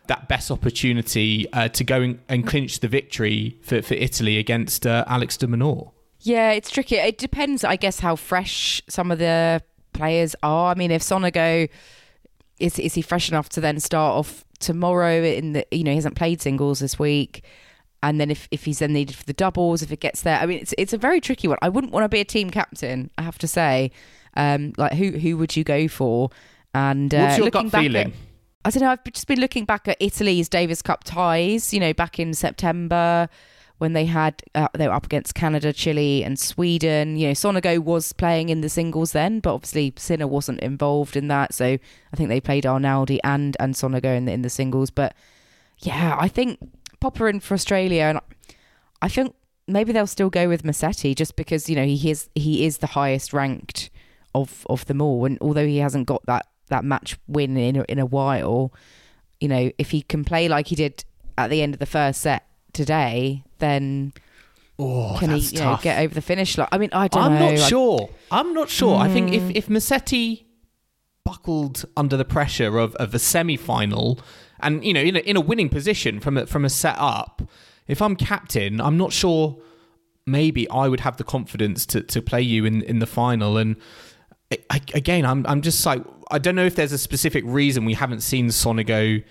that 0.06 0.28
best 0.28 0.50
opportunity 0.50 1.50
uh, 1.52 1.68
to 1.68 1.84
go 1.84 2.00
and, 2.00 2.20
and, 2.28 2.46
clinch 2.46 2.80
the 2.80 2.88
victory 2.88 3.58
for, 3.62 3.82
for 3.82 3.94
Italy 3.94 4.38
against 4.38 4.86
uh, 4.86 5.04
Alex 5.08 5.36
de 5.36 5.48
Minaur? 5.48 5.90
Yeah, 6.20 6.52
it's 6.52 6.70
tricky. 6.70 6.96
It 6.96 7.18
depends, 7.18 7.64
I 7.64 7.76
guess, 7.76 8.00
how 8.00 8.16
fresh 8.16 8.80
some 8.88 9.10
of 9.10 9.18
the 9.18 9.62
players 9.92 10.36
are. 10.42 10.70
I 10.70 10.74
mean, 10.74 10.90
if 10.90 11.02
Sonego 11.02 11.68
is 12.58 12.78
is 12.78 12.94
he 12.94 13.02
fresh 13.02 13.28
enough 13.28 13.48
to 13.50 13.60
then 13.60 13.78
start 13.80 14.14
off 14.16 14.45
tomorrow? 14.56 15.22
In 15.22 15.52
the 15.52 15.66
you 15.70 15.84
know 15.84 15.90
he 15.90 15.96
hasn't 15.96 16.16
played 16.16 16.40
singles 16.40 16.80
this 16.80 16.98
week, 16.98 17.44
and 18.02 18.20
then 18.20 18.30
if, 18.30 18.48
if 18.50 18.64
he's 18.64 18.78
then 18.78 18.92
needed 18.92 19.16
for 19.16 19.24
the 19.24 19.32
doubles, 19.32 19.82
if 19.82 19.90
it 19.90 20.00
gets 20.00 20.22
there, 20.22 20.38
I 20.38 20.46
mean, 20.46 20.58
it's 20.60 20.74
it's 20.78 20.92
a 20.92 20.98
very 20.98 21.20
tricky 21.20 21.48
one. 21.48 21.58
I 21.62 21.68
wouldn't 21.68 21.92
want 21.92 22.04
to 22.04 22.08
be 22.08 22.20
a 22.20 22.24
team 22.24 22.50
captain, 22.50 23.10
I 23.18 23.22
have 23.22 23.38
to 23.38 23.48
say, 23.48 23.90
Um, 24.36 24.72
like 24.76 24.92
who 24.92 25.12
who 25.12 25.36
would 25.38 25.56
you 25.56 25.64
go 25.64 25.88
for? 25.88 26.30
And 26.74 27.14
uh, 27.14 27.22
What's 27.22 27.36
your 27.38 27.46
looking 27.46 27.62
gut 27.64 27.72
back 27.72 27.82
feeling? 27.82 28.06
At, 28.08 28.12
I 28.66 28.70
don't 28.70 28.82
know. 28.82 28.90
I've 28.90 29.04
just 29.04 29.26
been 29.26 29.40
looking 29.40 29.64
back 29.64 29.88
at 29.88 29.96
Italy's 30.00 30.48
Davis 30.48 30.82
Cup 30.82 31.04
ties. 31.04 31.72
You 31.72 31.80
know, 31.80 31.94
back 31.94 32.18
in 32.18 32.34
September 32.34 33.28
when 33.78 33.92
they 33.92 34.06
had 34.06 34.42
uh, 34.54 34.68
they 34.74 34.88
were 34.88 34.94
up 34.94 35.04
against 35.04 35.34
Canada, 35.34 35.72
Chile, 35.72 36.24
and 36.24 36.38
Sweden. 36.38 37.16
You 37.16 37.28
know, 37.28 37.32
Sonego 37.32 37.78
was 37.78 38.12
playing 38.12 38.48
in 38.48 38.60
the 38.60 38.68
singles 38.68 39.12
then, 39.12 39.40
but 39.40 39.54
obviously 39.54 39.92
Sinner 39.96 40.26
wasn't 40.26 40.60
involved 40.60 41.16
in 41.16 41.28
that. 41.28 41.54
So 41.54 41.64
I 41.64 42.16
think 42.16 42.28
they 42.28 42.40
played 42.40 42.64
Arnaldi 42.64 43.18
and 43.22 43.56
and 43.60 43.74
Sonego 43.74 44.16
in 44.16 44.24
the, 44.24 44.32
in 44.32 44.42
the 44.42 44.50
singles. 44.50 44.90
But 44.90 45.14
yeah, 45.80 46.16
I 46.18 46.28
think 46.28 46.58
Popyrin 47.00 47.42
for 47.42 47.54
Australia, 47.54 48.04
and 48.04 48.20
I 49.02 49.08
think 49.08 49.34
maybe 49.66 49.92
they'll 49.92 50.06
still 50.06 50.30
go 50.30 50.48
with 50.48 50.62
Musetti 50.62 51.14
just 51.14 51.36
because 51.36 51.68
you 51.68 51.76
know 51.76 51.84
he 51.84 52.10
is 52.10 52.28
he 52.34 52.64
is 52.64 52.78
the 52.78 52.88
highest 52.88 53.32
ranked 53.32 53.90
of 54.34 54.66
of 54.70 54.86
them 54.86 55.02
all, 55.02 55.24
and 55.26 55.38
although 55.40 55.66
he 55.66 55.78
hasn't 55.78 56.06
got 56.06 56.24
that 56.26 56.46
that 56.68 56.84
match 56.84 57.18
win 57.28 57.56
in 57.56 57.84
in 57.88 57.98
a 57.98 58.06
while, 58.06 58.72
you 59.38 59.48
know 59.48 59.70
if 59.76 59.90
he 59.90 60.00
can 60.00 60.24
play 60.24 60.48
like 60.48 60.68
he 60.68 60.76
did 60.76 61.04
at 61.36 61.50
the 61.50 61.60
end 61.60 61.74
of 61.74 61.80
the 61.80 61.86
first 61.86 62.22
set 62.22 62.46
today, 62.72 63.44
then 63.58 64.12
Oh, 64.78 65.16
can 65.18 65.30
he 65.30 65.38
you 65.38 65.60
know 65.60 65.78
get 65.80 65.98
over 66.00 66.14
the 66.14 66.20
finish 66.20 66.58
line? 66.58 66.68
I 66.70 66.76
mean, 66.78 66.90
I 66.92 67.08
don't 67.08 67.22
I'm 67.22 67.34
know. 67.34 67.50
not 67.50 67.54
Mm. 67.54 67.68
sure. 67.68 68.10
I'm 68.30 68.52
not 68.52 68.68
sure. 68.68 68.96
I 68.98 69.08
think 69.08 69.32
if 69.32 69.42
if 69.56 69.68
Musetti 69.68 70.44
buckled 71.24 71.84
under 71.96 72.16
the 72.16 72.24
pressure 72.24 72.78
of, 72.78 72.94
of 72.96 73.14
a 73.14 73.18
semi 73.18 73.56
final, 73.56 74.20
and 74.60 74.84
you 74.84 74.92
know 74.92 75.00
in 75.00 75.16
a, 75.16 75.20
in 75.20 75.36
a 75.36 75.40
winning 75.40 75.68
position 75.68 76.20
from 76.20 76.36
a, 76.36 76.46
from 76.46 76.64
a 76.64 76.68
set 76.70 76.96
up, 76.98 77.42
if 77.88 78.00
I'm 78.02 78.16
captain, 78.16 78.80
I'm 78.80 78.96
not 78.96 79.12
sure. 79.12 79.56
Maybe 80.28 80.68
I 80.70 80.88
would 80.88 81.00
have 81.00 81.18
the 81.18 81.24
confidence 81.24 81.86
to, 81.86 82.00
to 82.02 82.20
play 82.20 82.42
you 82.42 82.64
in, 82.64 82.82
in 82.82 82.98
the 82.98 83.06
final. 83.06 83.56
And 83.56 83.76
I, 84.70 84.80
again, 84.92 85.24
I'm 85.24 85.46
I'm 85.46 85.62
just 85.62 85.86
like 85.86 86.02
I 86.32 86.38
don't 86.38 86.56
know 86.56 86.64
if 86.66 86.74
there's 86.74 86.90
a 86.92 86.98
specific 86.98 87.44
reason 87.46 87.84
we 87.84 87.94
haven't 87.94 88.20
seen 88.22 88.48
Sonego 88.48 89.22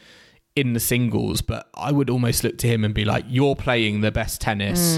in 0.56 0.74
the 0.74 0.80
singles, 0.80 1.42
but 1.42 1.70
I 1.76 1.92
would 1.92 2.10
almost 2.10 2.44
look 2.44 2.58
to 2.60 2.68
him 2.68 2.86
and 2.86 2.94
be 2.94 3.04
like, 3.06 3.26
"You're 3.28 3.56
playing 3.56 4.02
the 4.02 4.12
best 4.12 4.40
tennis 4.42 4.98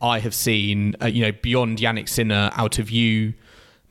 I 0.00 0.18
have 0.18 0.34
seen, 0.34 0.96
uh, 1.00 1.06
you 1.06 1.22
know, 1.22 1.32
beyond 1.32 1.78
Jannik 1.78 2.08
Sinner, 2.08 2.50
out 2.54 2.78
of 2.78 2.90
you, 2.90 3.34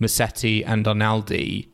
Musetti, 0.01 0.63
and 0.65 0.85
Arnaldi. 0.85 1.67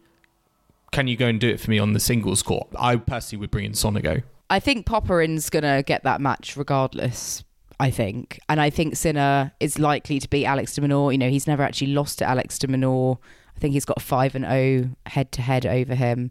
Can 0.91 1.08
you 1.08 1.17
go 1.17 1.28
and 1.28 1.39
do 1.39 1.50
it 1.50 1.60
for 1.60 1.72
me 1.72 1.80
on 1.80 1.93
the 1.93 2.00
singles 2.00 2.43
court?" 2.43 2.67
I 2.78 2.96
personally 2.98 3.41
would 3.41 3.52
bring 3.52 3.65
in 3.65 3.72
Sonego. 3.72 4.24
I 4.50 4.60
think 4.60 4.86
Popyrin's 4.86 5.50
gonna 5.50 5.82
get 5.82 6.04
that 6.04 6.22
match 6.22 6.56
regardless. 6.56 7.43
I 7.80 7.89
think, 7.89 8.39
and 8.48 8.62
I 8.62 8.69
think 8.69 8.96
Sinner 8.96 9.52
is 9.60 9.80
likely 9.80 10.19
to 10.19 10.30
beat 10.30 10.46
Alex 10.46 10.76
de 10.76 10.82
Minaur. 10.82 11.12
You 11.12 11.17
know, 11.17 11.30
he's 11.30 11.48
never 11.48 11.63
actually 11.63 11.88
lost 11.93 12.19
to 12.19 12.26
Alex 12.26 12.60
de 12.60 12.67
Minaur. 12.67 13.17
I 13.58 13.60
think 13.60 13.74
he's 13.74 13.84
got 13.84 14.02
five 14.02 14.36
and 14.36 14.46
zero 14.46 14.91
head 15.08 15.32
to 15.34 15.41
head 15.41 15.65
over 15.65 15.96
him. 15.96 16.30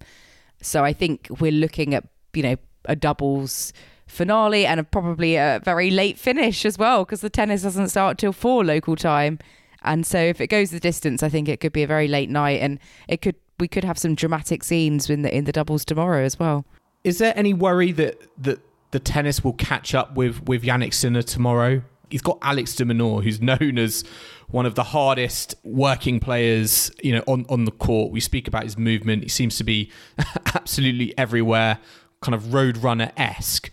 So 0.60 0.84
I 0.84 0.92
think 0.92 1.26
we're 1.40 1.50
looking 1.50 1.94
at 1.94 2.04
you 2.32 2.42
know 2.44 2.56
a 2.84 2.96
doubles 2.96 3.72
finale 4.06 4.66
and 4.66 4.78
a, 4.80 4.84
probably 4.84 5.36
a 5.36 5.60
very 5.64 5.90
late 5.90 6.18
finish 6.18 6.64
as 6.64 6.78
well 6.78 7.04
because 7.04 7.22
the 7.22 7.30
tennis 7.30 7.62
doesn't 7.62 7.88
start 7.88 8.18
till 8.18 8.32
four 8.32 8.64
local 8.64 8.96
time. 8.96 9.38
And 9.82 10.06
so 10.06 10.18
if 10.18 10.40
it 10.40 10.48
goes 10.48 10.70
the 10.70 10.80
distance, 10.80 11.22
I 11.22 11.28
think 11.28 11.48
it 11.48 11.60
could 11.60 11.72
be 11.72 11.82
a 11.82 11.86
very 11.86 12.08
late 12.08 12.30
night, 12.30 12.60
and 12.60 12.78
it 13.08 13.20
could 13.20 13.34
we 13.58 13.68
could 13.68 13.84
have 13.84 13.98
some 13.98 14.14
dramatic 14.14 14.64
scenes 14.64 15.10
in 15.10 15.22
the 15.22 15.34
in 15.34 15.44
the 15.44 15.52
doubles 15.52 15.84
tomorrow 15.84 16.24
as 16.24 16.38
well. 16.38 16.64
Is 17.04 17.18
there 17.18 17.32
any 17.36 17.52
worry 17.52 17.90
that 17.92 18.20
that 18.42 18.60
the 18.92 19.00
tennis 19.00 19.42
will 19.42 19.54
catch 19.54 19.94
up 19.94 20.14
with 20.14 20.46
with 20.48 20.62
Jannik 20.62 20.94
Sinner 20.94 21.22
tomorrow? 21.22 21.82
He's 22.10 22.22
got 22.22 22.38
Alex 22.42 22.76
de 22.76 22.84
Minaur, 22.84 23.24
who's 23.24 23.40
known 23.50 23.78
as 23.78 24.04
one 24.48 24.66
of 24.66 24.74
the 24.74 24.84
hardest 24.84 25.54
working 25.64 26.20
players, 26.20 26.92
you 27.02 27.12
know, 27.12 27.24
on 27.26 27.44
on 27.48 27.64
the 27.64 27.72
court. 27.72 28.12
We 28.12 28.20
speak 28.20 28.46
about 28.46 28.64
his 28.64 28.78
movement; 28.78 29.24
he 29.24 29.28
seems 29.28 29.56
to 29.58 29.64
be 29.64 29.90
absolutely 30.54 31.16
everywhere, 31.18 31.78
kind 32.22 32.34
of 32.34 32.44
roadrunner 32.44 33.12
esque. 33.16 33.70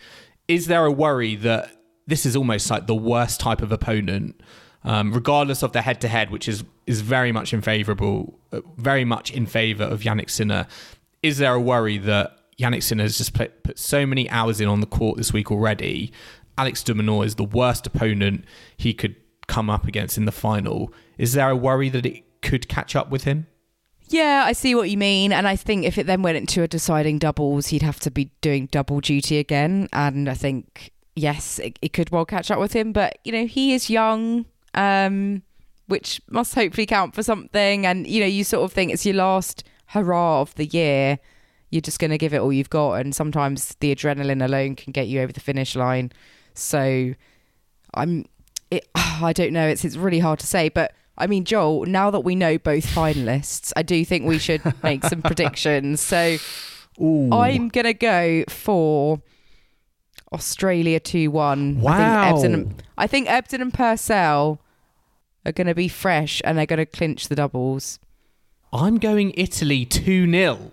Is 0.48 0.68
there 0.68 0.86
a 0.86 0.92
worry 0.92 1.36
that 1.38 1.72
this 2.08 2.26
is 2.26 2.36
almost 2.36 2.70
like 2.70 2.88
the 2.88 2.96
worst 2.96 3.40
type 3.40 3.62
of 3.62 3.72
opponent, 3.72 4.42
um, 4.84 5.14
regardless 5.14 5.64
of 5.64 5.72
the 5.72 5.82
head 5.82 6.02
to 6.02 6.08
head, 6.08 6.32
which 6.32 6.48
is 6.48 6.64
is 6.88 7.02
very 7.02 7.32
much 7.32 7.54
in 7.54 7.62
favourable, 7.62 8.40
uh, 8.52 8.62
very 8.78 9.06
much 9.06 9.32
in 9.32 9.46
favour 9.46 9.84
of 9.84 10.02
Jannik 10.02 10.30
Sinner? 10.30 10.68
Is 11.22 11.38
there 11.38 11.54
a 11.54 11.60
worry 11.60 11.98
that 12.00 12.36
Jannik 12.60 12.82
Sinner 12.82 13.04
has 13.04 13.18
just 13.18 13.34
put, 13.34 13.64
put 13.64 13.78
so 13.78 14.06
many 14.06 14.30
hours 14.30 14.60
in 14.60 14.68
on 14.68 14.80
the 14.82 14.88
court 14.88 15.18
this 15.18 15.32
week 15.32 15.52
already? 15.52 16.12
Alex 16.58 16.84
de 16.84 16.94
Minaur 16.94 17.26
is 17.26 17.36
the 17.36 17.44
worst 17.44 17.88
opponent 17.88 18.44
he 18.76 18.94
could 18.94 19.16
come 19.48 19.70
up 19.70 19.88
against 19.88 20.18
in 20.18 20.26
the 20.26 20.32
final. 20.32 20.92
Is 21.18 21.34
there 21.34 21.50
a 21.50 21.56
worry 21.56 21.90
that 21.90 22.06
it 22.06 22.42
could 22.42 22.68
catch 22.68 22.96
up 22.96 23.10
with 23.10 23.24
him? 23.24 23.48
Yeah, 24.10 24.43
I 24.45 24.54
see 24.54 24.74
what 24.74 24.89
you 24.89 24.98
mean. 24.98 25.32
And 25.32 25.48
I 25.48 25.56
think 25.56 25.86
if 25.86 25.98
it 26.00 26.08
then 26.08 26.24
went 26.24 26.38
into 26.38 26.63
a 26.63 26.67
deciding 26.67 27.19
doubles, 27.19 27.67
he'd 27.67 27.84
have 27.84 28.00
to 28.02 28.12
be 28.12 28.32
doing 28.41 28.65
double 28.72 29.02
duty 29.02 29.38
again. 29.38 29.88
And 29.93 30.28
I 30.28 30.34
think, 30.34 30.91
yes, 31.15 31.60
it, 31.60 31.78
it 31.82 31.93
could 31.93 32.10
well 32.10 32.26
catch 32.26 32.50
up 32.50 32.60
with 32.60 32.74
him. 32.74 32.91
But, 32.91 33.19
you 33.24 33.32
know, 33.32 33.45
he 33.45 33.74
is 33.74 33.89
young, 33.89 34.45
um, 34.74 35.43
which 35.86 36.22
must 36.28 36.56
hopefully 36.56 36.88
count 36.88 37.13
for 37.13 37.22
something. 37.22 37.86
And, 37.86 38.08
you 38.08 38.19
know, 38.19 38.28
you 38.28 38.43
sort 38.43 38.63
of 38.63 38.74
think 38.74 38.91
it's 38.91 39.06
your 39.06 39.15
last 39.15 39.63
hurrah 39.88 40.41
of 40.41 40.56
the 40.56 40.65
year. 40.65 41.19
You're 41.69 41.82
just 41.82 42.00
going 42.00 42.12
to 42.12 42.17
give 42.17 42.34
it 42.34 42.39
all 42.39 42.52
you've 42.52 42.72
got. 42.72 42.93
And 42.93 43.13
sometimes 43.13 43.76
the 43.80 43.95
adrenaline 43.95 44.43
alone 44.43 44.76
can 44.76 44.91
get 44.91 45.08
you 45.08 45.22
over 45.22 45.32
the 45.32 45.39
finish 45.39 45.76
line. 45.76 46.12
So 46.56 47.13
I'm, 47.93 48.26
it, 48.72 48.89
I 48.95 49.34
don't 49.34 49.54
know. 49.54 49.67
It's, 49.67 49.86
it's 49.86 49.98
really 49.98 50.19
hard 50.19 50.39
to 50.39 50.48
say. 50.48 50.69
But 50.69 50.93
I 51.20 51.28
mean, 51.28 51.44
Joel, 51.44 51.86
now 51.86 52.12
that 52.12 52.22
we 52.22 52.36
know 52.36 52.58
both 52.58 52.86
finalists, 52.86 53.74
I 53.76 53.84
do 53.84 54.04
think 54.06 54.26
we 54.26 54.40
should 54.40 54.62
make 54.84 55.04
some 55.04 55.22
predictions. 55.30 56.02
So 56.02 56.38
I'm 57.00 57.70
going 57.70 57.86
to 57.86 57.94
go 57.94 58.44
for 58.48 59.22
Australia 60.32 61.00
2 61.00 61.30
1. 61.32 61.82
Wow. 61.82 61.92
I 61.92 62.32
think, 62.32 62.38
Ebden 62.38 62.54
and, 62.54 62.84
I 62.98 63.08
think 63.08 63.28
Ebden 63.28 63.62
and 63.62 63.74
Purcell 63.74 64.62
are 65.46 65.52
going 65.52 65.68
to 65.68 65.76
be 65.76 65.88
fresh 65.88 66.42
and 66.46 66.58
they're 66.58 66.66
going 66.66 66.78
to 66.78 66.86
clinch 66.86 67.28
the 67.28 67.36
doubles. 67.36 68.00
I'm 68.72 68.98
going 68.98 69.34
Italy 69.36 69.86
2 69.86 70.30
0. 70.30 70.72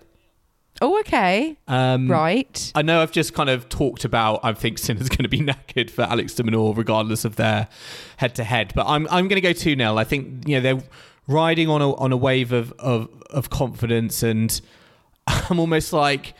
Oh, 0.81 0.99
okay. 0.99 1.57
Um, 1.67 2.09
right. 2.09 2.71
I 2.75 2.81
know 2.81 3.01
I've 3.01 3.11
just 3.11 3.33
kind 3.33 3.49
of 3.49 3.67
talked 3.69 4.05
about 4.05 4.41
I 4.43 4.53
think 4.53 4.77
Sinner's 4.77 5.09
going 5.09 5.23
to 5.23 5.29
be 5.29 5.39
knackered 5.39 5.89
for 5.89 6.03
Alex 6.03 6.35
de 6.35 6.43
Minaur 6.43 6.75
regardless 6.75 7.25
of 7.25 7.35
their 7.35 7.67
head 8.17 8.35
to 8.35 8.43
head, 8.43 8.73
but 8.75 8.85
I'm 8.87 9.07
I'm 9.09 9.27
going 9.27 9.41
to 9.41 9.41
go 9.41 9.53
2 9.53 9.75
0. 9.75 9.97
I 9.97 10.03
think 10.03 10.47
you 10.47 10.55
know 10.55 10.61
they're 10.61 10.83
riding 11.27 11.69
on 11.69 11.81
a 11.81 11.93
on 11.95 12.11
a 12.11 12.17
wave 12.17 12.51
of 12.51 12.71
of, 12.79 13.09
of 13.29 13.49
confidence 13.49 14.23
and 14.23 14.59
I'm 15.27 15.59
almost 15.59 15.93
like 15.93 16.33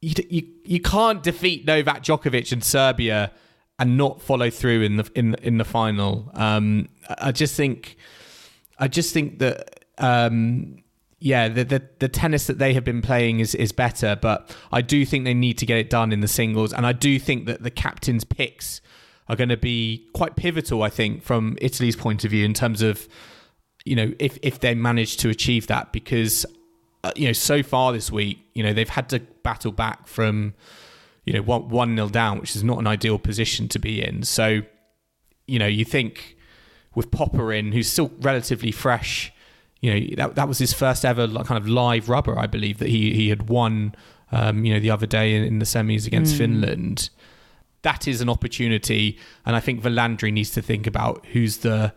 you, 0.00 0.14
you 0.28 0.46
you 0.64 0.80
can't 0.80 1.22
defeat 1.22 1.66
Novak 1.66 2.02
Djokovic 2.02 2.52
in 2.52 2.60
Serbia 2.60 3.32
and 3.78 3.96
not 3.96 4.22
follow 4.22 4.50
through 4.50 4.82
in 4.82 4.96
the 4.96 5.10
in 5.14 5.34
in 5.36 5.58
the 5.58 5.64
final. 5.64 6.30
Um, 6.34 6.88
I 7.08 7.28
I 7.28 7.32
just 7.32 7.54
think 7.54 7.96
I 8.78 8.88
just 8.88 9.14
think 9.14 9.38
that 9.38 9.84
um, 9.98 10.76
yeah, 11.18 11.48
the, 11.48 11.64
the 11.64 11.82
the 11.98 12.08
tennis 12.08 12.46
that 12.46 12.58
they 12.58 12.74
have 12.74 12.84
been 12.84 13.00
playing 13.00 13.40
is 13.40 13.54
is 13.54 13.72
better, 13.72 14.16
but 14.16 14.54
I 14.70 14.82
do 14.82 15.06
think 15.06 15.24
they 15.24 15.34
need 15.34 15.56
to 15.58 15.66
get 15.66 15.78
it 15.78 15.88
done 15.88 16.12
in 16.12 16.20
the 16.20 16.28
singles, 16.28 16.72
and 16.72 16.86
I 16.86 16.92
do 16.92 17.18
think 17.18 17.46
that 17.46 17.62
the 17.62 17.70
captain's 17.70 18.24
picks 18.24 18.82
are 19.28 19.36
going 19.36 19.48
to 19.48 19.56
be 19.56 20.06
quite 20.12 20.36
pivotal. 20.36 20.82
I 20.82 20.90
think 20.90 21.22
from 21.22 21.56
Italy's 21.60 21.96
point 21.96 22.24
of 22.24 22.30
view 22.30 22.44
in 22.44 22.52
terms 22.52 22.82
of 22.82 23.08
you 23.84 23.96
know 23.96 24.12
if 24.18 24.38
if 24.42 24.60
they 24.60 24.74
manage 24.74 25.16
to 25.18 25.30
achieve 25.30 25.68
that 25.68 25.90
because 25.90 26.44
uh, 27.02 27.12
you 27.16 27.26
know 27.26 27.32
so 27.32 27.62
far 27.62 27.92
this 27.92 28.12
week 28.12 28.38
you 28.52 28.62
know 28.62 28.74
they've 28.74 28.88
had 28.88 29.08
to 29.08 29.20
battle 29.42 29.72
back 29.72 30.06
from 30.06 30.52
you 31.24 31.32
know 31.32 31.40
one 31.40 31.70
one 31.70 31.94
nil 31.94 32.10
down, 32.10 32.38
which 32.38 32.54
is 32.54 32.62
not 32.62 32.78
an 32.78 32.86
ideal 32.86 33.18
position 33.18 33.68
to 33.68 33.78
be 33.78 34.02
in. 34.02 34.22
So 34.22 34.60
you 35.46 35.58
know 35.58 35.66
you 35.66 35.86
think 35.86 36.36
with 36.94 37.10
Popyrin, 37.10 37.72
who's 37.72 37.90
still 37.90 38.10
relatively 38.20 38.70
fresh 38.70 39.32
you 39.80 39.92
know 39.92 40.16
that 40.16 40.34
that 40.34 40.48
was 40.48 40.58
his 40.58 40.72
first 40.72 41.04
ever 41.04 41.26
like, 41.26 41.46
kind 41.46 41.62
of 41.62 41.68
live 41.68 42.08
rubber, 42.08 42.38
I 42.38 42.46
believe 42.46 42.78
that 42.78 42.88
he 42.88 43.14
he 43.14 43.28
had 43.28 43.48
won. 43.48 43.94
Um, 44.32 44.64
you 44.64 44.74
know 44.74 44.80
the 44.80 44.90
other 44.90 45.06
day 45.06 45.36
in, 45.36 45.44
in 45.44 45.58
the 45.60 45.64
semis 45.64 46.06
against 46.06 46.34
Finland. 46.36 47.10
That 47.82 48.08
is 48.08 48.20
an 48.20 48.28
opportunity, 48.28 49.18
and 49.44 49.54
I 49.54 49.60
think 49.60 49.80
Volandri 49.82 50.32
needs 50.32 50.50
to 50.52 50.62
think 50.62 50.88
about 50.88 51.24
who's 51.26 51.58
the 51.58 51.94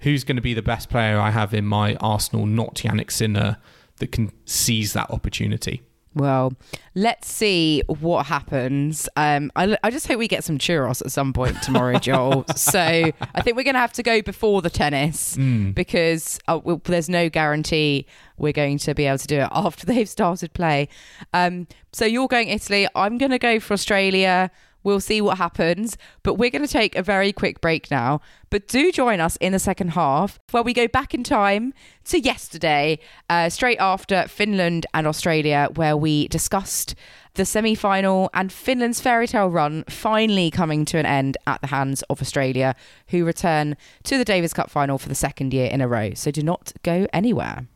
who's 0.00 0.24
going 0.24 0.36
to 0.36 0.42
be 0.42 0.52
the 0.52 0.62
best 0.62 0.90
player 0.90 1.18
I 1.18 1.30
have 1.30 1.54
in 1.54 1.64
my 1.64 1.94
Arsenal, 1.96 2.44
not 2.44 2.74
Jannik 2.74 3.10
Sinner, 3.10 3.56
that 3.96 4.12
can 4.12 4.32
seize 4.44 4.92
that 4.92 5.10
opportunity. 5.10 5.80
Well, 6.14 6.52
let's 6.94 7.30
see 7.30 7.82
what 7.86 8.26
happens. 8.26 9.08
Um, 9.16 9.50
I, 9.56 9.76
I 9.82 9.90
just 9.90 10.06
hope 10.06 10.18
we 10.18 10.28
get 10.28 10.44
some 10.44 10.58
churros 10.58 11.00
at 11.04 11.10
some 11.10 11.32
point 11.32 11.60
tomorrow, 11.62 11.98
Joel. 11.98 12.44
so 12.56 12.78
I 12.80 13.40
think 13.42 13.56
we're 13.56 13.64
going 13.64 13.74
to 13.74 13.80
have 13.80 13.94
to 13.94 14.02
go 14.02 14.20
before 14.20 14.60
the 14.62 14.70
tennis 14.70 15.36
because 15.74 16.38
uh, 16.48 16.60
well, 16.62 16.80
there's 16.84 17.08
no 17.08 17.28
guarantee 17.28 18.06
we're 18.36 18.52
going 18.52 18.78
to 18.78 18.94
be 18.94 19.06
able 19.06 19.18
to 19.18 19.26
do 19.26 19.38
it 19.38 19.48
after 19.52 19.86
they've 19.86 20.08
started 20.08 20.52
play. 20.52 20.88
Um, 21.32 21.66
so 21.92 22.04
you're 22.04 22.28
going 22.28 22.48
Italy. 22.48 22.88
I'm 22.94 23.18
going 23.18 23.30
to 23.30 23.38
go 23.38 23.58
for 23.60 23.72
Australia. 23.74 24.50
We'll 24.84 25.00
see 25.00 25.20
what 25.20 25.38
happens. 25.38 25.96
But 26.22 26.34
we're 26.34 26.50
going 26.50 26.66
to 26.66 26.72
take 26.72 26.96
a 26.96 27.02
very 27.02 27.32
quick 27.32 27.60
break 27.60 27.90
now. 27.90 28.20
But 28.50 28.68
do 28.68 28.92
join 28.92 29.20
us 29.20 29.36
in 29.36 29.52
the 29.52 29.58
second 29.58 29.88
half 29.90 30.38
where 30.50 30.62
we 30.62 30.72
go 30.72 30.88
back 30.88 31.14
in 31.14 31.24
time 31.24 31.72
to 32.04 32.20
yesterday, 32.20 32.98
uh, 33.30 33.48
straight 33.48 33.78
after 33.78 34.26
Finland 34.28 34.86
and 34.92 35.06
Australia, 35.06 35.68
where 35.74 35.96
we 35.96 36.28
discussed 36.28 36.94
the 37.34 37.44
semi 37.44 37.74
final 37.74 38.28
and 38.34 38.52
Finland's 38.52 39.00
fairy 39.00 39.26
tale 39.26 39.48
run 39.48 39.84
finally 39.88 40.50
coming 40.50 40.84
to 40.84 40.98
an 40.98 41.06
end 41.06 41.36
at 41.46 41.60
the 41.60 41.68
hands 41.68 42.02
of 42.10 42.20
Australia, 42.20 42.74
who 43.08 43.24
return 43.24 43.76
to 44.04 44.18
the 44.18 44.24
Davis 44.24 44.52
Cup 44.52 44.70
final 44.70 44.98
for 44.98 45.08
the 45.08 45.14
second 45.14 45.54
year 45.54 45.66
in 45.70 45.80
a 45.80 45.88
row. 45.88 46.12
So 46.14 46.30
do 46.30 46.42
not 46.42 46.72
go 46.82 47.06
anywhere. 47.12 47.66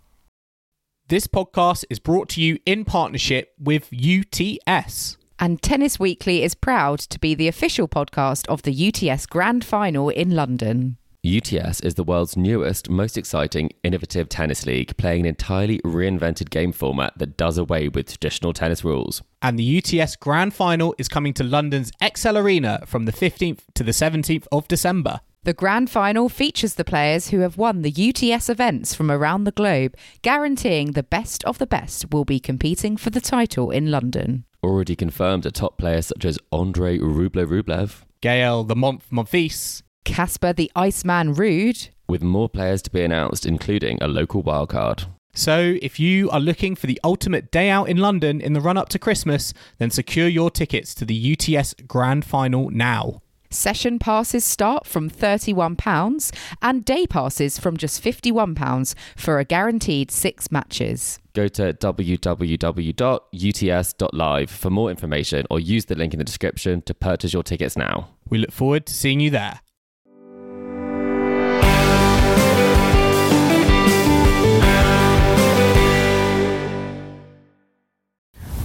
This 1.08 1.28
podcast 1.28 1.84
is 1.88 2.00
brought 2.00 2.28
to 2.30 2.42
you 2.42 2.58
in 2.66 2.84
partnership 2.84 3.54
with 3.60 3.90
UTS. 3.92 5.16
And 5.38 5.60
Tennis 5.60 5.98
Weekly 5.98 6.42
is 6.42 6.54
proud 6.54 6.98
to 7.00 7.18
be 7.18 7.34
the 7.34 7.48
official 7.48 7.86
podcast 7.88 8.46
of 8.48 8.62
the 8.62 8.88
UTS 8.88 9.26
Grand 9.26 9.64
Final 9.64 10.08
in 10.08 10.30
London. 10.30 10.96
UTS 11.26 11.80
is 11.80 11.96
the 11.96 12.04
world's 12.04 12.36
newest, 12.36 12.88
most 12.88 13.18
exciting, 13.18 13.70
innovative 13.82 14.28
tennis 14.28 14.64
league, 14.64 14.96
playing 14.96 15.20
an 15.20 15.26
entirely 15.26 15.78
reinvented 15.80 16.50
game 16.50 16.72
format 16.72 17.18
that 17.18 17.36
does 17.36 17.58
away 17.58 17.88
with 17.88 18.08
traditional 18.08 18.52
tennis 18.54 18.84
rules. 18.84 19.22
And 19.42 19.58
the 19.58 19.78
UTS 19.78 20.16
Grand 20.16 20.54
Final 20.54 20.94
is 20.96 21.08
coming 21.08 21.34
to 21.34 21.44
London's 21.44 21.90
ExCeL 22.00 22.40
Arena 22.40 22.84
from 22.86 23.04
the 23.04 23.12
15th 23.12 23.58
to 23.74 23.82
the 23.82 23.92
17th 23.92 24.46
of 24.52 24.68
December. 24.68 25.20
The 25.42 25.52
grand 25.52 25.90
final 25.90 26.28
features 26.28 26.74
the 26.74 26.84
players 26.84 27.28
who 27.28 27.38
have 27.40 27.56
won 27.56 27.82
the 27.82 27.92
UTS 27.92 28.48
events 28.48 28.94
from 28.94 29.12
around 29.12 29.44
the 29.44 29.52
globe, 29.52 29.96
guaranteeing 30.22 30.92
the 30.92 31.04
best 31.04 31.44
of 31.44 31.58
the 31.58 31.68
best 31.68 32.10
will 32.10 32.24
be 32.24 32.40
competing 32.40 32.96
for 32.96 33.10
the 33.10 33.20
title 33.20 33.70
in 33.70 33.90
London. 33.90 34.45
Already 34.66 34.96
confirmed 34.96 35.46
are 35.46 35.52
top 35.52 35.78
players 35.78 36.06
such 36.06 36.24
as 36.24 36.40
Andrey 36.52 36.98
Rublev 36.98 37.46
Rublev, 37.46 38.02
Gael 38.20 38.64
the 38.64 38.74
Month 38.74 39.06
Monfils, 39.12 39.84
Casper 40.04 40.52
the 40.52 40.72
Iceman 40.74 41.36
Ruud, 41.36 41.90
with 42.08 42.20
more 42.20 42.48
players 42.48 42.82
to 42.82 42.90
be 42.90 43.02
announced, 43.02 43.46
including 43.46 43.96
a 44.02 44.08
local 44.08 44.42
wildcard. 44.42 45.06
So, 45.32 45.76
if 45.80 46.00
you 46.00 46.28
are 46.30 46.40
looking 46.40 46.74
for 46.74 46.88
the 46.88 47.00
ultimate 47.04 47.52
day 47.52 47.70
out 47.70 47.88
in 47.88 47.98
London 47.98 48.40
in 48.40 48.54
the 48.54 48.60
run 48.60 48.76
up 48.76 48.88
to 48.88 48.98
Christmas, 48.98 49.54
then 49.78 49.90
secure 49.90 50.26
your 50.26 50.50
tickets 50.50 50.96
to 50.96 51.04
the 51.04 51.36
UTS 51.38 51.74
Grand 51.86 52.24
Final 52.24 52.68
now. 52.70 53.22
Session 53.56 53.98
passes 53.98 54.44
start 54.44 54.86
from 54.86 55.08
£31 55.08 56.34
and 56.60 56.84
day 56.84 57.06
passes 57.06 57.58
from 57.58 57.76
just 57.76 58.04
£51 58.04 58.94
for 59.16 59.38
a 59.38 59.44
guaranteed 59.44 60.10
six 60.10 60.52
matches. 60.52 61.18
Go 61.32 61.48
to 61.48 61.72
www.uts.live 61.72 62.10
for 64.50 64.70
more 64.70 64.90
information 64.90 65.46
or 65.50 65.58
use 65.58 65.86
the 65.86 65.94
link 65.94 66.12
in 66.12 66.18
the 66.18 66.24
description 66.24 66.82
to 66.82 66.92
purchase 66.94 67.32
your 67.32 67.42
tickets 67.42 67.76
now. 67.76 68.10
We 68.28 68.38
look 68.38 68.52
forward 68.52 68.84
to 68.86 68.94
seeing 68.94 69.20
you 69.20 69.30
there. 69.30 69.60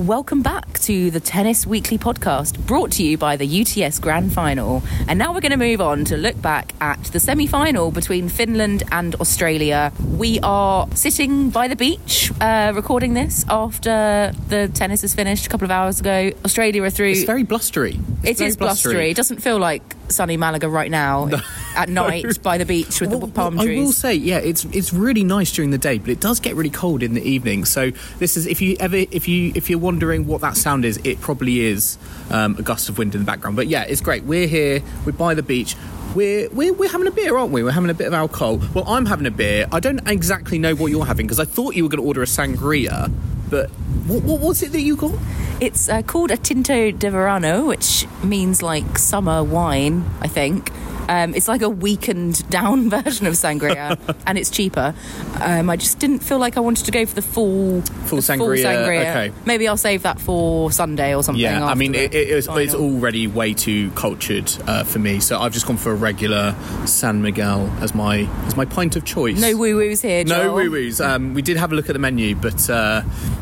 Welcome 0.02 0.42
back 0.42 0.80
to 0.80 1.12
the 1.12 1.20
Tennis 1.20 1.68
Weekly 1.68 2.00
podcast, 2.00 2.58
brought 2.66 2.92
to 2.94 3.04
you 3.04 3.20
by 3.20 3.36
the 3.36 3.62
UTS 3.62 4.00
Grand 4.00 4.34
Final. 4.34 4.82
And 5.08 5.20
now 5.20 5.32
we're 5.32 5.42
going 5.42 5.52
to 5.52 5.58
move 5.58 5.80
on 5.80 6.06
to 6.06 6.18
look 6.18 6.42
back 6.42 6.74
at 6.82 7.04
the 7.04 7.20
semi 7.20 7.46
final 7.46 7.92
between 7.92 8.28
Finland 8.28 8.82
and 8.92 9.14
Australia. 9.16 9.94
We 10.18 10.40
are 10.42 10.88
sitting 10.96 11.52
by 11.52 11.68
the 11.68 11.76
beach 11.76 12.32
uh, 12.42 12.72
recording 12.74 13.14
this 13.14 13.46
after 13.48 14.34
the 14.48 14.72
tennis 14.74 15.02
has 15.04 15.14
finished 15.14 15.46
a 15.46 15.50
couple 15.50 15.66
of 15.66 15.72
hours 15.72 16.00
ago. 16.00 16.32
Australia 16.44 16.82
are 16.82 16.90
through. 16.90 17.12
It's 17.12 17.24
very 17.24 17.44
blustery. 17.44 18.00
It's 18.24 18.32
It 18.32 18.38
very 18.40 18.48
is 18.50 18.58
blustery. 18.58 19.12
It 19.12 19.18
doesn't 19.18 19.44
feel 19.44 19.60
like 19.60 19.84
sunny 20.12 20.38
Malaga 20.38 20.70
right 20.70 20.92
now 20.92 21.30
at 21.76 21.90
night 21.90 22.42
by 22.42 22.58
the 22.58 22.66
beach 22.66 23.02
with 23.02 23.12
the 23.12 23.28
palm 23.28 23.58
trees. 23.58 23.80
I 23.80 23.82
will 23.82 23.92
say, 23.92 24.16
yeah, 24.16 24.38
it's 24.38 24.66
it's 24.66 24.94
really 24.94 25.24
nice 25.24 25.52
during 25.52 25.72
the 25.72 25.78
day, 25.78 25.98
but 25.98 26.10
it 26.10 26.20
does 26.20 26.40
get 26.40 26.56
really 26.56 26.70
cold 26.70 27.04
in 27.04 27.14
the 27.14 27.24
evening. 27.24 27.66
So 27.66 27.92
this 28.20 28.38
is 28.38 28.48
if 28.48 28.62
you 28.62 28.78
ever 28.80 28.98
if 28.98 29.28
you 29.28 29.52
if 29.56 29.70
you're 29.70 29.80
wondering 29.80 30.28
what 30.28 30.42
that 30.42 30.58
sound 30.58 30.86
is, 30.86 31.00
it 31.04 31.20
probably 31.22 31.62
is 31.62 31.98
um, 32.30 32.56
a 32.58 32.62
gust 32.62 32.90
of 32.90 32.98
wind 32.98 33.16
in 33.16 33.22
the 33.22 33.26
background. 33.26 33.56
But 33.56 33.68
yeah, 33.68 33.84
it's 33.84 34.02
great. 34.02 34.24
We're 34.24 34.48
here. 34.48 34.82
We're 35.06 35.14
by 35.14 35.34
the 35.34 35.44
beach. 35.44 35.76
We're, 36.16 36.50
we're, 36.50 36.74
we're 36.74 36.90
having 36.90 37.08
a 37.08 37.12
beer, 37.12 37.38
aren't 37.38 37.54
we? 37.54 37.64
We're 37.64 37.72
having 37.72 37.90
a 37.90 37.94
bit 37.94 38.08
of 38.08 38.14
alcohol. 38.14 38.62
Well, 38.74 38.84
I'm 38.86 39.06
having 39.06 39.26
a 39.28 39.32
beer. 39.32 39.66
I 39.72 39.80
don't 39.80 40.06
exactly 40.10 40.60
know 40.60 40.76
what 40.76 40.92
you're 40.92 41.06
having 41.06 41.26
because 41.26 41.40
I 41.40 41.46
thought 41.46 41.74
you 41.74 41.84
were 41.84 41.90
going 41.90 42.02
to 42.02 42.06
order 42.06 42.22
a 42.22 42.26
sangria, 42.26 43.10
but 43.52 43.70
what, 44.08 44.24
what 44.24 44.40
was 44.40 44.64
it 44.64 44.72
that 44.72 44.82
you 44.82 44.96
got? 44.96 45.14
It's 45.60 45.88
uh, 45.88 46.02
called 46.02 46.32
a 46.32 46.38
Tinto 46.38 46.90
de 46.90 47.12
Verano, 47.12 47.66
which 47.66 48.08
means 48.24 48.64
like 48.64 48.98
summer 48.98 49.44
wine, 49.44 50.10
I 50.22 50.28
think. 50.28 50.72
Um, 51.12 51.36
it's 51.36 51.50
like 51.50 51.62
a 51.62 51.68
weakened 51.68 52.50
down 52.50 52.90
version 52.90 53.28
of 53.28 53.34
sangria, 53.34 54.00
and 54.26 54.38
it's 54.38 54.50
cheaper. 54.50 54.96
Um, 55.42 55.70
I 55.70 55.76
just 55.76 56.00
didn't 56.00 56.20
feel 56.20 56.40
like 56.40 56.56
I 56.56 56.62
wanted 56.62 56.86
to 56.86 56.92
go 56.92 57.06
for 57.06 57.16
the 57.16 57.22
full 57.22 57.82
Full 57.82 58.22
the 58.22 58.24
sangria, 58.24 58.86
okay. 58.86 59.34
Maybe 59.46 59.68
I'll 59.68 59.76
save 59.76 60.04
that 60.04 60.22
for 60.22 60.72
Sunday 60.72 61.14
or 61.14 61.22
something. 61.22 61.42
Yeah, 61.42 61.66
I 61.66 61.76
mean, 61.76 61.96
it, 61.96 62.16
it, 62.16 62.30
it's, 62.30 62.48
it's 62.48 62.74
already 62.74 63.28
way 63.28 63.54
too 63.54 63.92
cultured 63.92 64.50
uh, 64.68 64.86
for 64.86 65.00
me. 65.00 65.20
So 65.20 65.38
I've 65.38 65.52
just 65.52 65.68
gone 65.68 65.76
for 65.76 65.92
a 65.92 65.96
regular 65.96 66.56
San 66.86 67.22
Miguel 67.22 67.68
as 67.82 67.94
my 67.94 68.20
as 68.46 68.56
my 68.56 68.64
pint 68.64 68.96
of 68.96 69.04
choice. 69.04 69.38
no 69.40 69.58
woo 69.58 69.76
woos 69.76 70.02
here. 70.02 70.24
no 70.24 70.54
woo 70.54 70.72
woos. 70.72 71.02
Um, 71.02 71.34
we 71.34 71.42
did 71.42 71.58
have 71.58 71.74
a 71.74 71.76
look 71.76 71.90
at 71.90 71.94
the 71.94 72.00
menu, 72.00 72.36
but 72.36 72.70
uh, 72.70 73.02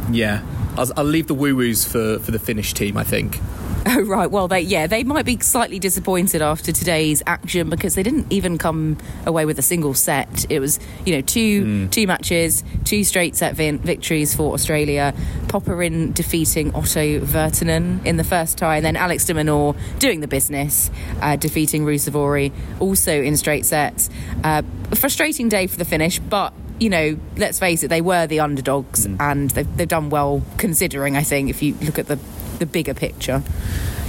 yeah, 0.10 0.42
I'll, 0.80 0.92
I'll 0.98 1.04
leave 1.06 1.28
the 1.28 1.34
woo 1.36 1.56
woos 1.56 1.86
for 1.86 2.20
for 2.20 2.32
the 2.32 2.40
Finnish 2.40 2.74
team. 2.74 2.98
I 2.98 3.04
think. 3.04 3.40
Oh 3.88 4.02
right, 4.02 4.30
well 4.30 4.50
they 4.50 4.60
yeah 4.60 4.88
they 4.88 5.04
might 5.06 5.26
be 5.26 5.40
slightly 5.40 5.80
disappointed 5.80 6.42
after 6.42 6.72
today's 6.74 7.24
action 7.26 7.70
because 7.70 7.96
they 7.96 8.04
didn't 8.04 8.28
even 8.30 8.58
come 8.58 8.98
away 9.26 9.46
with 9.46 9.58
a 9.58 9.62
single 9.62 9.94
set. 9.94 10.46
It 10.50 10.60
was 10.60 10.80
you 11.06 11.16
know 11.16 11.22
two 11.22 11.64
Hmm. 11.64 11.88
two 11.88 12.06
matches, 12.06 12.64
two 12.84 13.04
straight 13.06 13.38
set 13.38 13.56
victories 13.56 14.36
for 14.36 14.54
Australia. 14.54 15.14
Popyrin 15.48 16.14
defeating 16.14 16.76
Otto 16.76 17.22
Virtanen 17.22 18.06
in 18.06 18.18
the 18.18 18.26
first 18.26 18.58
tie, 18.58 18.76
and 18.78 18.86
then 18.86 18.98
Alex 18.98 19.26
de 19.26 19.34
Minaur 19.34 19.76
doing 19.98 20.20
the 20.20 20.28
business, 20.28 20.92
uh, 21.22 21.38
defeating 21.38 21.86
Ruusuvuori 21.86 22.52
also 22.80 23.14
in 23.14 23.38
straight 23.38 23.66
sets. 23.66 24.10
Uh, 24.44 24.62
a 24.92 24.96
frustrating 24.98 25.48
day 25.50 25.68
for 25.68 25.78
the 25.78 25.86
Finnish, 25.86 26.20
but. 26.20 26.52
You 26.80 26.90
know, 26.90 27.18
let's 27.38 27.60
face 27.60 27.84
it, 27.84 27.90
they 27.90 28.02
were 28.02 28.26
the 28.28 28.40
underdogs 28.40 29.06
Hmm. 29.06 29.16
and 29.20 29.50
they've, 29.52 29.78
they've 29.78 29.88
done 29.88 30.10
well 30.10 30.42
considering, 30.58 31.18
I 31.18 31.24
think, 31.24 31.50
if 31.50 31.62
you 31.62 31.76
look 31.82 32.00
at 32.00 32.08
the, 32.08 32.18
the 32.60 32.66
bigger 32.66 32.94
picture. 32.94 33.44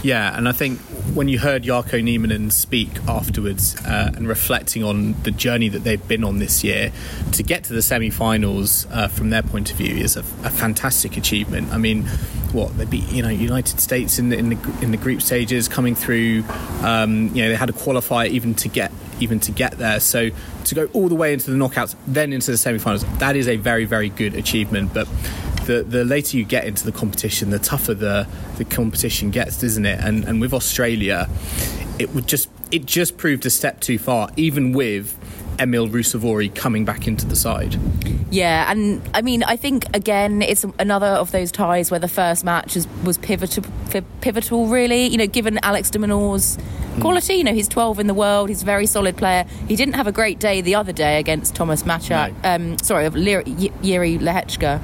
Yeah, 0.03 0.35
and 0.37 0.49
I 0.49 0.53
think 0.53 0.81
when 1.13 1.29
you 1.29 1.39
heard 1.39 1.65
Jarkko 1.65 2.03
Nieminen 2.03 2.51
speak 2.51 2.89
afterwards 3.07 3.77
uh, 3.85 4.13
and 4.15 4.27
reflecting 4.27 4.83
on 4.83 5.21
the 5.25 5.31
journey 5.31 5.69
that 5.69 5.81
they've 5.85 6.07
been 6.09 6.25
on 6.25 6.39
this 6.39 6.65
year, 6.65 6.91
to 7.33 7.43
get 7.43 7.65
to 7.65 7.75
the 7.75 7.83
semi-finals 7.83 8.87
uh, 8.91 9.09
from 9.09 9.29
their 9.29 9.43
point 9.43 9.71
of 9.71 9.77
view 9.77 9.95
is 9.95 10.17
a, 10.17 10.21
a 10.21 10.51
fantastic 10.51 11.19
achievement. 11.19 11.71
I 11.71 11.77
mean, 11.77 12.05
what 12.53 12.79
they 12.79 12.87
beat, 12.87 13.09
you 13.11 13.23
know, 13.23 13.29
United 13.29 13.79
States 13.79 14.19
in 14.19 14.31
the 14.31 14.39
in 14.39 14.49
the, 14.51 14.79
in 14.81 14.91
the 14.91 14.97
group 14.97 15.21
stages, 15.21 15.69
coming 15.69 15.95
through. 15.95 16.45
Um, 16.83 17.29
you 17.35 17.43
know, 17.43 17.51
they 17.51 17.57
had 17.57 17.67
to 17.67 17.75
qualify 17.75 18.27
even 18.27 18.55
to 18.55 18.69
get 18.69 18.91
even 19.21 19.41
to 19.41 19.53
get 19.53 19.73
there. 19.79 20.01
So 20.01 20.31
to 20.65 20.75
go 20.75 20.87
all 20.93 21.09
the 21.09 21.15
way 21.15 21.33
into 21.33 21.51
the 21.51 21.57
knockouts, 21.57 21.95
then 22.07 22.33
into 22.33 22.51
the 22.51 22.59
semi-finals, 22.59 23.05
that 23.19 23.37
is 23.37 23.49
a 23.49 23.57
very 23.57 23.85
very 23.85 24.09
good 24.09 24.35
achievement. 24.35 24.93
But 24.95 25.09
the, 25.67 25.83
the 25.83 26.05
later 26.05 26.37
you 26.37 26.45
get 26.45 26.65
into 26.65 26.85
the 26.85 26.93
competition, 26.93 27.51
the 27.51 27.59
tougher 27.59 27.95
the, 27.95 28.27
the 28.57 28.65
competition 28.65 29.31
gets, 29.31 29.63
isn't 29.63 29.87
it? 29.87 30.01
And 30.01 30.25
and 30.25 30.41
with 30.41 30.53
Australia, 30.53 31.29
it 31.99 32.15
would 32.15 32.27
just 32.27 32.49
it 32.71 32.87
just 32.87 33.17
proved 33.17 33.47
a 33.47 33.51
step 33.51 33.81
too 33.81 33.99
far, 33.99 34.31
even 34.37 34.73
with 34.73 35.17
Emil 35.61 35.89
Ruusuvuori 35.89 36.55
coming 36.55 36.85
back 36.85 37.07
into 37.07 37.27
the 37.27 37.37
side. 37.37 37.79
Yeah, 38.31 38.71
and 38.71 39.03
I 39.15 39.23
mean, 39.23 39.43
I 39.43 39.57
think 39.57 39.85
again, 39.95 40.41
it's 40.43 40.65
another 40.79 41.07
of 41.07 41.33
those 41.33 41.53
ties 41.53 41.91
where 41.91 42.01
the 42.01 42.09
first 42.09 42.45
match 42.45 42.77
is, 42.77 42.89
was 43.05 43.19
pivotal, 43.19 43.65
pivotal, 44.21 44.67
really. 44.67 45.07
You 45.07 45.19
know, 45.19 45.27
given 45.27 45.59
Alex 45.63 45.91
de 45.91 45.99
Minaur's 45.99 46.59
quality, 47.01 47.35
you 47.35 47.45
know, 47.45 47.55
he's 47.55 47.69
12 47.69 47.99
in 47.99 48.07
the 48.07 48.15
world, 48.15 48.49
he's 48.49 48.63
a 48.63 48.67
very 48.67 48.87
solid 48.87 49.17
player. 49.17 49.45
He 49.69 49.77
didn't 49.77 49.95
have 49.95 50.07
a 50.07 50.13
great 50.13 50.39
day 50.39 50.61
the 50.61 50.75
other 50.75 50.93
day 50.93 51.19
against 51.19 51.55
Tomas 51.55 51.83
Machac, 51.83 52.35
um, 52.45 52.79
sorry, 52.79 53.07
of 53.07 53.15
Jiri 53.15 54.19
Lehecka. 54.19 54.81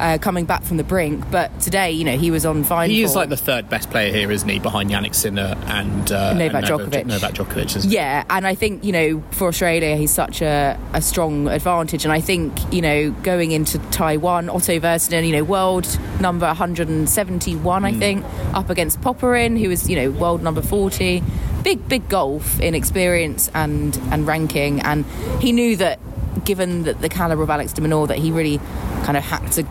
Uh, 0.00 0.18
coming 0.18 0.44
back 0.44 0.64
from 0.64 0.76
the 0.76 0.82
brink, 0.82 1.24
but 1.30 1.60
today, 1.60 1.92
you 1.92 2.04
know, 2.04 2.18
he 2.18 2.30
was 2.30 2.44
on 2.44 2.64
fine. 2.64 2.90
He 2.90 3.02
is 3.02 3.12
form. 3.12 3.22
like 3.22 3.28
the 3.28 3.36
third 3.36 3.68
best 3.68 3.90
player 3.90 4.12
here, 4.12 4.30
isn't 4.30 4.48
he? 4.48 4.58
Behind 4.58 4.90
Yannick 4.90 5.14
Sinner 5.14 5.54
and 5.66 6.10
uh, 6.10 6.34
Novak 6.34 6.64
and 6.64 6.66
Djokovic. 6.66 7.06
Novak 7.06 7.34
Djokovic. 7.34 7.84
Yeah, 7.88 8.24
and 8.28 8.44
I 8.44 8.56
think, 8.56 8.82
you 8.82 8.90
know, 8.90 9.22
for 9.30 9.46
Australia, 9.46 9.94
he's 9.94 10.10
such 10.10 10.42
a, 10.42 10.78
a 10.92 11.00
strong 11.00 11.46
advantage. 11.46 12.04
And 12.04 12.12
I 12.12 12.20
think, 12.20 12.72
you 12.72 12.82
know, 12.82 13.12
going 13.22 13.52
into 13.52 13.78
Taiwan, 13.90 14.48
Otto 14.48 14.80
Virtanen, 14.80 15.26
you 15.26 15.32
know, 15.32 15.44
world 15.44 15.98
number 16.20 16.46
171, 16.46 17.84
I 17.84 17.92
think, 17.92 18.24
up 18.52 18.70
against 18.70 19.00
Popyrin, 19.00 19.58
who 19.60 19.70
is, 19.70 19.88
you 19.88 19.96
know, 19.96 20.10
world 20.10 20.42
number 20.42 20.60
40. 20.60 21.22
Big, 21.62 21.88
big 21.88 22.08
golf 22.08 22.60
in 22.60 22.74
experience 22.74 23.48
and, 23.54 23.96
and 24.10 24.26
ranking. 24.26 24.80
And 24.80 25.06
he 25.40 25.52
knew 25.52 25.76
that, 25.76 25.98
given 26.44 26.82
that 26.82 27.00
the 27.00 27.08
calibre 27.08 27.44
of 27.44 27.50
Alex 27.50 27.72
de 27.72 27.80
Minaur, 27.80 28.08
that 28.08 28.18
he 28.18 28.32
really 28.32 28.58
kind 29.04 29.16
of 29.16 29.22
had 29.22 29.52
to 29.52 29.66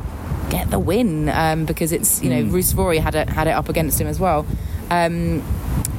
get 0.50 0.70
the 0.72 0.80
win 0.80 1.30
um, 1.30 1.66
because 1.66 1.92
it's, 1.92 2.22
you 2.24 2.30
know, 2.30 2.44
Ruusuvuori 2.44 3.00
had 3.00 3.16
it, 3.16 3.30
had 3.30 3.48
it 3.48 3.52
up 3.52 3.70
against 3.70 4.00
him 4.00 4.08
as 4.08 4.20
well. 4.20 4.46
Um, 4.90 5.44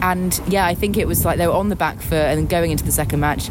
and 0.02 0.38
yeah, 0.46 0.66
I 0.66 0.74
think 0.74 0.98
it 0.98 1.08
was 1.08 1.24
like 1.24 1.38
they 1.38 1.46
were 1.46 1.54
on 1.54 1.70
the 1.70 1.76
back 1.76 2.00
foot 2.00 2.12
and 2.12 2.48
going 2.48 2.70
into 2.70 2.84
the 2.84 2.92
second 2.92 3.20
match. 3.20 3.48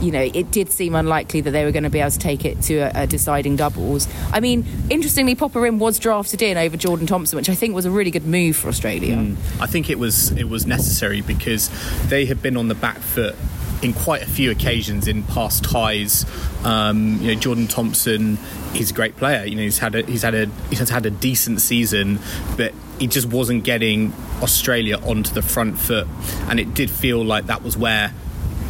You 0.00 0.12
know, 0.12 0.20
it 0.20 0.50
did 0.50 0.70
seem 0.70 0.94
unlikely 0.94 1.40
that 1.40 1.50
they 1.50 1.64
were 1.64 1.72
going 1.72 1.82
to 1.82 1.90
be 1.90 1.98
able 1.98 2.12
to 2.12 2.18
take 2.18 2.44
it 2.44 2.62
to 2.62 2.76
a, 2.76 3.02
a 3.02 3.06
deciding 3.06 3.56
doubles. 3.56 4.06
I 4.32 4.40
mean, 4.40 4.64
interestingly, 4.88 5.34
Popyrin 5.34 5.78
was 5.78 5.98
drafted 5.98 6.42
in 6.42 6.56
over 6.56 6.76
Jordan 6.76 7.06
Thompson, 7.06 7.36
which 7.36 7.48
I 7.48 7.54
think 7.54 7.74
was 7.74 7.86
a 7.86 7.90
really 7.90 8.12
good 8.12 8.26
move 8.26 8.56
for 8.56 8.68
Australia. 8.68 9.16
Mm. 9.16 9.36
I 9.60 9.66
think 9.66 9.90
it 9.90 9.98
was 9.98 10.30
it 10.32 10.48
was 10.48 10.64
necessary 10.64 11.22
because 11.22 11.70
they 12.08 12.26
had 12.26 12.40
been 12.40 12.56
on 12.56 12.68
the 12.68 12.74
back 12.74 12.98
foot 12.98 13.34
in 13.82 13.92
quite 13.92 14.22
a 14.22 14.26
few 14.26 14.50
occasions 14.50 15.06
in 15.06 15.22
past 15.24 15.64
ties. 15.64 16.24
Um, 16.64 17.18
you 17.20 17.34
know, 17.34 17.40
Jordan 17.40 17.66
Thompson, 17.66 18.36
he's 18.72 18.90
a 18.90 18.94
great 18.94 19.16
player. 19.16 19.44
You 19.44 19.56
know, 19.56 19.62
he's 19.62 19.78
had 19.78 19.94
a, 19.94 20.02
he's 20.04 20.22
had 20.22 20.34
a 20.34 20.46
he's 20.70 20.88
had 20.88 21.06
a 21.06 21.10
decent 21.10 21.60
season, 21.60 22.18
but 22.56 22.72
he 22.98 23.06
just 23.06 23.28
wasn't 23.28 23.64
getting 23.64 24.12
Australia 24.42 24.98
onto 24.98 25.32
the 25.34 25.42
front 25.42 25.78
foot, 25.78 26.06
and 26.48 26.58
it 26.58 26.74
did 26.74 26.90
feel 26.90 27.24
like 27.24 27.46
that 27.46 27.62
was 27.62 27.76
where. 27.76 28.12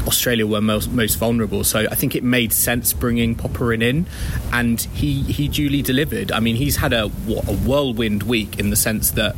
Australia 0.07 0.47
were 0.47 0.61
most, 0.61 0.89
most 0.93 1.17
vulnerable, 1.17 1.65
so 1.65 1.81
I 1.81 1.97
think 1.97 2.15
it 2.15 2.23
made 2.23 2.53
sense 2.53 2.93
bringing 2.93 3.35
Popyrin 3.35 3.83
in, 3.83 4.07
and 4.53 4.81
he 4.81 5.23
he 5.23 5.49
duly 5.49 5.83
delivered. 5.83 6.31
I 6.31 6.39
mean, 6.39 6.55
he's 6.55 6.77
had 6.77 6.93
a 6.93 7.09
what, 7.09 7.49
a 7.49 7.53
whirlwind 7.53 8.23
week 8.23 8.61
in 8.61 8.71
the 8.71 8.77
sense 8.77 9.11
that 9.13 9.35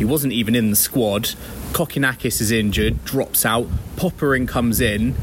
he 0.00 0.06
wasn't 0.06 0.32
even 0.32 0.54
in 0.54 0.70
the 0.70 0.76
squad. 0.76 1.24
Kokkinakis 1.72 2.40
is 2.40 2.50
injured, 2.50 3.04
drops 3.04 3.44
out. 3.44 3.66
Popyrin 3.96 4.48
comes 4.48 4.80
in, 4.80 5.14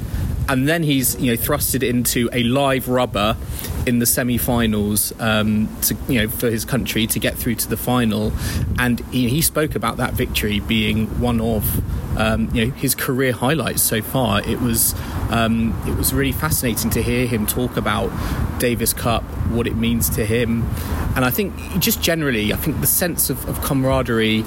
and 0.50 0.68
then 0.68 0.84
he's 0.84 1.20
you 1.20 1.32
know 1.32 1.38
thrusted 1.38 1.88
into 1.88 2.30
a 2.32 2.44
live 2.44 2.88
rubber 2.88 3.36
in 3.86 4.00
the 4.00 4.06
semi-finals 4.06 5.14
um, 5.20 5.70
to 5.82 5.96
you 6.08 6.22
know 6.22 6.28
for 6.28 6.50
his 6.50 6.66
country 6.66 7.08
to 7.08 7.20
get 7.20 7.36
through 7.36 7.56
to 7.56 7.70
the 7.70 7.78
final, 7.78 8.34
and 8.80 9.00
he, 9.12 9.30
he 9.30 9.42
spoke 9.42 9.76
about 9.76 9.98
that 9.98 10.14
victory 10.14 10.60
being 10.60 11.08
one 11.20 11.40
of 11.40 12.18
um, 12.18 12.54
you 12.54 12.66
know 12.66 12.72
his 12.74 12.96
career 12.96 13.32
highlights 13.32 13.82
so 13.82 14.02
far. 14.02 14.42
It 14.48 14.60
was 14.60 14.94
um, 15.30 15.80
it 15.88 15.96
was 15.96 16.14
really 16.14 16.32
fascinating 16.32 16.90
to 16.92 17.04
hear 17.04 17.28
him 17.28 17.46
talk 17.46 17.78
about 17.78 18.12
Davis 18.60 18.94
Cup, 18.94 19.24
what 19.50 19.68
it 19.68 19.76
means 19.76 20.10
to 20.12 20.26
him, 20.26 20.64
and 21.16 21.24
I 21.26 21.30
think 21.30 21.54
just 21.80 22.02
generally, 22.02 22.54
I 22.54 22.58
think 22.58 22.82
the 22.82 22.88
sense 22.88 23.30
of, 23.30 23.48
of 23.48 23.62
camaraderie 23.62 24.44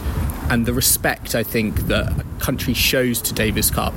and 0.50 0.66
the 0.66 0.72
respect 0.72 1.34
I 1.36 1.44
think 1.44 1.76
that 1.86 2.10
a 2.20 2.24
country 2.40 2.74
shows 2.74 3.22
to 3.22 3.32
Davis 3.32 3.70
Cup. 3.70 3.94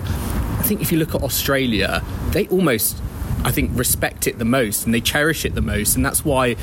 I 0.63 0.65
think 0.65 0.79
if 0.79 0.93
you 0.93 0.97
look 0.97 1.13
at 1.13 1.21
Australia, 1.21 2.01
they 2.29 2.47
almost 2.47 3.01
I 3.43 3.51
think 3.51 3.77
respect 3.77 4.27
it 4.27 4.39
the 4.39 4.45
most 4.45 4.85
and 4.85 4.93
they 4.93 5.01
cherish 5.01 5.43
it 5.43 5.55
the 5.55 5.61
most, 5.61 5.97
and 5.97 6.05
that's 6.05 6.23
why 6.23 6.55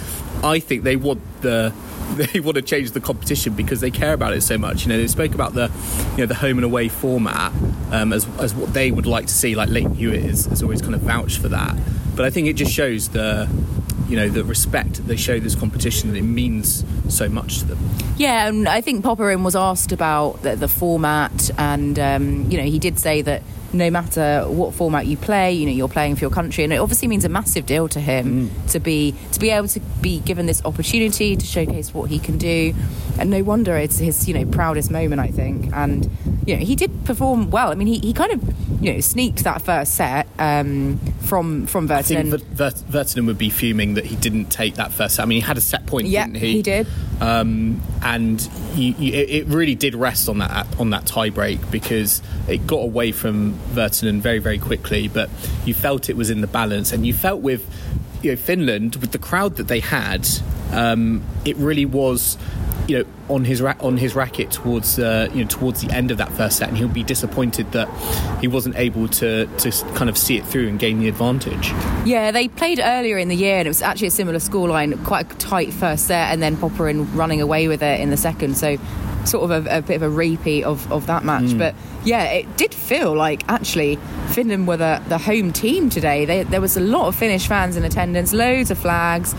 I 0.42 0.58
think 0.58 0.84
they 0.84 0.96
want 0.96 1.20
the 1.42 1.74
they 2.14 2.40
want 2.40 2.56
to 2.56 2.62
change 2.62 2.92
the 2.92 3.00
competition 3.00 3.52
because 3.52 3.82
they 3.82 3.90
care 3.90 4.14
about 4.14 4.32
it 4.32 4.40
so 4.40 4.56
much. 4.56 4.84
You 4.84 4.88
know, 4.88 4.96
they 4.96 5.06
spoke 5.06 5.34
about 5.34 5.52
the 5.52 5.70
you 6.12 6.18
know 6.18 6.26
the 6.26 6.34
home 6.34 6.56
and 6.56 6.64
away 6.64 6.88
format 6.88 7.52
um, 7.92 8.14
as 8.14 8.26
as 8.38 8.54
what 8.54 8.72
they 8.72 8.90
would 8.90 9.04
like 9.04 9.26
to 9.26 9.34
see. 9.34 9.54
Like 9.54 9.68
Lleyton 9.68 9.94
Hewitt 9.94 10.22
has, 10.22 10.46
has 10.46 10.62
always 10.62 10.80
kind 10.80 10.94
of 10.94 11.02
vouched 11.02 11.38
for 11.38 11.48
that, 11.48 11.76
but 12.16 12.24
I 12.24 12.30
think 12.30 12.48
it 12.48 12.54
just 12.54 12.72
shows 12.72 13.10
the 13.10 13.50
you 14.08 14.16
know 14.16 14.30
the 14.30 14.44
respect 14.44 15.06
they 15.06 15.16
show 15.16 15.38
this 15.38 15.54
competition 15.54 16.10
that 16.10 16.16
it 16.16 16.22
means 16.22 16.86
so 17.10 17.28
much 17.28 17.58
to 17.58 17.66
them. 17.66 17.78
Yeah, 18.16 18.48
and 18.48 18.66
I 18.66 18.80
think 18.80 19.04
Popyrin 19.04 19.44
was 19.44 19.54
asked 19.54 19.92
about 19.92 20.40
the, 20.42 20.56
the 20.56 20.68
format, 20.68 21.50
and 21.58 21.98
um, 21.98 22.50
you 22.50 22.56
know 22.56 22.64
he 22.64 22.78
did 22.78 22.98
say 22.98 23.20
that 23.20 23.42
no 23.72 23.90
matter 23.90 24.44
what 24.48 24.74
format 24.74 25.06
you 25.06 25.16
play, 25.16 25.52
you 25.52 25.66
know 25.66 25.72
you're 25.72 25.88
playing 25.88 26.16
for 26.16 26.22
your 26.22 26.30
country, 26.30 26.64
and 26.64 26.72
it 26.72 26.76
obviously 26.76 27.08
means 27.08 27.24
a 27.24 27.28
massive 27.28 27.66
deal 27.66 27.88
to 27.88 28.00
him 28.00 28.48
mm. 28.48 28.70
to 28.72 28.80
be 28.80 29.14
to 29.32 29.40
be 29.40 29.50
able 29.50 29.68
to 29.68 29.80
be 30.00 30.20
given 30.20 30.46
this 30.46 30.64
opportunity 30.64 31.36
to 31.36 31.46
showcase 31.46 31.94
what 31.94 32.10
he 32.10 32.18
can 32.18 32.38
do, 32.38 32.74
and 33.18 33.30
no 33.30 33.42
wonder 33.42 33.76
it's 33.76 33.98
his 33.98 34.26
you 34.28 34.34
know 34.34 34.44
proudest 34.46 34.90
moment, 34.90 35.20
I 35.20 35.28
think, 35.28 35.72
and 35.74 36.10
you 36.46 36.56
know 36.56 36.64
he 36.64 36.74
did 36.74 37.04
perform 37.04 37.50
well. 37.50 37.70
I 37.70 37.74
mean, 37.74 37.88
he, 37.88 37.98
he 37.98 38.12
kind 38.12 38.32
of 38.32 38.82
you 38.82 38.94
know 38.94 39.00
sneaked 39.00 39.44
that 39.44 39.62
first 39.62 39.94
set 39.94 40.26
um, 40.38 40.98
from 41.20 41.66
from 41.66 41.88
Virtanen. 41.88 42.34
I 42.34 42.38
think 42.38 42.56
Virtanen 42.90 43.26
would 43.26 43.38
be 43.38 43.50
fuming 43.50 43.94
that 43.94 44.06
he 44.06 44.16
didn't 44.16 44.46
take 44.46 44.74
that 44.76 44.92
first 44.92 45.16
set. 45.16 45.22
I 45.22 45.26
mean, 45.26 45.40
he 45.40 45.46
had 45.46 45.58
a 45.58 45.62
set 45.62 45.86
point, 45.86 46.08
yeah, 46.08 46.26
didn't 46.26 46.38
he? 46.38 46.52
He 46.52 46.62
did. 46.62 46.86
Um, 47.20 47.82
and 48.02 48.40
you, 48.74 48.94
you, 48.98 49.12
it 49.12 49.46
really 49.46 49.74
did 49.74 49.94
rest 49.94 50.28
on 50.28 50.38
that 50.38 50.66
on 50.80 50.90
that 50.90 51.04
tie 51.04 51.28
break 51.30 51.70
because 51.70 52.22
it 52.48 52.66
got 52.66 52.78
away 52.78 53.12
from 53.12 53.54
Virtanen 53.72 54.20
very 54.20 54.38
very 54.38 54.58
quickly. 54.58 55.08
But 55.08 55.28
you 55.64 55.74
felt 55.74 56.08
it 56.08 56.16
was 56.16 56.30
in 56.30 56.40
the 56.40 56.46
balance, 56.46 56.92
and 56.92 57.06
you 57.06 57.12
felt 57.12 57.40
with 57.42 57.66
you 58.22 58.32
know 58.32 58.36
Finland 58.36 58.96
with 58.96 59.12
the 59.12 59.18
crowd 59.18 59.56
that 59.56 59.68
they 59.68 59.80
had, 59.80 60.26
um, 60.72 61.22
it 61.44 61.56
really 61.56 61.84
was 61.84 62.38
you 62.90 62.98
know 62.98 63.04
on 63.28 63.44
his 63.44 63.62
ra- 63.62 63.76
on 63.80 63.96
his 63.96 64.14
racket 64.14 64.50
towards 64.50 64.98
uh, 64.98 65.28
you 65.32 65.42
know 65.42 65.48
towards 65.48 65.80
the 65.80 65.90
end 65.94 66.10
of 66.10 66.18
that 66.18 66.32
first 66.32 66.58
set, 66.58 66.68
and 66.68 66.76
he'll 66.76 66.88
be 66.88 67.04
disappointed 67.04 67.70
that 67.72 67.88
he 68.40 68.48
wasn't 68.48 68.74
able 68.76 69.06
to 69.08 69.46
to 69.58 69.70
kind 69.94 70.10
of 70.10 70.18
see 70.18 70.36
it 70.36 70.44
through 70.44 70.68
and 70.68 70.78
gain 70.78 70.98
the 70.98 71.08
advantage. 71.08 71.68
Yeah, 72.04 72.32
they 72.32 72.48
played 72.48 72.80
earlier 72.82 73.16
in 73.16 73.28
the 73.28 73.36
year, 73.36 73.58
and 73.58 73.66
it 73.66 73.70
was 73.70 73.82
actually 73.82 74.08
a 74.08 74.12
similar 74.12 74.38
scoreline, 74.38 75.02
quite 75.04 75.32
a 75.32 75.36
tight 75.36 75.72
first 75.72 76.06
set, 76.06 76.32
and 76.32 76.42
then 76.42 76.56
Popyrin 76.56 77.06
running 77.14 77.40
away 77.40 77.68
with 77.68 77.82
it 77.82 78.00
in 78.00 78.10
the 78.10 78.16
second. 78.16 78.56
So 78.56 78.76
sort 79.24 79.50
of 79.50 79.66
a, 79.66 79.78
a, 79.78 79.82
bit 79.82 79.96
of 79.96 80.02
a 80.02 80.08
repeat 80.08 80.64
of, 80.64 80.90
of 80.90 81.06
that 81.06 81.24
match. 81.24 81.44
Mm. 81.44 81.58
But 81.58 81.74
yeah, 82.04 82.24
it 82.24 82.56
did 82.56 82.72
feel 82.74 83.14
like 83.14 83.46
actually 83.48 83.96
Finland 84.28 84.66
were 84.66 84.78
the, 84.78 85.02
the 85.08 85.18
home 85.18 85.52
team 85.52 85.90
today. 85.90 86.24
They, 86.24 86.42
there 86.44 86.60
was 86.60 86.76
a 86.76 86.80
lot 86.80 87.06
of 87.06 87.14
Finnish 87.14 87.46
fans 87.46 87.76
in 87.76 87.84
attendance, 87.84 88.32
loads 88.32 88.70
of 88.70 88.78
flags. 88.78 89.34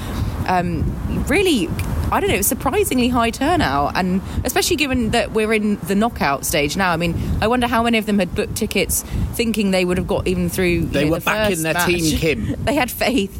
Um, 0.47 0.83
really 1.27 1.67
I 2.11 2.19
don't 2.19 2.29
know, 2.29 2.41
surprisingly 2.41 3.07
high 3.07 3.29
turnout, 3.29 3.95
and 3.95 4.21
especially 4.43 4.75
given 4.75 5.11
that 5.11 5.31
we're 5.31 5.53
in 5.53 5.77
the 5.77 5.95
knockout 5.95 6.45
stage 6.45 6.75
now. 6.75 6.91
I 6.91 6.97
mean, 6.97 7.15
I 7.41 7.47
wonder 7.47 7.67
how 7.67 7.83
many 7.83 7.97
of 7.97 8.05
them 8.05 8.19
had 8.19 8.35
booked 8.35 8.55
tickets 8.55 9.03
thinking 9.33 9.71
they 9.71 9.85
would 9.85 9.97
have 9.97 10.07
got 10.07 10.27
even 10.27 10.49
through. 10.49 10.81
They 10.87 11.05
know, 11.05 11.11
were 11.11 11.19
the 11.19 11.25
back 11.25 11.51
in 11.51 11.63
their 11.63 11.73
match. 11.73 11.87
team, 11.87 12.17
Kim. 12.17 12.55
they 12.65 12.75
had 12.75 12.91
faith. 12.91 13.31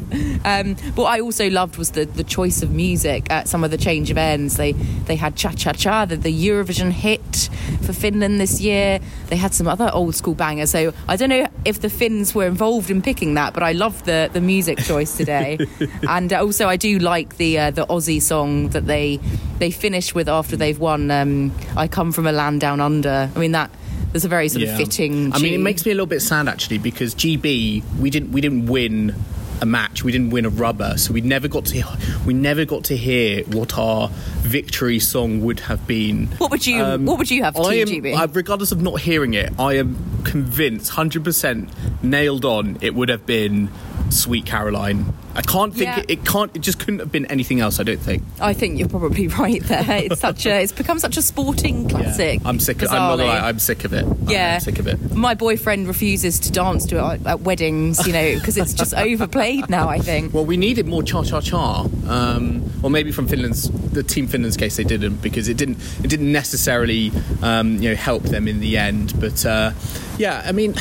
Um, 0.46 0.76
what 0.94 1.06
I 1.06 1.20
also 1.20 1.50
loved 1.50 1.76
was 1.76 1.90
the, 1.90 2.06
the 2.06 2.24
choice 2.24 2.62
of 2.62 2.70
music 2.70 3.30
at 3.30 3.46
some 3.46 3.62
of 3.62 3.70
the 3.70 3.76
change 3.76 4.10
of 4.10 4.16
ends. 4.16 4.56
They 4.56 4.72
they 4.72 5.16
had 5.16 5.36
Cha 5.36 5.50
Cha 5.52 5.72
Cha, 5.72 6.06
the, 6.06 6.16
the 6.16 6.32
Eurovision 6.32 6.92
hit 6.92 7.50
for 7.82 7.92
Finland 7.92 8.40
this 8.40 8.58
year. 8.60 9.00
They 9.26 9.36
had 9.36 9.52
some 9.52 9.68
other 9.68 9.90
old 9.92 10.14
school 10.14 10.34
bangers. 10.34 10.70
So 10.70 10.94
I 11.08 11.16
don't 11.16 11.28
know 11.28 11.46
if 11.66 11.82
the 11.82 11.90
Finns 11.90 12.34
were 12.34 12.46
involved 12.46 12.90
in 12.90 13.02
picking 13.02 13.34
that, 13.34 13.52
but 13.52 13.62
I 13.62 13.72
loved 13.72 14.06
the 14.06 14.30
the 14.32 14.40
music 14.40 14.78
choice 14.78 15.14
today. 15.14 15.58
and 16.08 16.32
also, 16.32 16.68
I 16.68 16.76
do 16.76 16.98
like 16.98 17.36
the 17.36 17.58
uh, 17.58 17.70
the 17.70 17.86
Aussie 17.86 18.22
song 18.22 18.61
that 18.70 18.86
they 18.86 19.18
they 19.58 19.70
finish 19.70 20.14
with 20.14 20.28
after 20.28 20.56
they've 20.56 20.78
won. 20.78 21.10
Um, 21.10 21.52
I 21.76 21.88
come 21.88 22.12
from 22.12 22.26
a 22.26 22.32
land 22.32 22.60
down 22.60 22.80
under. 22.80 23.30
I 23.34 23.38
mean 23.38 23.52
that 23.52 23.70
there's 24.12 24.24
a 24.24 24.28
very 24.28 24.48
sort 24.48 24.62
Yeah. 24.64 24.72
of 24.72 24.76
fitting. 24.78 25.32
I 25.32 25.38
mean, 25.38 25.54
it 25.54 25.58
makes 25.58 25.84
me 25.86 25.92
a 25.92 25.94
little 25.94 26.06
bit 26.06 26.20
sad 26.20 26.48
actually 26.48 26.78
because 26.78 27.14
GB 27.14 27.82
we 27.98 28.10
didn't 28.10 28.32
we 28.32 28.40
didn't 28.40 28.66
win 28.66 29.14
a 29.60 29.66
match. 29.66 30.02
We 30.02 30.10
didn't 30.10 30.30
win 30.30 30.44
a 30.44 30.48
rubber, 30.48 30.98
so 30.98 31.12
we 31.12 31.20
never 31.20 31.46
got 31.46 31.66
to 31.66 31.84
we 32.26 32.34
never 32.34 32.64
got 32.64 32.82
to 32.84 32.96
hear 32.96 33.44
what 33.44 33.78
our 33.78 34.08
victory 34.40 34.98
song 34.98 35.40
would 35.42 35.60
have 35.60 35.86
been. 35.86 36.26
What 36.38 36.50
would 36.50 36.66
you 36.66 36.82
What 36.82 37.18
would 37.18 37.30
you 37.30 37.44
have 37.44 37.54
for 37.54 37.66
Um, 37.66 37.70
I 37.70 37.74
am, 37.76 37.86
GB? 37.88 38.16
I- 38.16 38.24
regardless 38.24 38.72
of 38.72 38.82
not 38.82 39.00
hearing 39.00 39.34
it, 39.34 39.52
I 39.60 39.74
am 39.74 39.96
convinced, 40.24 40.90
hundred 40.90 41.22
percent 41.24 41.68
nailed 42.02 42.44
on. 42.44 42.76
It 42.80 42.94
would 42.96 43.08
have 43.08 43.24
been 43.24 43.68
"Sweet 44.10 44.46
Caroline." 44.46 45.12
I 45.34 45.40
can't 45.40 45.72
think 45.72 45.84
Yeah. 45.84 46.00
it, 46.00 46.10
it 46.10 46.24
can't. 46.26 46.50
It 46.54 46.60
just 46.60 46.78
couldn't 46.78 46.98
have 46.98 47.10
been 47.10 47.24
anything 47.26 47.60
else. 47.60 47.80
I 47.80 47.84
don't 47.84 47.98
think. 48.00 48.22
I 48.38 48.52
think 48.52 48.78
you're 48.78 48.88
probably 48.88 49.28
right 49.44 49.62
there. 49.64 49.84
It's 50.04 50.20
such 50.20 50.44
a 50.44 50.60
it's 50.62 50.72
become 50.72 50.98
such 50.98 51.16
a 51.16 51.22
sporting 51.22 51.88
classic. 51.88 52.40
I'm 52.44 52.60
sick. 52.60 52.82
Of, 52.82 52.90
I'm 52.90 52.96
not 52.96 53.14
bizarrely. 53.14 53.18
gonna 53.28 53.40
lie, 53.40 53.48
I'm 53.48 53.58
sick 53.58 53.84
of 53.84 53.92
it. 53.94 54.06
Yeah, 54.26 54.54
I'm 54.56 54.60
sick 54.60 54.78
of 54.78 54.86
it. 54.86 55.14
My 55.14 55.34
boyfriend 55.34 55.88
refuses 55.88 56.38
to 56.40 56.52
dance 56.52 56.84
to 56.86 56.96
it 56.98 57.00
at, 57.22 57.26
at 57.26 57.40
weddings, 57.40 58.06
you 58.06 58.12
know, 58.12 58.34
because 58.34 58.58
it's 58.58 58.74
just 58.74 58.92
overplayed 59.08 59.70
now. 59.70 59.88
I 59.88 59.98
think. 60.00 60.34
Well, 60.34 60.44
we 60.44 60.58
needed 60.58 60.86
more 60.86 61.02
cha 61.02 61.22
cha 61.24 61.40
cha, 61.40 61.86
um, 62.08 62.70
or 62.82 62.90
maybe 62.90 63.10
from 63.10 63.26
Finland's 63.26 63.70
the 63.92 64.02
team 64.02 64.26
Finland's 64.26 64.56
case 64.58 64.76
they 64.76 64.84
didn't 64.84 65.22
because 65.22 65.48
it 65.48 65.56
didn't 65.56 65.78
it 66.04 66.08
didn't 66.08 66.30
necessarily 66.30 67.10
um, 67.40 67.80
you 67.80 67.88
know 67.88 67.96
help 67.96 68.24
them 68.24 68.46
in 68.48 68.60
the 68.60 68.76
end. 68.76 69.18
But 69.18 69.46
uh, 69.46 69.72
yeah, 70.18 70.42
I 70.44 70.52
mean, 70.52 70.74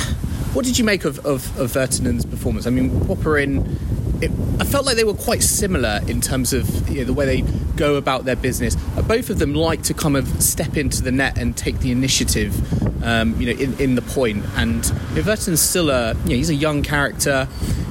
what 0.53 0.65
did 0.65 0.77
you 0.77 0.83
make 0.83 1.05
of 1.05 1.19
of, 1.25 1.59
of 1.59 1.71
Virtanen's 1.71 2.25
performance? 2.25 2.67
I 2.67 2.69
mean, 2.69 2.89
Popyrin. 3.01 3.77
It, 4.21 4.29
I 4.59 4.65
felt 4.65 4.85
like 4.85 4.97
they 4.97 5.03
were 5.03 5.15
quite 5.15 5.41
similar 5.41 5.99
in 6.07 6.21
terms 6.21 6.53
of 6.53 6.87
you 6.87 6.99
know, 6.99 7.05
the 7.05 7.13
way 7.13 7.25
they 7.25 7.41
go 7.75 7.95
about 7.95 8.23
their 8.25 8.35
business. 8.35 8.75
Both 9.07 9.31
of 9.31 9.39
them 9.39 9.55
like 9.55 9.81
to 9.83 9.95
kind 9.95 10.15
of 10.15 10.27
step 10.43 10.77
into 10.77 11.01
the 11.01 11.11
net 11.11 11.39
and 11.39 11.57
take 11.57 11.79
the 11.79 11.91
initiative, 11.91 12.53
um, 13.03 13.39
you 13.41 13.51
know, 13.51 13.59
in, 13.59 13.79
in 13.79 13.95
the 13.95 14.03
point. 14.03 14.45
And 14.57 14.85
you 14.85 15.15
know, 15.15 15.21
Virtanen's 15.23 15.61
still 15.61 15.89
a, 15.89 16.13
you 16.25 16.29
know, 16.29 16.35
he's 16.35 16.51
a 16.51 16.55
young 16.55 16.83
character. 16.83 17.47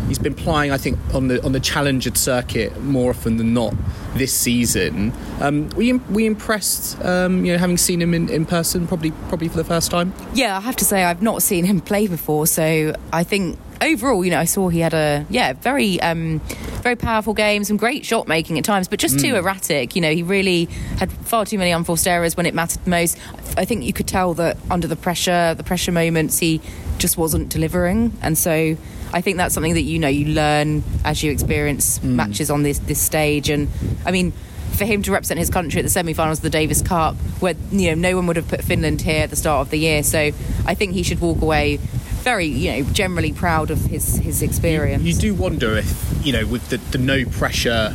He's 0.06 0.20
been 0.20 0.34
playing, 0.34 0.70
I 0.70 0.76
think, 0.76 0.98
on 1.12 1.26
the 1.26 1.44
on 1.44 1.50
the 1.50 1.61
challenger 1.61 2.14
circuit 2.14 2.80
more 2.80 3.11
often 3.11 3.36
than 3.36 3.52
not 3.52 3.74
this 4.14 4.32
season. 4.32 5.12
Um, 5.40 5.68
were, 5.70 5.82
you, 5.82 6.02
were 6.11 6.20
you 6.20 6.26
impressed, 6.26 7.00
um, 7.04 7.44
you 7.44 7.52
know, 7.52 7.58
having 7.58 7.76
seen 7.76 8.02
him 8.02 8.14
in, 8.14 8.28
in 8.28 8.44
person, 8.46 8.86
probably 8.86 9.12
probably 9.28 9.48
for 9.48 9.56
the 9.56 9.64
first 9.64 9.90
time? 9.90 10.12
Yeah, 10.34 10.56
I 10.56 10.61
have 10.61 10.76
to 10.76 10.84
say 10.84 11.04
I've 11.04 11.22
not 11.22 11.42
seen 11.42 11.64
him 11.64 11.80
play 11.80 12.06
before, 12.06 12.46
so 12.46 12.94
I 13.12 13.24
think 13.24 13.58
overall, 13.80 14.24
you 14.24 14.30
know, 14.30 14.38
I 14.38 14.44
saw 14.44 14.68
he 14.68 14.80
had 14.80 14.94
a 14.94 15.26
yeah 15.30 15.52
very 15.54 16.00
um, 16.00 16.40
very 16.82 16.96
powerful 16.96 17.34
game, 17.34 17.64
some 17.64 17.76
great 17.76 18.04
shot 18.04 18.28
making 18.28 18.58
at 18.58 18.64
times, 18.64 18.88
but 18.88 18.98
just 18.98 19.20
too 19.20 19.36
erratic. 19.36 19.94
You 19.94 20.02
know, 20.02 20.12
he 20.12 20.22
really 20.22 20.66
had 20.98 21.12
far 21.12 21.44
too 21.44 21.58
many 21.58 21.70
unforced 21.70 22.06
errors 22.06 22.36
when 22.36 22.46
it 22.46 22.54
mattered 22.54 22.86
most. 22.86 23.18
I 23.56 23.64
think 23.64 23.84
you 23.84 23.92
could 23.92 24.08
tell 24.08 24.34
that 24.34 24.56
under 24.70 24.86
the 24.86 24.96
pressure, 24.96 25.54
the 25.54 25.64
pressure 25.64 25.92
moments, 25.92 26.38
he 26.38 26.61
just 26.98 27.16
wasn't 27.16 27.48
delivering, 27.48 28.12
and 28.22 28.36
so. 28.36 28.76
I 29.12 29.20
think 29.20 29.36
that's 29.36 29.54
something 29.54 29.74
that 29.74 29.82
you 29.82 29.98
know 29.98 30.08
you 30.08 30.26
learn 30.26 30.82
as 31.04 31.22
you 31.22 31.30
experience 31.32 31.98
mm. 31.98 32.14
matches 32.14 32.50
on 32.50 32.62
this 32.62 32.78
this 32.78 33.00
stage, 33.00 33.48
and 33.48 33.68
I 34.04 34.11
mean, 34.11 34.32
for 34.76 34.84
him 34.84 35.02
to 35.02 35.12
represent 35.12 35.38
his 35.38 35.50
country 35.50 35.80
at 35.80 35.84
the 35.84 35.90
semi-finals 35.90 36.38
of 36.38 36.42
the 36.42 36.50
Davis 36.50 36.82
Cup, 36.82 37.16
where 37.40 37.54
you 37.70 37.88
know 37.90 37.94
no 37.94 38.16
one 38.16 38.26
would 38.26 38.36
have 38.36 38.48
put 38.48 38.62
Finland 38.62 39.02
here 39.02 39.24
at 39.24 39.30
the 39.30 39.36
start 39.36 39.66
of 39.66 39.70
the 39.70 39.78
year. 39.78 40.02
So 40.02 40.30
I 40.66 40.74
think 40.74 40.94
he 40.94 41.02
should 41.02 41.20
walk 41.20 41.42
away 41.42 41.78
very, 42.20 42.46
you 42.46 42.70
know, 42.70 42.90
generally 42.92 43.32
proud 43.32 43.70
of 43.70 43.78
his 43.86 44.16
his 44.16 44.42
experience. 44.42 45.02
You 45.02 45.14
do 45.14 45.34
wonder 45.34 45.76
if, 45.76 46.24
you 46.24 46.32
know, 46.32 46.46
with 46.46 46.68
the, 46.68 46.76
the 46.76 46.98
no 46.98 47.24
pressure 47.24 47.94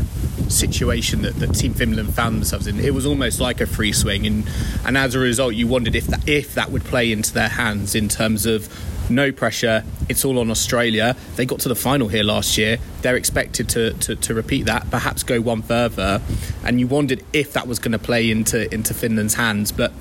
situation 0.50 1.22
that, 1.24 1.36
that 1.36 1.54
Team 1.54 1.74
Finland 1.74 2.14
found 2.14 2.38
themselves 2.38 2.68
in, 2.68 2.80
it 2.80 2.94
was 2.94 3.06
almost 3.06 3.40
like 3.40 3.62
a 3.62 3.66
free 3.66 3.94
swing, 3.94 4.26
and 4.26 4.50
and 4.86 4.98
as 4.98 5.16
a 5.16 5.20
result, 5.20 5.56
you 5.56 5.68
wondered 5.68 5.96
if 5.96 6.08
that 6.08 6.28
if 6.28 6.56
that 6.56 6.72
would 6.72 6.84
play 6.84 7.12
into 7.12 7.34
their 7.34 7.50
hands 7.50 7.96
in 7.96 8.08
terms 8.10 8.46
of 8.46 8.70
no 9.10 9.32
pressure. 9.32 9.84
It's 10.10 10.26
all 10.26 10.40
on 10.40 10.50
Australia. 10.50 11.16
They 11.36 11.46
got 11.46 11.60
to 11.62 11.70
the 11.70 11.76
final 11.76 12.08
here 12.08 12.24
last 12.24 12.58
year. 12.58 12.78
They're 13.02 13.16
expected 13.16 13.70
to, 13.70 13.94
to, 13.94 14.16
to 14.16 14.34
repeat 14.34 14.66
that, 14.66 14.90
perhaps 14.90 15.24
go 15.24 15.42
one 15.42 15.62
further. 15.62 16.22
And 16.64 16.80
you 16.80 16.88
wondered 16.88 17.24
if 17.34 17.54
that 17.54 17.68
was 17.68 17.80
going 17.80 17.92
to 17.94 18.00
play 18.00 18.32
into 18.32 18.74
into 18.74 18.94
Finland's 18.94 19.36
hands. 19.36 19.72
But 19.72 19.94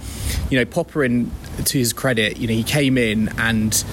you 0.50 0.58
know, 0.58 0.64
Popyrin, 0.64 1.30
to 1.64 1.78
his 1.78 1.92
credit, 1.92 2.38
you 2.38 2.46
know, 2.46 2.54
he 2.54 2.64
came 2.64 2.98
in 2.98 3.28
and 3.38 3.84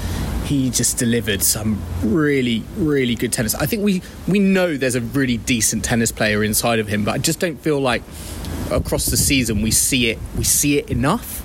he 0.51 0.69
just 0.69 0.97
delivered 0.97 1.41
some 1.41 1.81
really, 2.03 2.61
really 2.75 3.15
good 3.15 3.31
tennis. 3.31 3.55
I 3.55 3.65
think 3.65 3.83
we 3.85 4.01
we 4.27 4.37
know 4.39 4.75
there's 4.75 4.95
a 4.95 5.01
really 5.01 5.37
decent 5.37 5.85
tennis 5.85 6.11
player 6.11 6.43
inside 6.43 6.79
of 6.79 6.87
him, 6.89 7.05
but 7.05 7.15
I 7.15 7.19
just 7.19 7.39
don't 7.39 7.57
feel 7.57 7.79
like 7.79 8.03
across 8.69 9.05
the 9.05 9.15
season 9.15 9.61
we 9.61 9.71
see 9.71 10.09
it 10.09 10.19
we 10.37 10.43
see 10.43 10.77
it 10.77 10.89
enough. 10.89 11.41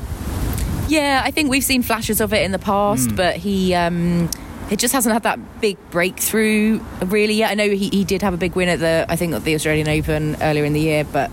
Yeah, 0.88 1.22
I 1.24 1.30
think 1.30 1.50
we've 1.50 1.62
seen 1.64 1.82
flashes 1.82 2.20
of 2.20 2.32
it 2.32 2.42
in 2.44 2.50
the 2.50 2.58
past, 2.58 3.10
Hmm. 3.10 3.16
but 3.16 3.36
he 3.36 3.74
um, 3.74 4.28
it 4.70 4.80
just 4.80 4.92
hasn't 4.92 5.12
had 5.12 5.22
that 5.22 5.60
big 5.60 5.76
breakthrough 5.92 6.80
really 7.04 7.34
yet. 7.34 7.52
I 7.52 7.54
know 7.54 7.68
he, 7.68 7.88
he 7.90 8.02
did 8.02 8.22
have 8.22 8.34
a 8.34 8.36
big 8.36 8.56
win 8.56 8.68
at 8.68 8.80
the 8.80 9.06
I 9.08 9.14
think 9.14 9.34
at 9.34 9.44
the 9.44 9.54
Australian 9.54 9.88
Open 9.88 10.36
earlier 10.42 10.64
in 10.64 10.72
the 10.72 10.80
year, 10.80 11.04
but 11.04 11.30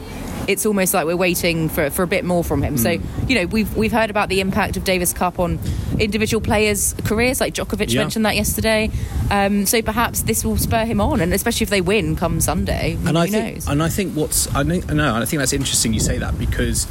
it's 0.48 0.66
almost 0.66 0.94
like 0.94 1.06
we're 1.06 1.16
waiting 1.16 1.70
for, 1.70 1.90
for 1.90 2.04
a 2.04 2.08
bit 2.08 2.26
more 2.26 2.44
from 2.44 2.62
him. 2.62 2.78
So 2.78 2.98
Hmm. 2.98 3.30
you 3.30 3.36
know 3.40 3.46
we've 3.48 3.76
we've 3.78 3.92
heard 3.92 4.10
about 4.10 4.30
the 4.30 4.40
impact 4.42 4.78
of 4.78 4.84
Davis 4.84 5.14
Cup 5.14 5.40
on 5.40 5.60
individual 6.00 6.42
players' 6.42 6.96
careers, 7.06 7.40
like 7.40 7.54
Djokovic 7.54 7.92
Yeah. 7.92 8.02
mentioned 8.02 8.26
that 8.26 8.36
yesterday. 8.36 8.90
Um, 9.32 9.66
so 9.66 9.82
perhaps 9.82 10.24
this 10.24 10.44
will 10.44 10.58
spur 10.58 10.86
him 10.86 11.00
on, 11.00 11.22
and 11.22 11.34
especially 11.34 11.64
if 11.64 11.70
they 11.70 11.82
win 11.82 12.16
come 12.16 12.42
Sunday, 12.42 12.94
and 13.06 13.10
who 13.10 13.18
I 13.18 13.28
think, 13.28 13.56
knows? 13.56 13.68
and 13.68 13.82
I 13.82 13.90
think 13.90 14.14
what's 14.16 14.54
I 14.56 14.64
know, 14.64 14.82
and 14.88 15.02
I 15.02 15.26
think 15.26 15.40
that's 15.40 15.54
interesting 15.54 15.94
you 15.94 16.00
say 16.00 16.18
that 16.18 16.38
because 16.38 16.88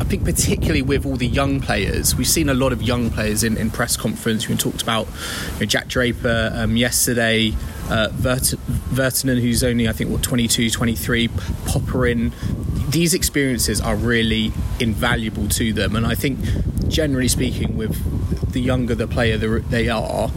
I 0.00 0.04
think 0.04 0.24
particularly 0.24 0.82
with 0.82 1.04
all 1.06 1.16
the 1.16 1.26
young 1.26 1.60
players, 1.60 2.14
we've 2.16 2.26
seen 2.28 2.48
a 2.48 2.54
lot 2.54 2.72
of 2.72 2.82
young 2.82 3.10
players 3.10 3.42
in, 3.44 3.56
in 3.56 3.70
press 3.70 3.96
conference. 3.96 4.48
We 4.48 4.56
talked 4.56 4.82
about 4.82 5.06
you 5.54 5.60
know, 5.60 5.66
Jack 5.66 5.88
Draper 5.88 6.52
um, 6.54 6.76
yesterday, 6.76 7.52
uh, 7.88 8.08
Vert- 8.12 8.54
Virtanen, 8.92 9.40
who's 9.40 9.62
only 9.64 9.88
I 9.88 9.92
think 9.92 10.10
what 10.10 10.22
22, 10.22 10.70
23, 10.70 11.28
Popyrin. 11.66 12.32
These 12.92 13.14
experiences 13.14 13.80
are 13.80 13.96
really 13.96 14.52
invaluable 14.78 15.48
to 15.48 15.72
them, 15.72 15.96
and 15.96 16.06
I 16.06 16.14
think 16.14 16.38
generally 16.88 17.28
speaking, 17.28 17.76
with 17.76 18.52
the 18.52 18.60
younger 18.60 18.94
the 18.94 19.08
player 19.08 19.38
they 19.38 19.88
are, 19.88 20.30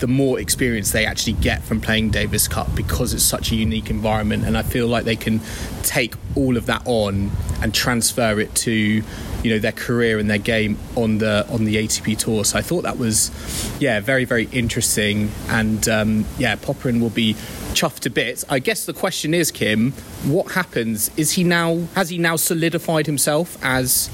the 0.00 0.06
more 0.06 0.38
experience 0.38 0.92
they 0.92 1.06
actually 1.06 1.32
get 1.34 1.62
from 1.62 1.80
playing 1.80 2.10
Davis 2.10 2.46
Cup 2.46 2.74
because 2.74 3.14
it's 3.14 3.22
such 3.22 3.52
a 3.52 3.56
unique 3.56 3.88
environment. 3.88 4.44
And 4.44 4.56
I 4.58 4.62
feel 4.62 4.86
like 4.86 5.04
they 5.04 5.16
can 5.16 5.40
take 5.82 6.14
all 6.36 6.56
of 6.56 6.66
that 6.66 6.82
on 6.84 7.30
and 7.62 7.72
transfer 7.72 8.38
it 8.38 8.54
to 8.56 8.72
you 8.72 9.50
know 9.50 9.58
their 9.58 9.72
career 9.72 10.18
and 10.18 10.28
their 10.28 10.38
game 10.38 10.76
on 10.96 11.18
the 11.18 11.46
on 11.48 11.64
the 11.64 11.76
ATP 11.76 12.18
tour. 12.18 12.44
So 12.44 12.58
I 12.58 12.62
thought 12.62 12.82
that 12.82 12.98
was 12.98 13.30
yeah 13.80 14.00
very 14.00 14.24
very 14.24 14.44
interesting. 14.52 15.30
And 15.48 15.88
um, 15.88 16.24
yeah 16.38 16.56
Popyrin 16.56 17.00
will 17.00 17.10
be 17.10 17.34
chuffed 17.74 18.00
to 18.00 18.10
bits. 18.10 18.44
I 18.48 18.58
guess 18.58 18.86
the 18.86 18.92
question 18.92 19.34
is 19.34 19.50
Kim 19.50 19.92
what 20.24 20.52
happens? 20.52 21.10
Is 21.16 21.32
he 21.32 21.44
now 21.44 21.80
has 21.94 22.08
he 22.08 22.18
now 22.18 22.36
solidified 22.36 23.06
himself 23.06 23.58
as 23.62 24.08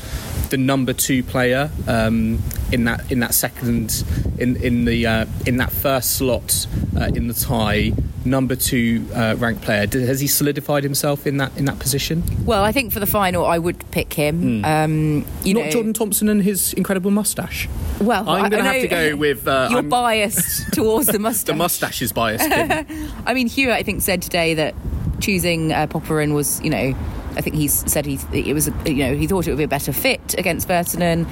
the 0.51 0.57
number 0.59 0.93
two 0.93 1.23
player 1.23 1.71
um, 1.89 2.41
in 2.73 2.85
that 2.85 3.11
in 3.11 3.21
that 3.21 3.35
second 3.35 4.05
in 4.39 4.57
in 4.57 4.85
the 4.85 5.07
uh, 5.07 5.27
in 5.47 5.57
that 5.59 5.73
first 5.73 6.17
slot 6.17 6.67
uh, 7.01 7.05
in 7.15 7.27
the 7.29 7.35
tie. 7.35 7.93
Number 8.23 8.55
two 8.55 9.07
uh, 9.15 9.35
ranked 9.39 9.63
player. 9.63 9.87
Has 9.87 10.21
he 10.21 10.27
solidified 10.27 10.83
himself 10.83 11.27
in 11.27 11.39
that 11.39 11.57
in 11.57 11.65
that 11.65 11.79
position? 11.79 12.23
well, 12.45 12.63
I 12.63 12.71
think 12.71 12.93
for 12.93 13.01
the 13.01 13.07
final, 13.07 13.47
I 13.47 13.57
would 13.57 13.91
pick 13.93 14.13
him. 14.13 14.63
Um, 14.63 15.25
you 15.43 15.55
Not 15.55 15.65
know, 15.65 15.71
Jordan 15.71 15.95
Thompson 15.95 16.29
and 16.29 16.43
his 16.43 16.75
incredible 16.75 17.11
mustache. 17.11 17.67
Well, 17.99 18.29
I'm 18.29 18.51
going 18.51 18.63
to 18.63 18.71
have 18.71 18.83
to 18.83 18.89
go 18.89 19.17
with 19.27 19.49
uh, 19.49 19.69
You're 19.71 19.79
I'm- 19.79 19.89
biased 19.89 20.71
towards 20.75 21.07
the 21.07 21.19
mustache. 21.19 21.47
the 21.47 21.55
mustache 21.57 22.03
is 22.03 22.13
biased. 22.13 22.47
I 23.27 23.33
mean, 23.33 23.49
Hewitt, 23.49 23.75
I 23.77 23.83
think, 23.83 24.03
said 24.03 24.21
today 24.21 24.53
that 24.53 24.75
choosing 25.21 25.73
uh, 25.73 25.87
Popyrin 25.87 26.35
was, 26.35 26.61
you 26.63 26.71
know, 26.71 26.95
I 27.37 27.41
think 27.41 27.57
he 27.57 27.69
said 27.69 28.07
he 28.07 28.19
it 28.33 28.55
was, 28.55 28.69
a, 28.69 28.73
you 28.87 29.05
know, 29.05 29.15
he 29.15 29.27
thought 29.27 29.47
it 29.47 29.51
would 29.51 29.59
be 29.59 29.65
a 29.65 29.69
better 29.69 29.93
fit 29.93 30.35
against 30.37 30.67
Virtanen. 30.67 31.27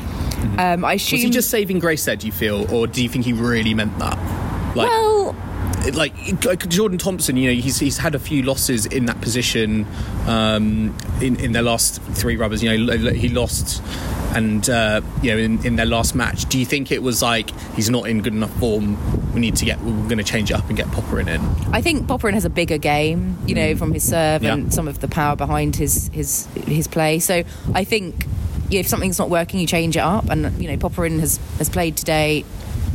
Um, 0.58 0.84
I 0.84 0.94
assume. 0.94 1.16
Was 1.16 1.22
he 1.24 1.30
just 1.30 1.50
saving 1.50 1.80
grace 1.80 2.04
there? 2.04 2.16
Do 2.16 2.26
you 2.26 2.32
feel, 2.32 2.72
or 2.72 2.86
do 2.86 3.02
you 3.02 3.08
think 3.08 3.24
he 3.24 3.32
really 3.32 3.74
meant 3.74 3.98
that? 3.98 4.16
Like, 4.76 4.88
well, 4.88 5.34
like, 5.94 6.44
like 6.44 6.68
Jordan 6.68 6.98
Thompson, 6.98 7.36
you 7.36 7.48
know, 7.48 7.60
he's 7.60 7.78
he's 7.78 7.98
had 7.98 8.14
a 8.14 8.18
few 8.18 8.42
losses 8.42 8.86
in 8.86 9.06
that 9.06 9.20
position 9.20 9.86
um, 10.26 10.96
in 11.20 11.40
in 11.40 11.52
their 11.52 11.62
last 11.62 12.00
three 12.02 12.36
rubbers. 12.36 12.62
You 12.62 12.86
know, 12.86 13.10
he 13.12 13.28
lost, 13.28 13.82
and 14.34 14.68
uh, 14.68 15.00
you 15.22 15.30
know, 15.32 15.38
in, 15.38 15.64
in 15.66 15.76
their 15.76 15.86
last 15.86 16.14
match. 16.14 16.44
Do 16.46 16.58
you 16.58 16.66
think 16.66 16.92
it 16.92 17.02
was 17.02 17.22
like 17.22 17.50
he's 17.74 17.88
not 17.90 18.08
in 18.08 18.20
good 18.22 18.34
enough 18.34 18.52
form? 18.58 18.96
We 19.34 19.40
need 19.40 19.56
to 19.56 19.64
get. 19.64 19.80
We're 19.80 19.92
going 20.04 20.18
to 20.18 20.24
change 20.24 20.50
it 20.50 20.54
up 20.54 20.68
and 20.68 20.76
get 20.76 20.86
Popyrin. 20.88 21.28
I 21.72 21.80
think 21.80 22.06
Popyrin 22.06 22.34
has 22.34 22.44
a 22.44 22.50
bigger 22.50 22.78
game, 22.78 23.38
you 23.46 23.54
know, 23.54 23.76
from 23.76 23.92
his 23.92 24.08
serve 24.08 24.42
Yeah. 24.42 24.54
and 24.54 24.72
some 24.74 24.88
of 24.88 25.00
the 25.00 25.08
power 25.08 25.36
behind 25.36 25.76
his 25.76 26.08
his 26.12 26.46
his 26.66 26.86
play. 26.88 27.18
So 27.20 27.42
I 27.74 27.84
think 27.84 28.26
if 28.70 28.86
something's 28.86 29.18
not 29.18 29.30
working, 29.30 29.60
you 29.60 29.66
change 29.66 29.96
it 29.96 30.00
up. 30.00 30.28
And 30.28 30.60
you 30.62 30.68
know, 30.68 30.76
Popyrin 30.76 31.20
has 31.20 31.38
has 31.58 31.68
played 31.70 31.96
today, 31.96 32.44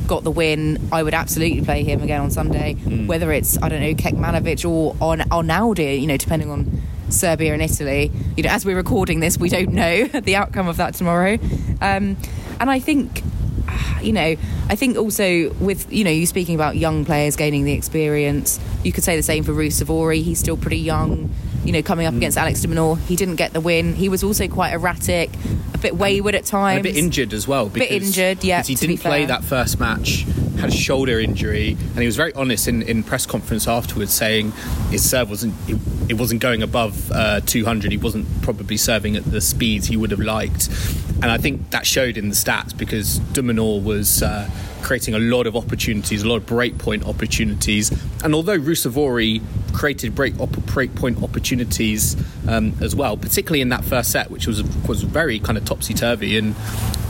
got 0.05 0.23
the 0.23 0.31
win. 0.31 0.89
I 0.91 1.01
would 1.01 1.13
absolutely 1.15 1.61
play 1.63 1.83
him 1.83 2.03
again 2.03 2.21
on 2.21 2.29
Sunday, 2.31 2.75
whether 2.75 3.31
it's 3.31 3.57
I 3.61 3.69
don't 3.69 3.81
know 3.81 3.93
Kecmanovic 3.95 4.69
or 4.69 4.95
on 5.01 5.19
Arnaldi, 5.19 5.99
you 5.99 6.07
know, 6.07 6.17
depending 6.17 6.51
on. 6.51 6.82
Serbia 7.13 7.53
and 7.53 7.61
Italy. 7.61 8.11
You 8.35 8.43
know, 8.43 8.49
as 8.49 8.65
we're 8.65 8.75
recording 8.75 9.19
this, 9.19 9.37
we 9.37 9.49
don't 9.49 9.73
know 9.73 10.05
the 10.07 10.35
outcome 10.35 10.67
of 10.67 10.77
that 10.77 10.95
tomorrow. 10.95 11.37
Um, 11.81 12.17
and 12.59 12.69
I 12.69 12.79
think 12.79 13.23
you 14.01 14.13
know, 14.13 14.35
I 14.69 14.75
think 14.75 14.97
also 14.97 15.51
with 15.53 15.91
you 15.91 16.03
know 16.03 16.11
you 16.11 16.25
speaking 16.25 16.55
about 16.55 16.75
young 16.75 17.05
players 17.05 17.35
gaining 17.35 17.65
the 17.65 17.73
experience, 17.73 18.59
you 18.83 18.91
could 18.91 19.03
say 19.03 19.15
the 19.15 19.23
same 19.23 19.43
for 19.43 19.51
Ruusuvuori. 19.51 20.23
He's 20.23 20.39
still 20.39 20.57
pretty 20.57 20.79
young. 20.79 21.33
You 21.63 21.71
know, 21.71 21.81
coming 21.81 22.05
up 22.05 22.13
against 22.13 22.37
Alex 22.37 22.61
de 22.61 22.67
Minaur, 22.67 22.99
he 22.99 23.15
didn't 23.15 23.35
get 23.37 23.53
the 23.53 23.61
win. 23.61 23.95
He 23.95 24.09
was 24.09 24.23
also 24.23 24.47
quite 24.47 24.73
erratic, 24.73 25.29
a 25.73 25.77
bit 25.77 25.95
wayward 25.95 26.35
at 26.35 26.43
times. 26.45 26.79
a 26.81 26.83
bit 26.83 26.97
injured 26.97 27.33
as 27.33 27.47
well. 27.47 27.69
Bit 27.69 27.89
injured, 27.89 28.43
yeah, 28.43 28.59
because 28.59 28.67
he 28.67 28.75
didn't 28.75 28.99
play 28.99 29.25
that 29.25 29.43
first 29.43 29.79
match, 29.79 30.25
had 30.59 30.69
a 30.69 30.71
shoulder 30.71 31.19
injury, 31.19 31.69
and 31.71 31.99
he 31.99 32.05
was 32.05 32.17
very 32.17 32.33
honest 32.33 32.67
in, 32.67 32.81
in 32.81 33.01
press 33.01 33.25
conference 33.25 33.67
afterwards, 33.67 34.11
saying 34.13 34.51
his 34.89 35.09
serve 35.09 35.29
wasn't 35.29 35.53
it, 35.69 35.77
it 36.09 36.13
wasn't 36.19 36.41
going 36.41 36.61
above 36.61 37.11
uh, 37.11 37.39
200. 37.41 37.91
He 37.91 37.97
wasn't 37.97 38.27
probably 38.41 38.75
serving 38.77 39.15
at 39.15 39.23
the 39.23 39.39
speeds 39.39 39.87
he 39.87 39.95
would 39.95 40.11
have 40.11 40.19
liked, 40.19 40.67
and 41.21 41.25
I 41.25 41.37
think 41.37 41.69
that 41.69 41.85
showed 41.85 42.17
in 42.17 42.27
the 42.27 42.35
stats 42.35 42.77
because 42.77 43.19
de 43.19 43.41
Minaur 43.41 43.81
was. 43.81 44.21
Uh, 44.21 44.49
creating 44.83 45.15
a 45.15 45.19
lot 45.19 45.47
of 45.47 45.55
opportunities, 45.55 46.23
a 46.23 46.27
lot 46.27 46.37
of 46.37 46.45
breakpoint 46.45 47.07
opportunities, 47.07 47.91
and 48.23 48.35
although 48.35 48.59
Ruusuvuori 48.59 49.41
created 49.73 50.13
break 50.13 50.39
op- 50.39 50.49
breakpoint 50.49 51.23
opportunities 51.23 52.15
um, 52.47 52.73
as 52.81 52.95
well, 52.95 53.17
particularly 53.17 53.61
in 53.61 53.69
that 53.69 53.83
first 53.83 54.11
set, 54.11 54.29
which 54.29 54.45
was 54.45 54.63
was 54.87 55.03
very 55.03 55.39
kind 55.39 55.57
of 55.57 55.65
topsy 55.65 55.93
turvy, 55.93 56.37
and 56.37 56.53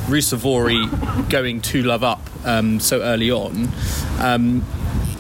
Ruusuvuori 0.08 1.30
going 1.30 1.62
two 1.62 1.84
love 1.84 2.04
up 2.04 2.22
um, 2.46 2.80
so 2.80 3.02
early 3.02 3.32
on, 3.32 3.68
um, 4.20 4.66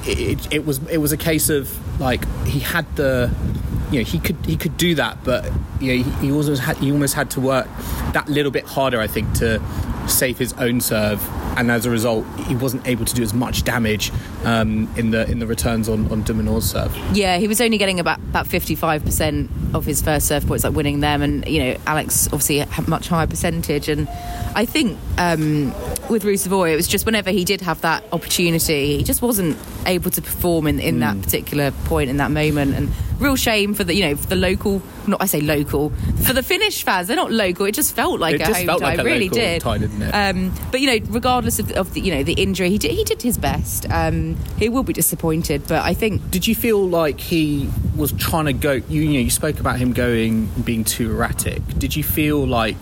it, 0.05 0.53
it 0.53 0.65
was 0.65 0.79
it 0.87 0.97
was 0.97 1.11
a 1.11 1.17
case 1.17 1.49
of 1.49 1.69
like 1.99 2.25
he 2.45 2.59
had 2.59 2.85
the 2.95 3.33
you 3.91 3.99
know 3.99 4.05
he 4.05 4.19
could 4.19 4.37
he 4.45 4.57
could 4.57 4.77
do 4.77 4.95
that, 4.95 5.23
but 5.23 5.45
you 5.79 5.97
know 5.97 6.03
he, 6.03 6.27
he 6.27 6.57
had 6.57 6.77
he 6.77 6.91
almost 6.91 7.13
had 7.13 7.29
to 7.31 7.41
work 7.41 7.67
that 8.13 8.27
little 8.29 8.51
bit 8.51 8.65
harder, 8.65 8.99
I 8.99 9.07
think, 9.07 9.33
to 9.35 9.61
save 10.07 10.37
his 10.37 10.53
own 10.53 10.81
serve, 10.81 11.21
and 11.57 11.71
as 11.71 11.85
a 11.85 11.89
result, 11.89 12.25
he 12.47 12.55
wasn't 12.55 12.87
able 12.87 13.05
to 13.05 13.13
do 13.13 13.23
as 13.23 13.33
much 13.33 13.63
damage 13.63 14.11
um, 14.43 14.89
in 14.97 15.11
the 15.11 15.29
in 15.29 15.39
the 15.39 15.47
returns 15.47 15.89
on 15.89 16.11
on 16.11 16.23
de 16.23 16.61
serve. 16.61 16.95
Yeah, 17.13 17.37
he 17.37 17.47
was 17.47 17.61
only 17.61 17.77
getting 17.77 17.99
about 17.99 18.19
about 18.19 18.47
fifty 18.47 18.75
five 18.75 19.03
percent 19.03 19.49
of 19.73 19.85
his 19.85 20.01
first 20.01 20.27
serve 20.27 20.45
points, 20.45 20.63
like 20.63 20.73
winning 20.73 20.99
them, 20.99 21.21
and 21.21 21.47
you 21.47 21.59
know 21.63 21.77
Alex 21.85 22.27
obviously 22.27 22.59
had 22.59 22.87
much 22.87 23.07
higher 23.07 23.27
percentage, 23.27 23.89
and 23.89 24.07
I 24.55 24.65
think 24.65 24.97
um, 25.17 25.73
with 26.09 26.23
Ruusuvuori, 26.23 26.73
it 26.73 26.75
was 26.75 26.87
just 26.87 27.05
whenever 27.05 27.31
he 27.31 27.45
did 27.45 27.61
have 27.61 27.81
that 27.81 28.03
opportunity, 28.11 28.97
he 28.97 29.03
just 29.03 29.21
wasn't 29.21 29.57
able 29.85 30.11
to 30.11 30.21
perform 30.21 30.67
in, 30.67 30.79
in 30.79 30.99
that 30.99 31.21
particular 31.21 31.71
point 31.85 32.09
in 32.09 32.17
that 32.17 32.31
moment, 32.31 32.75
and 32.75 32.91
real 33.19 33.35
shame 33.35 33.73
for 33.73 33.83
the 33.83 33.95
you 33.95 34.07
know 34.07 34.15
for 34.15 34.27
the 34.27 34.35
local, 34.35 34.81
not 35.07 35.21
I 35.21 35.25
say 35.25 35.41
local, 35.41 35.89
for 36.25 36.33
the 36.33 36.43
Finnish 36.43 36.83
fans, 36.83 37.07
they're 37.07 37.15
not 37.15 37.31
local. 37.31 37.65
It 37.65 37.73
just 37.73 37.95
felt 37.95 38.19
like 38.19 38.35
It 38.35 38.41
a 38.41 38.45
just 38.45 38.57
home 38.59 38.65
felt 38.65 38.81
tie, 38.81 38.89
like 38.95 38.99
a 38.99 39.03
really 39.03 39.25
local 39.29 39.37
did. 39.37 39.61
tie, 39.61 39.77
didn't 39.77 40.01
it? 40.01 40.11
Um, 40.11 40.53
but 40.71 40.81
you 40.81 40.87
know, 40.99 41.05
regardless 41.09 41.59
of, 41.59 41.71
of 41.71 41.93
the, 41.93 42.01
you 42.01 42.13
know 42.13 42.23
the 42.23 42.33
injury, 42.33 42.69
he 42.69 42.77
did 42.77 42.91
he 42.91 43.03
did 43.03 43.21
his 43.21 43.37
best. 43.37 43.89
Um, 43.89 44.35
he 44.57 44.69
will 44.69 44.83
be 44.83 44.93
disappointed, 44.93 45.63
but 45.67 45.81
I 45.83 45.93
think 45.93 46.29
Did 46.31 46.47
you 46.47 46.55
feel 46.55 46.87
like 46.87 47.19
he 47.19 47.69
was 47.95 48.11
trying 48.13 48.45
to 48.45 48.53
go? 48.53 48.73
You, 48.73 49.01
you 49.01 49.13
know, 49.13 49.19
you 49.19 49.29
spoke 49.29 49.59
about 49.59 49.77
him 49.79 49.93
going 49.93 50.47
being 50.63 50.83
too 50.83 51.11
erratic. 51.11 51.61
Did 51.77 51.95
you 51.95 52.03
feel 52.03 52.45
like 52.45 52.77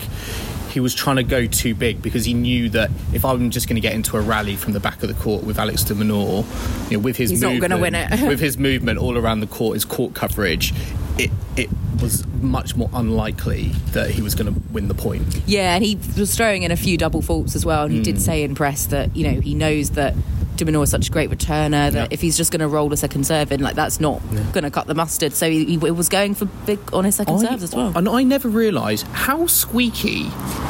he 0.72 0.80
was 0.80 0.94
trying 0.96 1.18
to 1.18 1.24
go 1.24 1.46
too 1.46 1.76
big 1.76 2.02
because 2.02 2.26
he 2.26 2.34
knew 2.34 2.70
that 2.70 2.90
if 3.14 3.24
I'm 3.26 3.50
just 3.52 3.68
going 3.68 3.76
to 3.76 3.82
get 3.82 3.94
into 3.94 4.18
a 4.18 4.22
rally 4.22 4.56
from 4.56 4.74
the 4.74 4.80
back 4.80 5.04
of 5.04 5.10
the 5.10 5.16
court 5.22 5.44
with 5.44 5.60
Alex 5.60 5.84
de 5.84 5.94
Minaur, 5.94 6.46
you 6.90 6.98
know, 6.98 7.04
with 7.04 7.18
his 7.18 7.30
He's 7.30 7.42
not 7.42 7.54
movement, 7.54 7.72
gonna 7.72 7.82
win 7.82 7.96
it. 7.96 8.10
with 8.28 8.40
his 8.40 8.58
movement 8.58 8.98
all 9.00 9.18
around 9.18 9.42
the 9.42 9.48
court, 9.48 9.76
his 9.76 9.86
court 9.86 10.14
coverage, 10.14 10.74
it 11.18 11.30
it 11.58 11.70
was 12.02 12.26
much 12.42 12.76
more 12.76 12.90
unlikely 12.94 13.68
that 13.92 14.10
he 14.10 14.22
was 14.22 14.34
going 14.34 14.52
to 14.54 14.60
win 14.72 14.88
the 14.88 14.94
point. 14.96 15.42
Yeah, 15.46 15.76
and 15.76 15.84
he 15.84 16.00
was 16.18 16.34
throwing 16.36 16.64
in 16.64 16.72
a 16.72 16.76
few 16.78 16.98
double 16.98 17.22
faults 17.22 17.56
as 17.56 17.66
well. 17.66 17.84
And 17.84 17.92
he 17.92 18.00
Hmm. 18.00 18.04
did 18.04 18.22
say 18.22 18.42
in 18.44 18.56
press 18.56 18.86
that 18.88 19.16
you 19.16 19.30
know 19.30 19.40
he 19.42 19.54
knows 19.54 19.92
that 19.92 20.16
de 20.66 20.72
Minaur 20.72 20.84
is 20.84 20.90
such 20.92 21.08
a 21.10 21.12
great 21.12 21.30
returner 21.30 21.92
that 21.92 21.94
Yeah. 21.94 22.08
if 22.12 22.22
he's 22.22 22.38
just 22.38 22.52
going 22.52 22.60
to 22.62 22.68
roll 22.68 22.94
a 22.94 22.98
second 22.98 23.26
serve 23.26 23.52
in, 23.52 23.62
like 23.62 23.76
that's 23.76 24.00
not 24.00 24.22
going 24.54 24.64
to 24.64 24.72
cut 24.72 24.86
the 24.88 24.94
mustard. 24.94 25.34
So 25.34 25.50
he, 25.50 25.66
he 25.66 25.78
was 25.78 26.08
going 26.10 26.36
for 26.36 26.46
big 26.66 26.80
on 26.94 27.04
his 27.06 27.16
second 27.16 27.40
serves 27.40 27.64
as 27.64 27.74
well. 27.76 27.92
And 27.96 28.08
I 28.08 28.24
never 28.24 28.48
realised 28.48 29.06
how 29.08 29.48
squeaky 29.48 30.30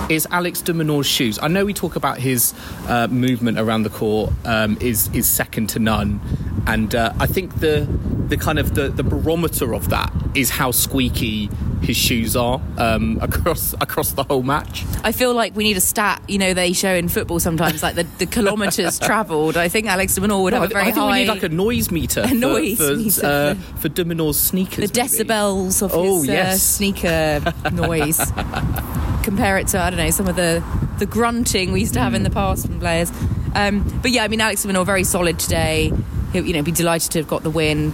is 0.09 0.27
Alex 0.31 0.61
de 0.61 0.73
Minaur's 0.73 1.07
shoes. 1.07 1.37
I 1.41 1.47
know 1.49 1.65
we 1.65 1.73
talk 1.73 1.95
about 1.95 2.17
his 2.19 2.53
uh, 2.87 3.07
movement 3.07 3.59
around 3.59 3.83
the 3.83 3.89
court 3.89 4.31
um, 4.45 4.77
is 4.79 5.09
is 5.13 5.27
second 5.29 5.67
to 5.71 5.79
none, 5.79 6.19
and 6.67 6.93
uh, 6.95 7.13
I 7.19 7.27
think 7.27 7.59
the 7.59 7.87
the 8.27 8.37
kind 8.37 8.59
of 8.59 8.75
the, 8.75 8.87
the 8.87 9.03
barometer 9.03 9.73
of 9.75 9.89
that 9.89 10.09
is 10.35 10.49
how 10.49 10.71
squeaky 10.71 11.49
his 11.81 11.97
shoes 11.97 12.35
are 12.35 12.61
um, 12.77 13.17
across 13.21 13.73
across 13.81 14.11
the 14.13 14.23
whole 14.23 14.43
match. 14.43 14.85
I 15.03 15.11
feel 15.11 15.33
like 15.33 15.53
we 15.55 15.63
need 15.65 15.75
a 15.77 15.81
stat. 15.81 16.21
You 16.29 16.37
know, 16.37 16.53
they 16.53 16.71
show 16.73 16.93
in 16.93 17.09
football 17.09 17.39
sometimes 17.41 17.83
like 17.83 17.95
the, 17.95 18.03
the 18.19 18.25
kilometres 18.25 18.99
travelled. 19.09 19.57
I 19.57 19.67
think 19.67 19.87
Alex 19.87 20.15
de 20.15 20.21
Minaur 20.21 20.43
would 20.43 20.53
No, 20.53 20.61
have 20.61 20.69
I, 20.69 20.71
a 20.71 20.73
very 20.73 20.81
I 20.83 20.85
think 20.91 20.97
high. 20.97 21.11
we 21.11 21.19
need 21.23 21.27
like 21.27 21.43
a 21.43 21.49
noise 21.49 21.91
meter. 21.91 22.21
A 22.25 22.27
for, 22.29 22.35
noise 22.35 22.77
for, 22.77 22.95
meter 22.95 23.25
uh, 23.25 23.55
for- 23.79 23.89
de 23.89 24.05
Minaur's 24.05 24.51
the 24.51 24.57
maybe. 24.57 24.87
decibels 24.87 25.81
of 25.81 25.91
Oh, 25.93 26.21
his 26.21 26.29
uh, 26.29 26.31
yes. 26.31 26.63
sneaker 26.63 27.53
noise. 27.73 28.17
Compare 29.23 29.57
it 29.59 29.67
to 29.69 29.79
I 29.81 29.89
don't 29.89 29.99
know 29.99 30.09
some 30.11 30.27
of 30.27 30.35
the 30.35 30.63
the 30.99 31.05
grunting 31.05 31.71
we 31.73 31.81
used 31.81 31.93
to 31.95 31.99
have 31.99 32.11
Hmm. 32.11 32.17
in 32.17 32.23
the 32.23 32.29
past 32.29 32.65
from 32.67 32.79
players. 32.79 33.11
Um, 33.55 33.83
but 34.01 34.11
yeah, 34.11 34.23
I 34.23 34.27
mean 34.29 34.39
Alex 34.39 34.65
Minaur 34.65 34.85
very 34.85 35.03
solid 35.03 35.37
today. 35.39 35.91
He'll, 36.33 36.45
you 36.45 36.53
know, 36.53 36.63
be 36.63 36.71
delighted 36.71 37.11
to 37.11 37.19
have 37.19 37.27
got 37.27 37.43
the 37.43 37.49
win, 37.49 37.93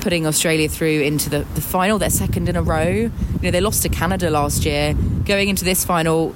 putting 0.00 0.26
Australia 0.26 0.68
through 0.68 1.00
into 1.00 1.30
the, 1.30 1.40
the 1.54 1.60
final. 1.60 1.98
Their 1.98 2.10
second 2.10 2.48
in 2.48 2.56
a 2.56 2.62
row. 2.62 2.86
You 2.88 3.10
know, 3.42 3.50
they 3.50 3.60
lost 3.60 3.82
to 3.82 3.88
Canada 3.88 4.30
last 4.30 4.64
year. 4.64 4.94
Going 5.24 5.48
into 5.48 5.64
this 5.64 5.84
final, 5.84 6.30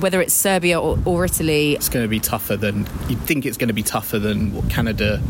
whether 0.00 0.20
it's 0.20 0.34
Serbia 0.34 0.80
or, 0.80 0.98
or 1.04 1.24
Italy, 1.24 1.74
it's 1.74 1.88
going 1.88 2.04
to 2.04 2.08
be 2.08 2.20
tougher 2.20 2.56
than 2.56 2.86
you'd 3.08 3.20
think 3.20 3.46
it's 3.46 3.56
going 3.56 3.68
to 3.68 3.74
be 3.74 3.82
tougher 3.82 4.18
than 4.18 4.54
what 4.54 4.68
Canada 4.70 5.22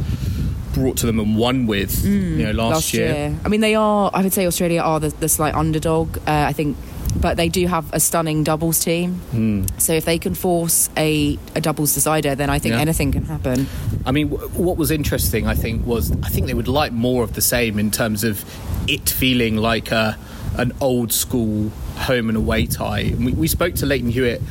brought 0.77 0.99
to 0.99 1.07
them 1.07 1.19
and 1.19 1.37
won 1.37 1.67
with 1.67 2.05
you 2.05 2.45
know 2.45 2.53
last, 2.53 2.93
year. 2.93 3.35
I 3.45 3.49
mean, 3.49 3.61
they 3.63 3.75
are. 3.75 4.11
I 4.13 4.23
would 4.23 4.33
say 4.33 4.47
Australia 4.47 4.81
are 4.81 5.01
the, 5.01 5.09
the 5.09 5.29
slight 5.29 5.55
underdog. 5.55 6.19
Uh, 6.19 6.23
I 6.27 6.53
think, 6.53 6.77
but 7.21 7.37
they 7.37 7.49
do 7.49 7.67
have 7.67 7.93
a 7.93 8.01
stunning 8.01 8.45
doubles 8.45 8.79
team. 8.81 9.15
Hmm. 9.33 9.65
So 9.79 9.93
if 9.95 10.05
they 10.05 10.19
can 10.19 10.35
force 10.35 10.91
a, 10.97 11.39
a 11.55 11.61
doubles 11.61 11.95
decider, 11.95 12.35
then 12.35 12.51
I 12.51 12.59
think 12.59 12.75
Yeah. 12.75 12.81
anything 12.81 13.13
can 13.13 13.25
happen. 13.25 13.67
I 14.05 14.13
mean, 14.13 14.29
w- 14.31 14.49
what 14.51 14.77
was 14.77 14.91
interesting, 14.91 15.47
I 15.47 15.55
think, 15.55 15.87
was 15.87 16.13
I 16.23 16.29
think 16.29 16.47
they 16.47 16.55
would 16.55 16.69
like 16.69 16.93
more 16.93 17.23
of 17.25 17.33
the 17.35 17.41
same 17.41 17.79
in 17.79 17.91
terms 17.91 18.25
of 18.25 18.45
it 18.89 19.09
feeling 19.09 19.57
like 19.57 19.91
a, 19.91 20.17
an 20.57 20.73
old 20.81 21.13
school 21.13 21.71
home 21.97 22.29
and 22.29 22.37
away 22.37 22.67
tie. 22.67 23.01
And 23.01 23.25
we, 23.27 23.33
we 23.33 23.49
spoke 23.49 23.75
to 23.77 23.87
Lleyton 23.87 24.11
Hewitt 24.11 24.43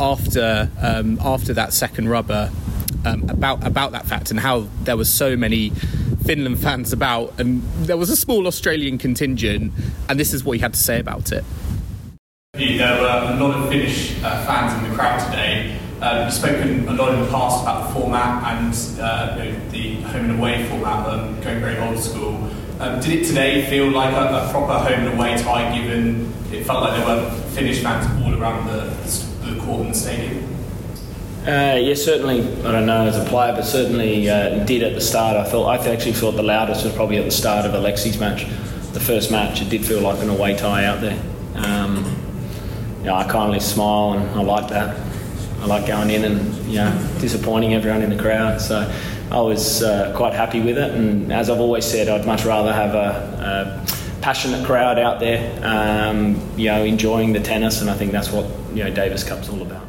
after 0.00 0.70
um, 0.80 1.18
after 1.20 1.52
that 1.54 1.72
second 1.72 2.08
rubber 2.08 2.50
um, 3.04 3.28
about 3.28 3.66
about 3.66 3.92
that 3.92 4.06
fact 4.06 4.30
and 4.30 4.38
how 4.40 4.66
there 4.84 4.96
were 4.96 5.04
so 5.04 5.36
many 5.36 5.70
Finland 6.24 6.58
fans 6.58 6.92
about, 6.92 7.38
and 7.40 7.62
there 7.86 7.96
was 7.96 8.10
a 8.10 8.16
small 8.16 8.46
Australian 8.46 8.98
contingent, 8.98 9.72
and 10.08 10.20
this 10.20 10.34
is 10.34 10.44
what 10.44 10.52
he 10.56 10.60
had 10.60 10.74
to 10.74 10.78
say 10.80 10.98
about 11.00 11.32
it. 11.32 11.42
There 12.78 13.00
were 13.00 13.08
a 13.08 13.36
lot 13.40 13.58
of 13.58 13.68
Finnish 13.68 14.22
uh, 14.22 14.46
fans 14.46 14.72
in 14.72 14.88
the 14.88 14.94
crowd 14.94 15.18
today. 15.28 15.76
Um, 16.00 16.22
you've 16.22 16.32
spoken 16.32 16.86
a 16.86 16.92
lot 16.92 17.12
in 17.12 17.18
the 17.22 17.26
past 17.26 17.64
about 17.64 17.88
the 17.88 17.94
format 17.94 18.52
and 18.52 19.00
uh, 19.00 19.34
you 19.36 19.50
know, 19.50 19.68
the 19.70 19.94
home 20.02 20.30
and 20.30 20.38
away 20.38 20.64
format, 20.68 21.04
um, 21.08 21.40
going 21.40 21.58
very 21.58 21.76
old 21.78 21.98
school. 21.98 22.36
Um, 22.78 23.00
did 23.00 23.20
it 23.20 23.26
today 23.26 23.68
feel 23.68 23.90
like 23.90 24.14
a, 24.14 24.46
a 24.46 24.48
proper 24.52 24.74
home 24.74 25.06
and 25.06 25.18
away 25.18 25.36
tie, 25.38 25.76
given 25.76 26.32
it 26.52 26.64
felt 26.66 26.84
like 26.84 26.96
there 26.96 27.16
were 27.16 27.28
Finnish 27.50 27.82
fans 27.82 28.06
all 28.24 28.40
around 28.40 28.68
the, 28.68 28.94
the 29.44 29.60
court 29.60 29.80
and 29.80 29.90
the 29.90 29.98
stadium? 29.98 30.44
Uh, 31.42 31.80
yeah, 31.80 31.94
certainly. 31.94 32.42
I 32.64 32.70
don't 32.70 32.86
know 32.86 33.06
as 33.08 33.16
a 33.16 33.24
player, 33.24 33.54
but 33.54 33.64
certainly 33.64 34.30
uh, 34.30 34.64
did 34.66 34.84
at 34.84 34.94
the 34.94 35.00
start. 35.00 35.36
I 35.36 35.50
felt 35.50 35.66
I 35.66 35.78
actually 35.92 36.12
thought 36.12 36.36
the 36.36 36.44
loudest 36.44 36.84
was 36.84 36.94
probably 36.94 37.16
at 37.16 37.24
the 37.24 37.32
start 37.32 37.66
of 37.66 37.74
Alexei's 37.74 38.20
match, 38.20 38.44
the 38.92 39.00
first 39.00 39.32
match. 39.32 39.60
It 39.62 39.68
did 39.68 39.84
feel 39.84 40.00
like 40.00 40.22
an 40.22 40.28
away 40.28 40.56
tie 40.56 40.84
out 40.84 41.00
there. 41.00 41.20
Um, 41.56 42.17
know, 43.08 43.16
I 43.16 43.24
kindly 43.24 43.60
smile 43.60 44.12
and 44.12 44.38
I 44.38 44.42
like 44.42 44.68
that. 44.68 44.96
I 45.60 45.66
like 45.66 45.86
going 45.86 46.10
in 46.10 46.24
and 46.24 46.54
you 46.66 46.76
know 46.76 47.16
disappointing 47.20 47.74
everyone 47.74 48.02
in 48.02 48.10
the 48.10 48.22
crowd. 48.22 48.60
So 48.60 48.90
I 49.30 49.40
was 49.40 49.82
uh, 49.82 50.14
quite 50.16 50.32
happy 50.32 50.60
with 50.60 50.78
it. 50.78 50.92
And 50.92 51.32
as 51.32 51.50
I've 51.50 51.60
always 51.60 51.84
said, 51.84 52.08
I'd 52.08 52.26
much 52.26 52.44
rather 52.44 52.72
have 52.72 52.94
a, 52.94 53.82
a 53.82 54.20
passionate 54.22 54.64
crowd 54.64 54.98
out 54.98 55.20
there, 55.20 55.58
um, 55.64 56.40
you 56.56 56.66
know, 56.66 56.84
enjoying 56.84 57.32
the 57.32 57.40
tennis. 57.40 57.80
And 57.80 57.90
I 57.90 57.94
think 57.94 58.12
that's 58.12 58.30
what 58.30 58.46
you 58.72 58.84
know 58.84 58.90
Davis 58.90 59.24
Cup's 59.24 59.48
all 59.48 59.62
about. 59.62 59.87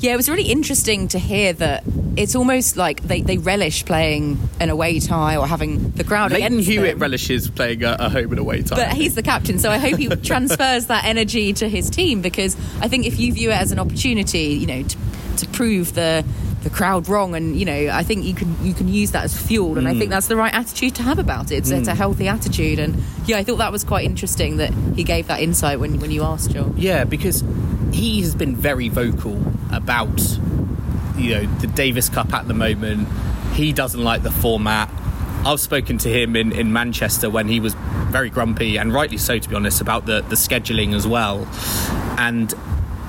Yeah, 0.00 0.14
it 0.14 0.16
was 0.16 0.30
really 0.30 0.50
interesting 0.50 1.08
to 1.08 1.18
hear 1.18 1.52
that 1.52 1.84
it's 2.16 2.34
almost 2.34 2.78
like 2.78 3.02
they, 3.02 3.20
they 3.20 3.36
relish 3.36 3.84
playing 3.84 4.38
an 4.58 4.70
away 4.70 4.98
tie 4.98 5.36
or 5.36 5.46
having 5.46 5.90
the 5.90 6.04
crowd 6.04 6.32
Lleyton 6.32 6.54
against 6.54 6.68
Hewitt 6.68 6.92
them. 6.92 6.98
relishes 7.00 7.50
playing 7.50 7.84
a, 7.84 7.96
a 7.98 8.08
home 8.08 8.30
and 8.30 8.38
away 8.38 8.62
tie. 8.62 8.76
But 8.76 8.92
he's 8.94 9.14
the 9.14 9.22
captain, 9.22 9.58
so 9.58 9.70
I 9.70 9.76
hope 9.76 9.98
he 9.98 10.08
transfers 10.22 10.86
that 10.86 11.04
energy 11.04 11.52
to 11.54 11.68
his 11.68 11.90
team 11.90 12.22
because 12.22 12.56
I 12.80 12.88
think 12.88 13.06
if 13.06 13.20
you 13.20 13.32
view 13.34 13.50
it 13.50 13.60
as 13.60 13.72
an 13.72 13.78
opportunity, 13.78 14.54
you 14.54 14.66
know, 14.66 14.82
to, 14.82 14.96
to 15.36 15.48
prove 15.48 15.94
the 15.94 16.24
the 16.62 16.70
crowd 16.70 17.08
wrong, 17.08 17.34
and 17.34 17.58
you 17.58 17.64
know, 17.64 17.90
I 17.90 18.02
think 18.02 18.24
you 18.24 18.34
can 18.34 18.54
you 18.64 18.74
can 18.74 18.88
use 18.88 19.12
that 19.12 19.24
as 19.24 19.38
fuel, 19.38 19.78
and 19.78 19.86
I 19.86 19.92
think 19.92 20.06
mm. 20.06 20.10
that's 20.10 20.28
the 20.28 20.36
right 20.36 20.52
attitude 20.52 20.94
to 20.96 21.02
have 21.02 21.18
about 21.18 21.50
it. 21.50 21.56
It's, 21.56 21.70
it's 21.70 21.88
a 21.88 21.92
mm. 21.92 21.96
healthy 21.96 22.28
attitude, 22.28 22.78
and 22.78 23.02
yeah, 23.26 23.38
I 23.38 23.44
thought 23.44 23.56
that 23.58 23.72
was 23.72 23.84
quite 23.84 24.04
interesting 24.04 24.58
that 24.58 24.72
he 24.94 25.04
gave 25.04 25.26
that 25.28 25.40
insight 25.40 25.80
when 25.80 26.00
when 26.00 26.10
you 26.10 26.22
asked 26.22 26.50
Joel. 26.50 26.74
Yeah, 26.76 27.04
because 27.04 27.42
he 27.92 28.20
has 28.20 28.34
been 28.34 28.56
very 28.56 28.88
vocal 28.88 29.42
about 29.72 30.38
you 31.16 31.34
know 31.34 31.46
the 31.56 31.66
Davis 31.66 32.08
Cup 32.08 32.32
at 32.32 32.48
the 32.48 32.54
moment. 32.54 33.08
He 33.54 33.72
doesn't 33.72 34.02
like 34.02 34.22
the 34.22 34.30
format. 34.30 34.90
I've 35.44 35.60
spoken 35.60 35.96
to 35.98 36.08
him 36.08 36.36
in, 36.36 36.52
in 36.52 36.72
Manchester 36.72 37.30
when 37.30 37.48
he 37.48 37.60
was 37.60 37.74
very 38.10 38.28
grumpy, 38.28 38.76
and 38.76 38.92
rightly 38.92 39.16
so, 39.16 39.38
to 39.38 39.48
be 39.48 39.54
honest, 39.54 39.80
about 39.80 40.04
the, 40.06 40.20
the 40.22 40.34
scheduling 40.34 40.94
as 40.94 41.06
well. 41.06 41.48
And 42.18 42.52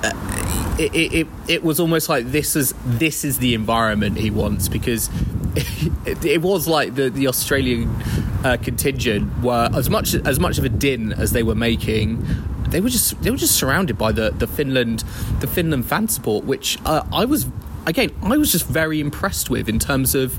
uh, 0.03 0.78
it, 0.80 1.14
it, 1.14 1.28
it, 1.47 1.64
was 1.64 1.80
almost 1.80 2.07
like 2.07 2.32
this 2.32 2.55
is 2.55 2.74
this 2.86 3.26
is 3.26 3.39
the 3.39 3.53
environment 3.53 4.18
he 4.18 4.32
wants 4.32 4.70
because 4.70 5.09
it, 6.05 6.24
it 6.26 6.41
was 6.41 6.68
like 6.68 6.95
the 6.95 7.09
the 7.09 7.28
Australian 7.28 7.89
uh, 8.43 8.57
contingent 8.62 9.43
were 9.43 9.70
as 9.74 9.89
much 9.89 10.16
as 10.16 10.39
much 10.39 10.57
of 10.57 10.64
a 10.64 10.70
din 10.70 11.14
as 11.14 11.34
they 11.34 11.43
were 11.43 11.55
making. 11.55 12.26
They 12.72 12.82
were 12.82 12.89
just 12.89 13.22
they 13.22 13.30
were 13.30 13.38
just 13.38 13.55
surrounded 13.55 13.97
by 13.97 14.11
the, 14.11 14.32
the 14.32 14.47
Finland 14.47 15.03
the 15.39 15.47
Finland 15.47 15.86
fan 15.86 16.07
support, 16.07 16.45
which 16.45 16.78
uh, 16.86 17.03
I 17.13 17.26
was 17.26 17.47
again 17.86 18.11
I 18.24 18.38
was 18.38 18.51
just 18.51 18.65
very 18.65 18.99
impressed 18.99 19.49
with 19.49 19.69
in 19.69 19.80
terms 19.80 20.15
of 20.15 20.38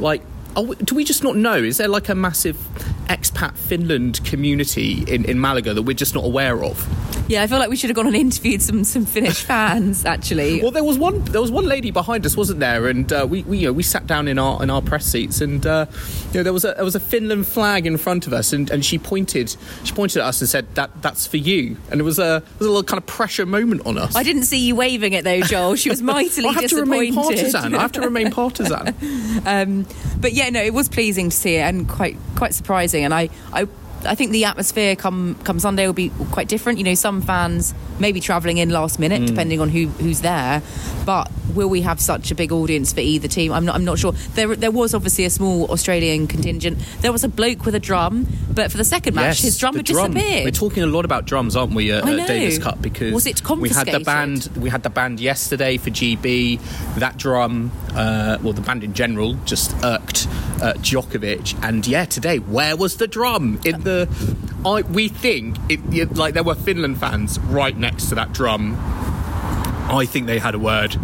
like. 0.00 0.22
Oh, 0.56 0.72
do 0.74 0.94
we 0.94 1.02
just 1.02 1.24
not 1.24 1.34
know? 1.34 1.56
Is 1.56 1.78
there 1.78 1.88
like 1.88 2.08
a 2.08 2.14
massive 2.14 2.56
expat 3.08 3.56
Finland 3.56 4.24
community 4.24 5.04
in, 5.06 5.24
in 5.24 5.40
Malaga 5.40 5.74
that 5.74 5.82
we're 5.82 5.94
just 5.94 6.14
not 6.14 6.24
aware 6.24 6.62
of? 6.64 6.86
Yeah, 7.28 7.42
I 7.42 7.46
feel 7.46 7.58
like 7.58 7.70
we 7.70 7.76
should 7.76 7.90
have 7.90 7.96
gone 7.96 8.06
and 8.06 8.16
interviewed 8.26 8.62
some 8.62 8.84
some 8.84 9.06
Finnish 9.06 9.42
fans. 9.50 10.04
Actually, 10.04 10.60
Well, 10.62 10.70
there 10.70 10.84
was 10.84 10.98
one. 10.98 11.24
There 11.24 11.40
was 11.40 11.50
one 11.50 11.66
lady 11.66 11.90
behind 11.90 12.26
us, 12.26 12.36
wasn't 12.36 12.60
there? 12.60 12.86
And 12.88 13.12
uh, 13.12 13.26
we, 13.28 13.42
we, 13.44 13.58
you 13.58 13.66
know, 13.68 13.72
we 13.72 13.82
sat 13.82 14.06
down 14.06 14.28
in 14.28 14.38
our 14.38 14.62
in 14.62 14.70
our 14.70 14.82
press 14.82 15.06
seats, 15.06 15.40
and 15.40 15.66
uh, 15.66 15.86
you 16.32 16.40
know, 16.40 16.42
there 16.42 16.52
was 16.52 16.64
a 16.64 16.74
there 16.74 16.84
was 16.84 16.94
a 16.94 17.00
Finland 17.00 17.46
flag 17.46 17.86
in 17.86 17.96
front 17.96 18.26
of 18.26 18.32
us, 18.32 18.52
and, 18.52 18.70
and 18.70 18.84
she 18.84 18.98
pointed 18.98 19.56
she 19.84 19.92
pointed 19.92 20.20
at 20.20 20.26
us 20.26 20.40
and 20.40 20.48
said 20.48 20.66
that 20.74 20.90
that's 21.02 21.26
for 21.26 21.38
you, 21.38 21.76
and 21.90 22.00
it 22.00 22.04
was 22.04 22.18
a 22.18 22.36
it 22.36 22.58
was 22.58 22.66
a 22.66 22.70
little 22.70 22.82
kind 22.84 22.98
of 22.98 23.06
pressure 23.06 23.46
moment 23.46 23.86
on 23.86 23.96
us. 23.98 24.14
I 24.14 24.22
didn't 24.22 24.44
see 24.44 24.58
you 24.66 24.76
waving 24.76 25.14
it 25.14 25.24
though, 25.24 25.40
Joel. 25.40 25.76
She 25.76 25.88
was 25.88 26.02
mightily 26.14 26.48
I 26.48 26.52
have 26.52 26.70
to 26.70 26.76
remain 26.76 27.14
partisan. 27.14 27.74
I 27.74 27.80
have 27.80 27.92
to 27.92 28.00
remain 28.02 28.30
partisan. 28.30 28.94
um, 29.46 29.86
but 30.20 30.32
yeah, 30.32 30.50
no, 30.50 30.62
it 30.62 30.74
was 30.74 30.88
pleasing 30.88 31.30
to 31.30 31.36
see 31.36 31.56
it 31.56 31.62
and 31.62 31.88
quite 31.88 32.16
quite 32.36 32.52
surprising. 32.54 32.93
And 33.02 33.12
I, 33.14 33.28
I, 33.52 33.66
I 34.06 34.14
think 34.14 34.32
the 34.32 34.44
atmosphere 34.44 34.94
come 34.96 35.34
come 35.44 35.58
Sunday 35.58 35.86
will 35.86 35.94
be 35.94 36.10
quite 36.30 36.46
different. 36.48 36.78
You 36.78 36.84
know, 36.84 36.94
some 36.94 37.22
fans 37.22 37.74
may 37.98 38.12
be 38.12 38.20
travelling 38.20 38.58
in 38.58 38.68
last 38.70 38.98
minute, 38.98 39.22
Mm. 39.22 39.26
depending 39.26 39.60
on 39.60 39.68
who 39.70 39.86
who's 39.88 40.20
there. 40.20 40.62
But 41.06 41.30
will 41.54 41.68
we 41.68 41.82
have 41.82 42.00
such 42.00 42.30
a 42.30 42.34
big 42.34 42.50
audience 42.52 42.92
for 42.92 43.00
either 43.00 43.28
team? 43.28 43.52
I'm 43.52 43.64
not. 43.64 43.74
I'm 43.76 43.84
not 43.84 43.98
sure. 43.98 44.12
There 44.34 44.54
there 44.56 44.70
was 44.70 44.94
obviously 44.94 45.24
a 45.24 45.30
small 45.30 45.70
Australian 45.70 46.26
contingent. 46.26 46.78
There 47.00 47.12
was 47.12 47.24
a 47.24 47.28
bloke 47.28 47.64
with 47.64 47.74
a 47.74 47.80
drum, 47.80 48.26
but 48.52 48.70
for 48.70 48.76
the 48.76 48.84
second 48.84 49.14
match, 49.14 49.36
Yes, 49.36 49.42
his 49.42 49.58
drum 49.58 49.74
had 49.76 49.86
drum. 49.86 50.12
disappeared. 50.12 50.44
We're 50.44 50.50
talking 50.50 50.82
a 50.82 50.86
lot 50.86 51.04
about 51.06 51.24
drums, 51.24 51.56
aren't 51.56 51.72
we, 51.72 51.90
at, 51.92 52.06
at. 52.06 52.26
Davis 52.26 52.58
Cup? 52.58 52.82
Because 52.82 53.12
Was 53.14 53.26
it 53.26 53.40
we 53.58 53.68
had 53.70 53.86
the 53.86 54.00
band. 54.00 54.50
We 54.58 54.68
had 54.68 54.82
the 54.82 54.90
band 54.90 55.18
yesterday 55.20 55.78
for 55.78 55.88
GB. 55.90 56.60
That 56.96 57.16
drum, 57.16 57.70
uh, 57.94 58.36
well, 58.42 58.52
the 58.52 58.60
band 58.62 58.82
in 58.84 58.92
general, 58.92 59.34
just 59.46 59.74
irked 59.84 60.26
uh, 60.64 60.72
Djokovic. 60.74 61.62
And 61.62 61.86
yeah, 61.86 62.06
today, 62.06 62.38
where 62.38 62.74
was 62.76 62.96
the 62.96 63.06
drum 63.06 63.60
in 63.64 63.82
the? 63.82 64.08
I 64.64 64.80
we 64.80 65.08
think 65.08 65.58
it, 65.68 65.80
it 65.92 66.16
like 66.16 66.32
there 66.32 66.42
were 66.42 66.54
Finland 66.54 66.98
fans 66.98 67.38
right 67.38 67.76
next 67.76 68.08
to 68.08 68.14
that 68.14 68.32
drum. 68.32 68.74
I 69.90 70.06
think 70.06 70.26
they 70.26 70.38
had 70.38 70.54
a 70.54 70.58
word. 70.58 70.96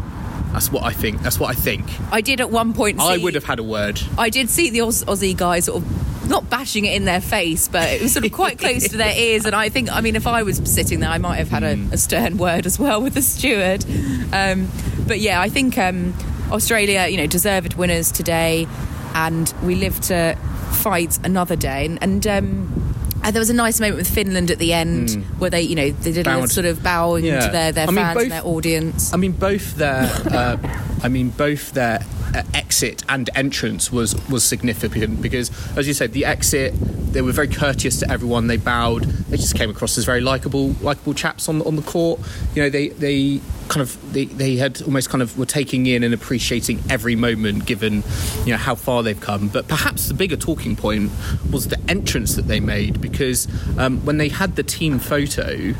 That's 0.53 0.73
what 0.73 0.83
I 0.83 0.93
think. 0.93 1.21
That's 1.23 1.39
what 1.39 1.51
I 1.51 1.55
think. 1.55 1.85
I 2.11 2.23
did 2.23 2.41
at 2.41 2.51
one 2.51 2.73
point. 2.73 3.01
I 3.01 3.19
would 3.19 3.35
have 3.35 3.45
had 3.45 3.59
a 3.59 3.63
word. 3.63 4.01
I 4.17 4.31
did 4.31 4.49
see 4.49 4.71
the 4.71 4.81
Aus- 4.81 5.05
Aussie 5.05 5.37
guys 5.37 5.67
sort 5.67 5.83
of 5.83 6.29
not 6.31 6.49
bashing 6.49 6.87
it 6.87 6.95
in 6.95 7.05
their 7.05 7.21
face, 7.21 7.69
but 7.69 7.89
it 7.91 8.01
was 8.01 8.15
sort 8.15 8.25
of 8.25 8.33
quite 8.33 8.59
close 8.59 8.89
to 8.89 8.97
their 8.97 9.15
ears. 9.17 9.45
And 9.45 9.55
I 9.55 9.69
think, 9.69 9.93
I 9.93 10.01
mean, 10.01 10.17
if 10.17 10.27
I 10.27 10.43
was 10.43 10.57
sitting 10.65 11.01
there, 11.01 11.11
I 11.11 11.19
might 11.19 11.37
have 11.37 11.51
had 11.51 11.63
a, 11.63 11.75
a 11.93 11.99
stern 11.99 12.39
word 12.39 12.67
as 12.67 12.79
well 12.79 13.03
with 13.03 13.15
the 13.15 13.23
steward. 13.23 13.85
Um, 14.33 14.69
but 15.07 15.21
yeah, 15.21 15.41
I 15.41 15.51
think 15.51 15.77
um, 15.77 16.15
Australia, 16.51 17.07
you 17.09 17.17
know, 17.19 17.27
deserved 17.27 17.75
winners 17.75 18.11
today, 18.11 18.67
and 19.15 19.53
we 19.63 19.75
live 19.77 20.01
to 20.03 20.37
fight 20.73 21.19
another 21.25 21.57
day. 21.57 21.87
And, 21.87 21.99
and 22.03 22.27
um, 22.27 22.95
and 23.23 23.35
there 23.35 23.41
was 23.41 23.51
a 23.51 23.55
nice 23.55 23.81
moment 23.81 23.99
with 23.99 24.09
Finland 24.09 24.51
at 24.51 24.59
the 24.59 24.73
end 24.73 25.09
Mm. 25.11 25.23
where 25.39 25.51
they, 25.51 25.61
you 25.61 25.75
know, 25.77 25.91
they 25.91 26.13
did 26.13 26.27
a 26.27 26.49
sort 26.49 26.65
of 26.65 26.83
bowing 26.83 27.25
Yeah. 27.27 27.45
to 27.47 27.53
their, 27.53 27.71
their 27.73 27.85
I 27.87 27.91
mean, 27.91 27.97
fans 27.97 28.15
both- 28.15 28.23
and 28.23 28.33
their 28.33 28.47
audience. 28.47 29.13
I 29.13 29.17
mean, 29.19 29.33
both 29.33 29.77
their, 29.77 30.05
uh, 30.31 30.57
I 31.03 31.09
mean, 31.09 31.29
both 31.29 31.73
their 31.73 32.01
uh, 32.35 32.43
exit 32.55 33.03
and 33.09 33.29
entrance 33.35 33.91
was 33.93 34.15
was 34.29 34.45
significant 34.45 35.21
because, 35.23 35.51
as 35.77 35.87
you 35.87 35.95
said, 35.95 36.13
the 36.13 36.25
exit 36.25 36.75
they 37.13 37.23
were 37.23 37.33
very 37.33 37.49
courteous 37.49 37.99
to 38.01 38.11
everyone. 38.11 38.47
They 38.47 38.57
bowed. 38.57 39.03
They 39.03 39.37
just 39.37 39.57
came 39.57 39.69
across 39.69 39.99
as 39.99 40.05
very 40.05 40.21
likable, 40.21 40.75
likable 40.81 41.15
chaps 41.15 41.49
on 41.49 41.63
on 41.63 41.77
the 41.77 41.83
court. 41.83 42.21
You 42.55 42.63
know, 42.63 42.71
they 42.71 42.89
they 42.89 43.41
kind 43.69 43.83
of 43.83 44.13
they, 44.13 44.25
they 44.25 44.57
had 44.57 44.83
almost 44.83 45.11
kind 45.11 45.23
of 45.23 45.39
were 45.39 45.47
taking 45.47 45.87
in 45.87 46.03
and 46.03 46.13
appreciating 46.13 46.83
every 46.91 47.15
moment 47.15 47.67
given 47.67 48.03
you 48.45 48.51
know 48.51 48.57
how 48.57 48.75
far 48.75 49.05
they've 49.05 49.21
come 49.21 49.47
but 49.47 49.69
perhaps 49.69 50.09
the 50.09 50.15
bigger 50.15 50.37
talking 50.37 50.75
point 50.75 51.09
was 51.53 51.69
the 51.69 51.79
entrance 51.89 52.35
that 52.35 52.49
they 52.49 52.59
made 52.59 53.01
because 53.01 53.47
um, 53.79 54.05
when 54.05 54.19
they 54.19 54.29
had 54.29 54.57
the 54.57 54.65
team 54.65 54.99
photo 54.99 55.73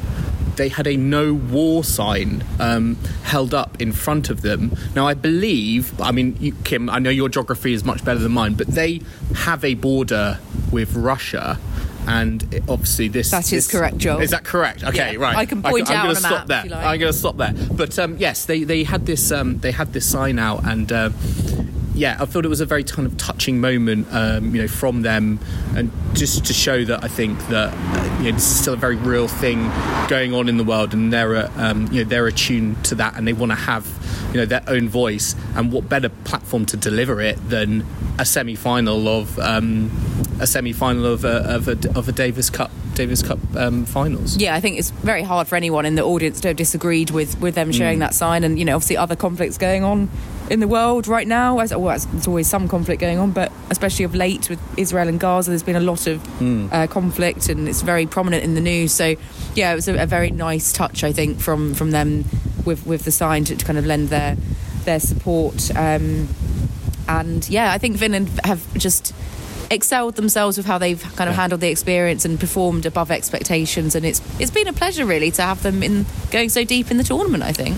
they 0.57 0.69
had 0.69 0.87
a 0.87 0.97
no 0.97 1.33
war 1.35 1.83
sign 1.85 2.45
um, 2.59 2.97
held 3.25 3.55
up 3.55 3.81
in 3.81 3.93
front 3.93 4.31
of 4.31 4.43
them. 4.43 4.77
Now, 4.95 5.07
I 5.07 5.15
believe, 5.15 5.99
I 6.01 6.13
mean, 6.13 6.37
you, 6.41 6.53
Kim, 6.65 6.89
I 6.91 6.99
know 6.99 7.11
your 7.11 7.29
geography 7.29 7.73
is 7.73 7.85
much 7.85 8.05
better 8.05 8.19
than 8.21 8.33
mine, 8.33 8.55
but 8.55 8.67
they 8.69 9.01
have 9.37 9.65
a 9.65 9.75
border 9.75 10.39
with 10.71 10.95
Russia. 10.95 11.59
And 12.07 12.63
obviously, 12.69 13.09
this 13.09 13.31
That 13.31 13.45
is 13.45 13.51
this- 13.51 13.71
correct, 13.71 13.99
Joel. 13.99 14.21
Is 14.21 14.31
that 14.31 14.43
correct? 14.45 14.83
Okay, 14.83 15.13
Yeah. 15.13 15.19
right. 15.21 15.37
I 15.37 15.45
can 15.47 15.63
point 15.63 15.91
I'm 15.91 15.97
out 15.97 16.03
gonna 16.05 16.15
stop 16.17 16.47
there. 16.47 16.65
like. 16.65 16.73
I'm 16.87 16.99
going 16.99 17.13
to 17.13 17.19
stop 17.19 17.37
there. 17.37 17.55
But 17.73 17.99
um, 17.99 18.17
yes, 18.19 18.47
they, 18.47 18.65
they 18.65 18.85
had 18.85 19.07
this 19.07 19.31
um, 19.31 19.59
they 19.59 19.71
had 19.71 19.93
this 19.93 20.07
sign 20.07 20.39
out, 20.39 20.65
and 20.67 20.91
uh, 20.91 21.11
yeah, 22.01 22.17
I 22.19 22.25
thought 22.25 22.47
it 22.47 22.49
was 22.49 22.63
a 22.63 22.67
very 22.67 22.83
kind 22.83 23.07
of 23.07 23.17
touching 23.19 23.61
moment, 23.61 24.09
um, 24.11 24.55
you 24.55 24.63
know, 24.63 24.69
from 24.69 25.03
them, 25.03 25.39
and 25.77 25.91
just 26.15 26.47
to 26.47 26.53
show 26.55 26.83
that 26.87 27.05
I 27.05 27.09
think 27.09 27.39
that 27.49 27.75
uh, 27.75 28.17
you 28.23 28.25
know 28.31 28.33
this 28.39 28.51
is 28.51 28.59
still 28.61 28.73
a 28.75 28.77
very 28.87 28.97
real 28.97 29.29
thing 29.29 29.71
going 30.09 30.33
on 30.35 30.49
in 30.49 30.57
the 30.57 30.65
world, 30.65 30.95
and 30.95 31.13
they're 31.13 31.51
um, 31.57 31.89
you 31.93 32.03
know 32.03 32.09
they're 32.09 32.27
attuned 32.27 32.83
to 32.87 32.95
that, 32.97 33.17
and 33.17 33.29
they 33.29 33.35
want 33.35 33.53
to 33.53 33.57
have 33.57 33.85
you 34.33 34.39
know 34.41 34.47
their 34.47 34.65
own 34.67 34.89
voice, 34.89 35.37
and 35.55 35.71
what 35.73 35.89
better 35.89 36.09
platform 36.25 36.65
to 36.67 36.77
deliver 36.77 37.21
it 37.21 37.37
than 37.51 37.85
a 38.19 38.25
semi-final 38.25 39.07
of 39.07 39.39
um, 39.39 39.91
a 40.41 40.47
semi-final 40.47 41.05
of 41.05 41.25
a, 41.25 41.37
of 41.55 41.69
a 41.69 41.77
of 41.99 42.09
a 42.09 42.13
Davis 42.13 42.49
Cup 42.49 42.71
Davis 42.95 43.23
Cup 43.23 43.39
um, 43.57 43.85
finals. 43.85 44.37
Yeah, 44.39 44.55
I 44.55 44.61
think 44.61 44.79
it's 44.79 44.91
very 44.91 45.23
hard 45.23 45.49
for 45.49 45.57
anyone 45.57 45.85
in 45.87 45.95
the 45.97 46.03
audience 46.05 46.41
to 46.41 46.49
have 46.49 46.57
disagreed 46.57 47.11
with, 47.11 47.41
with 47.41 47.55
them 47.55 47.73
showing 47.73 47.97
Mm. 47.99 48.01
that 48.01 48.15
sign. 48.15 48.45
And, 48.45 48.59
you 48.59 48.65
know, 48.65 48.75
obviously 48.77 48.97
other 48.97 49.17
conflicts 49.17 49.57
going 49.59 49.85
on 49.85 50.09
in 50.51 50.61
the 50.61 50.69
world 50.69 51.07
right 51.07 51.27
now. 51.27 51.59
As, 51.61 51.75
well, 51.75 51.97
there's 51.99 52.27
always 52.29 52.49
some 52.49 52.69
conflict 52.69 53.01
going 53.01 53.19
on, 53.19 53.31
but 53.31 53.51
especially 53.71 54.05
of 54.05 54.15
late 54.15 54.51
with 54.51 54.61
Israel 54.79 55.09
and 55.09 55.19
Gaza, 55.19 55.51
there's 55.51 55.63
been 55.63 55.77
a 55.77 55.81
lot 55.81 56.07
of 56.07 56.21
Mm. 56.41 56.73
uh, 56.73 56.87
conflict 56.87 57.49
and 57.49 57.69
it's 57.69 57.83
very 57.83 58.07
prominent 58.07 58.43
in 58.45 58.55
the 58.55 58.61
news. 58.61 58.93
So, 58.93 59.15
yeah, 59.55 59.73
it 59.73 59.75
was 59.77 59.89
a, 59.89 60.03
a 60.03 60.07
very 60.07 60.31
nice 60.31 60.73
touch, 60.73 61.05
I 61.05 61.13
think, 61.13 61.39
from, 61.41 61.75
from 61.75 61.91
them 61.93 62.25
with, 62.65 62.87
with 62.87 63.05
the 63.05 63.13
sign 63.13 63.45
to, 63.45 63.57
to 63.57 63.65
kind 63.65 63.79
of 63.79 63.87
lend 63.87 64.09
their, 64.09 64.37
their 64.85 65.01
support. 65.01 65.71
Um, 65.77 66.29
and, 67.09 67.49
yeah, 67.49 67.73
I 67.73 67.79
think 67.79 67.99
Finland 67.99 68.29
have 68.45 68.63
just 68.75 69.15
excelled 69.71 70.17
themselves 70.17 70.57
with 70.57 70.67
how 70.67 70.79
they've 70.79 71.03
kind 71.17 71.31
of 71.31 71.37
handled 71.37 71.61
the 71.61 71.69
experience 71.69 72.25
and 72.25 72.41
performed 72.41 72.85
above 72.87 73.09
expectations 73.13 73.95
and 73.95 74.05
it's 74.05 74.21
it's 74.41 74.51
been 74.51 74.67
a 74.67 74.73
pleasure 74.73 75.07
really 75.07 75.31
to 75.31 75.43
have 75.43 75.63
them 75.63 75.81
in 75.85 76.05
going 76.33 76.49
so 76.49 76.65
deep 76.65 76.91
in 76.91 76.97
the 76.97 77.05
tournament 77.05 77.45
I 77.45 77.53
think 77.53 77.77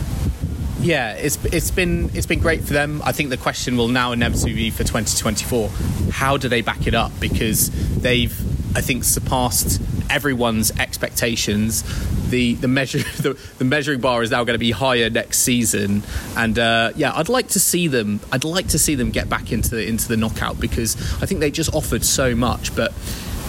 Yeah, 0.82 1.12
it's 1.12 1.42
it's 1.46 1.70
been 1.70 2.10
it's 2.12 2.26
been 2.26 2.40
great 2.40 2.62
for 2.62 2.72
them. 2.72 3.00
I 3.04 3.12
think 3.12 3.30
the 3.30 3.36
question 3.36 3.76
will 3.76 3.88
now 3.88 4.10
inevitably 4.10 4.54
be 4.54 4.70
for 4.70 4.82
2024. 4.82 5.70
How 6.10 6.36
do 6.36 6.48
they 6.48 6.60
back 6.60 6.88
it 6.88 6.94
up? 6.94 7.12
Because 7.20 7.70
they've, 8.00 8.32
I 8.76 8.80
think, 8.80 9.04
surpassed 9.04 9.80
everyone's 10.10 10.72
expectations. 10.80 11.84
The 12.30 12.54
the 12.54 12.66
measure 12.66 12.98
the, 13.22 13.38
the 13.58 13.64
measuring 13.64 14.00
bar 14.00 14.24
is 14.24 14.32
now 14.32 14.42
going 14.42 14.54
to 14.54 14.58
be 14.58 14.72
higher 14.72 15.08
next 15.08 15.38
season, 15.38 16.02
and 16.36 16.58
uh, 16.58 16.90
yeah, 16.96 17.12
I'd 17.14 17.28
like 17.28 17.48
to 17.48 17.60
see 17.60 17.86
them. 17.86 18.18
I'd 18.32 18.44
like 18.44 18.66
to 18.68 18.78
see 18.78 18.96
them 18.96 19.10
get 19.10 19.28
back 19.28 19.52
into 19.52 19.70
the, 19.70 19.86
into 19.86 20.08
the 20.08 20.16
knockout 20.16 20.58
because 20.58 20.96
I 21.22 21.26
think 21.26 21.38
they 21.38 21.52
just 21.52 21.72
offered 21.74 22.04
so 22.04 22.34
much, 22.34 22.74
but 22.74 22.92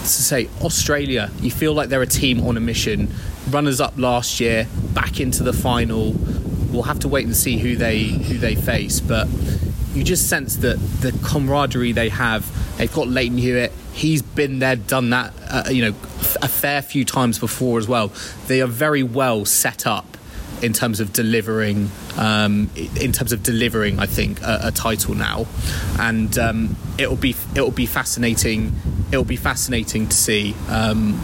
to 0.04 0.08
say 0.08 0.48
Australia, 0.60 1.30
you 1.40 1.50
feel 1.50 1.72
like 1.72 1.88
they're 1.88 2.02
a 2.02 2.06
team 2.06 2.46
on 2.46 2.56
a 2.56 2.60
mission. 2.60 3.12
Runners 3.50 3.80
up 3.80 3.94
last 3.98 4.38
year, 4.38 4.68
back 4.92 5.18
into 5.18 5.42
the 5.42 5.52
final. 5.52 6.14
We'll 6.74 6.82
have 6.82 6.98
to 7.00 7.08
wait 7.08 7.24
and 7.24 7.36
see 7.36 7.56
who 7.56 7.76
they 7.76 8.02
who 8.02 8.36
they 8.36 8.56
face, 8.56 9.00
but 9.00 9.28
you 9.94 10.02
just 10.02 10.28
sense 10.28 10.56
that 10.56 10.76
the 11.00 11.12
camaraderie 11.24 11.92
they 11.92 12.08
have. 12.08 12.50
They've 12.76 12.92
got 12.92 13.06
Lleyton 13.06 13.38
Hewitt. 13.38 13.72
He's 13.92 14.22
been 14.22 14.58
there, 14.58 14.74
done 14.74 15.10
that. 15.10 15.32
Uh, 15.48 15.70
you 15.70 15.82
know, 15.82 15.96
a 16.42 16.48
fair 16.48 16.82
few 16.82 17.04
times 17.04 17.38
before 17.38 17.78
as 17.78 17.86
well. 17.86 18.12
They 18.48 18.60
are 18.60 18.66
very 18.66 19.04
well 19.04 19.44
set 19.44 19.86
up 19.86 20.16
in 20.62 20.72
terms 20.72 20.98
of 20.98 21.12
delivering 21.12 21.90
um, 22.16 22.70
in 22.74 23.12
terms 23.12 23.32
of 23.32 23.42
delivering 23.42 23.98
I 23.98 24.06
think 24.06 24.40
a, 24.42 24.60
a 24.64 24.70
title 24.70 25.14
now 25.14 25.46
and 25.98 26.36
um, 26.38 26.76
it'll 26.96 27.16
be 27.16 27.34
it'll 27.54 27.70
be 27.70 27.86
fascinating 27.86 28.72
it'll 29.10 29.24
be 29.24 29.36
fascinating 29.36 30.08
to 30.08 30.16
see 30.16 30.54
um, 30.68 31.20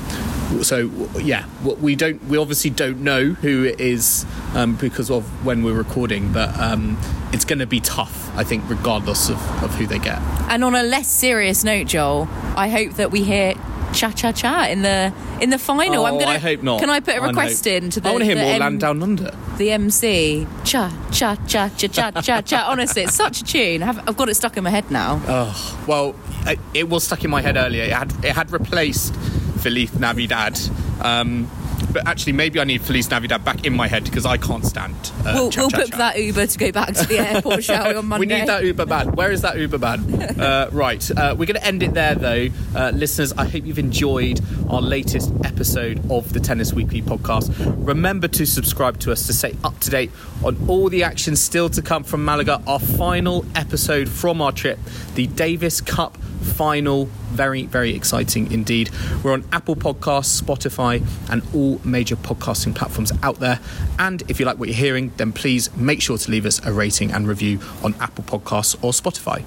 so 0.62 0.90
yeah 1.20 1.46
we 1.80 1.94
don't 1.96 2.22
we 2.24 2.36
obviously 2.36 2.70
don't 2.70 3.00
know 3.00 3.30
who 3.30 3.64
it 3.64 3.80
is 3.80 4.26
um, 4.54 4.74
because 4.76 5.10
of 5.10 5.24
when 5.44 5.62
we're 5.62 5.72
recording 5.74 6.32
but 6.32 6.56
um, 6.58 6.98
it's 7.32 7.44
going 7.44 7.58
to 7.60 7.66
be 7.66 7.80
tough 7.80 8.30
I 8.36 8.44
think 8.44 8.68
regardless 8.68 9.28
of, 9.28 9.36
of 9.62 9.74
who 9.74 9.86
they 9.86 9.98
get. 9.98 10.18
And 10.48 10.64
on 10.64 10.74
a 10.74 10.82
less 10.82 11.08
serious 11.08 11.62
note 11.64 11.86
Joel 11.86 12.28
I 12.56 12.68
hope 12.68 12.94
that 12.94 13.10
we 13.10 13.22
hear 13.22 13.54
cha 13.92 14.10
cha 14.10 14.32
cha 14.32 14.66
in 14.66 14.82
the 14.82 15.12
in 15.40 15.50
the 15.50 15.58
final. 15.58 16.02
Oh, 16.02 16.06
I'm 16.06 16.18
gonna 16.18 16.32
I 16.32 16.38
hope 16.38 16.62
not. 16.62 16.80
Can 16.80 16.90
I 16.90 17.00
put 17.00 17.16
a 17.16 17.20
request 17.22 17.66
in 17.66 17.90
to 17.90 18.00
the 18.00 18.08
I 18.08 18.12
want 18.12 18.22
to 18.22 18.26
hear 18.26 18.36
more 18.36 18.52
M- 18.52 18.60
Land 18.60 18.80
Down 18.80 19.02
Under. 19.02 19.34
the 19.58 19.72
MC 19.72 20.46
cha 20.64 20.90
cha 21.10 21.34
cha 21.46 21.68
cha 21.76 21.88
cha 21.88 22.10
cha 22.20 22.40
cha 22.42 22.66
honestly 22.70 23.02
it's 23.02 23.14
such 23.14 23.40
a 23.40 23.44
tune 23.44 23.82
I've, 23.82 23.98
I've 24.08 24.16
got 24.16 24.28
it 24.28 24.34
stuck 24.34 24.56
in 24.56 24.64
my 24.64 24.70
head 24.70 24.90
now 24.90 25.20
Oh 25.26 25.84
well, 25.88 26.14
it, 26.46 26.58
it 26.74 26.88
was 26.88 27.04
stuck 27.04 27.24
in 27.24 27.30
my 27.30 27.40
head 27.42 27.56
earlier. 27.56 27.84
It 27.84 27.92
had 27.92 28.12
it 28.24 28.32
had 28.32 28.52
replaced 28.52 29.14
Feliz 29.60 29.92
Navidad, 29.98 30.58
um, 31.00 31.50
but 31.92 32.06
actually, 32.06 32.34
maybe 32.34 32.60
I 32.60 32.64
need 32.64 32.82
Feliz 32.82 33.10
Navidad 33.10 33.44
back 33.44 33.64
in 33.66 33.74
my 33.74 33.88
head 33.88 34.04
because 34.04 34.24
I 34.24 34.36
can't 34.36 34.64
stand. 34.64 34.94
Uh, 35.20 35.32
we'll 35.34 35.50
we'll 35.56 35.70
book 35.70 35.90
that 35.90 36.18
Uber 36.18 36.46
to 36.46 36.58
go 36.58 36.72
back 36.72 36.94
to 36.94 37.06
the 37.06 37.18
airport, 37.18 37.64
shall 37.64 37.88
we, 37.88 37.94
on 37.94 38.06
Monday? 38.06 38.20
We 38.20 38.26
need 38.26 38.48
that 38.48 38.64
Uber 38.64 38.86
man. 38.86 39.12
Where 39.12 39.32
is 39.32 39.42
that 39.42 39.58
Uber 39.58 39.78
man? 39.78 40.14
uh, 40.40 40.68
right. 40.72 41.10
Uh, 41.10 41.34
we're 41.36 41.46
going 41.46 41.60
to 41.60 41.66
end 41.66 41.82
it 41.82 41.94
there, 41.94 42.14
though. 42.14 42.48
Uh, 42.74 42.90
listeners, 42.94 43.32
I 43.32 43.44
hope 43.46 43.64
you've 43.64 43.78
enjoyed 43.78 44.40
our 44.68 44.80
latest 44.80 45.32
episode 45.44 45.98
of 46.10 46.32
the 46.32 46.40
Tennis 46.40 46.72
Weekly 46.72 47.02
podcast. 47.02 47.52
Remember 47.86 48.28
to 48.28 48.46
subscribe 48.46 48.98
to 49.00 49.12
us 49.12 49.26
to 49.26 49.32
stay 49.32 49.56
up 49.64 49.78
to 49.80 49.90
date 49.90 50.10
on 50.44 50.56
all 50.68 50.88
the 50.88 51.02
action 51.02 51.34
still 51.34 51.70
to 51.70 51.82
come 51.82 52.04
from 52.04 52.24
Malaga. 52.24 52.62
Our 52.66 52.78
final 52.78 53.44
episode 53.54 54.08
from 54.08 54.40
our 54.40 54.52
trip, 54.52 54.78
the 55.14 55.26
Davis 55.26 55.80
Cup 55.80 56.16
final. 56.40 57.06
Very, 57.30 57.66
very 57.66 57.94
exciting 57.94 58.50
indeed. 58.52 58.90
We're 59.22 59.32
on 59.32 59.44
Apple 59.52 59.76
Podcasts, 59.76 60.40
Spotify, 60.40 61.04
and 61.30 61.42
all 61.54 61.80
major 61.84 62.16
podcasting 62.16 62.74
platforms 62.74 63.12
out 63.22 63.40
there. 63.40 63.60
And 63.98 64.22
if 64.28 64.40
you 64.40 64.46
like 64.46 64.58
what 64.58 64.68
you're 64.68 64.76
hearing, 64.76 65.12
then 65.16 65.32
please 65.32 65.74
make 65.76 66.02
sure 66.02 66.18
to 66.18 66.30
leave 66.30 66.46
us 66.46 66.64
a 66.64 66.72
rating 66.72 67.12
and 67.12 67.28
review 67.28 67.60
on 67.82 67.94
Apple 68.00 68.24
Podcasts 68.24 68.76
or 68.82 68.92
Spotify. 68.92 69.44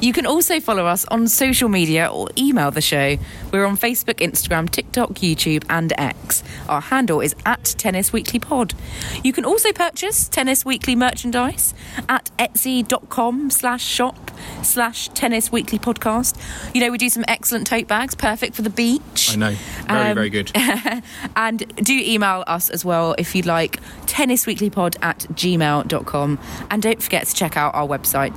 You 0.00 0.12
can 0.12 0.26
also 0.26 0.60
follow 0.60 0.86
us 0.86 1.04
on 1.06 1.26
social 1.28 1.68
media 1.68 2.06
or 2.06 2.28
email 2.38 2.70
the 2.70 2.80
show. 2.80 3.16
We're 3.52 3.64
on 3.66 3.76
Facebook, 3.76 4.14
Instagram, 4.20 4.70
TikTok, 4.70 5.10
YouTube, 5.10 5.64
and 5.68 5.92
X. 5.98 6.44
Our 6.68 6.80
handle 6.80 7.20
is 7.20 7.34
at 7.44 7.64
Tennis 7.78 8.12
Weekly 8.12 8.38
Pod. 8.38 8.74
You 9.24 9.32
can 9.32 9.44
also 9.44 9.72
purchase 9.72 10.28
Tennis 10.28 10.64
Weekly 10.64 10.94
merchandise 10.94 11.74
at 12.08 12.30
etsy.com 12.38 13.50
slash 13.50 13.84
shop 13.84 14.30
slash 14.62 15.08
Tennis 15.10 15.50
Weekly 15.50 15.78
Podcast. 15.80 16.38
You 16.74 16.80
know, 16.80 16.90
we 16.92 16.98
do 16.98 17.08
some 17.08 17.24
excellent 17.26 17.66
tote 17.66 17.88
bags, 17.88 18.14
perfect 18.14 18.54
for 18.54 18.62
the 18.62 18.70
beach. 18.70 19.32
I 19.32 19.36
know. 19.36 19.54
Very, 19.86 20.08
Um, 20.10 20.14
very 20.14 20.30
good. 20.30 20.52
and 21.36 21.58
do 21.76 21.92
email 21.92 22.44
us 22.46 22.70
as 22.70 22.84
well 22.84 23.16
if 23.18 23.34
you'd 23.34 23.46
like 23.46 23.80
tennisweeklypod 24.06 24.96
at 25.02 25.18
gmail.com 25.32 26.38
and 26.70 26.82
don't 26.82 27.02
forget 27.02 27.26
to 27.26 27.34
check 27.34 27.56
out 27.56 27.74
our 27.74 27.86
website 27.86 28.32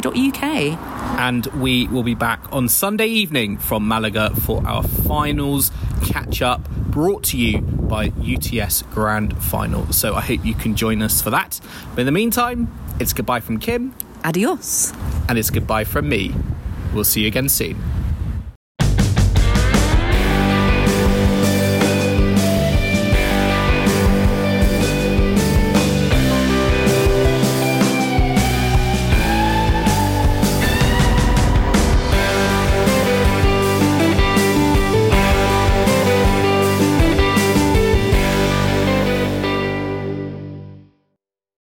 tennisweekly.co.uk 0.00 1.18
And 1.18 1.46
we 1.60 1.86
will 1.88 2.02
be 2.02 2.14
back 2.14 2.40
on 2.52 2.68
Sunday 2.68 3.06
evening 3.06 3.56
from 3.56 3.86
Malaga 3.86 4.30
for 4.36 4.66
our 4.66 4.82
finals 4.82 5.70
catch 6.04 6.42
up 6.42 6.68
brought 6.70 7.24
to 7.24 7.38
you 7.38 7.60
by 7.60 8.12
UTS 8.20 8.82
Grand 8.92 9.36
Final. 9.42 9.92
So 9.92 10.14
I 10.14 10.20
hope 10.20 10.44
you 10.44 10.54
can 10.54 10.76
join 10.76 11.02
us 11.02 11.20
for 11.20 11.30
that. 11.30 11.60
But 11.94 12.00
in 12.00 12.06
the 12.06 12.12
meantime, 12.12 12.72
it's 13.00 13.12
goodbye 13.12 13.40
from 13.40 13.58
Kim 13.58 13.94
adios 14.24 14.92
and 15.28 15.38
it's 15.38 15.50
goodbye 15.50 15.84
from 15.84 16.08
me. 16.08 16.34
We'll 16.92 17.04
see 17.04 17.22
you 17.22 17.28
again 17.28 17.48
soon. 17.48 17.76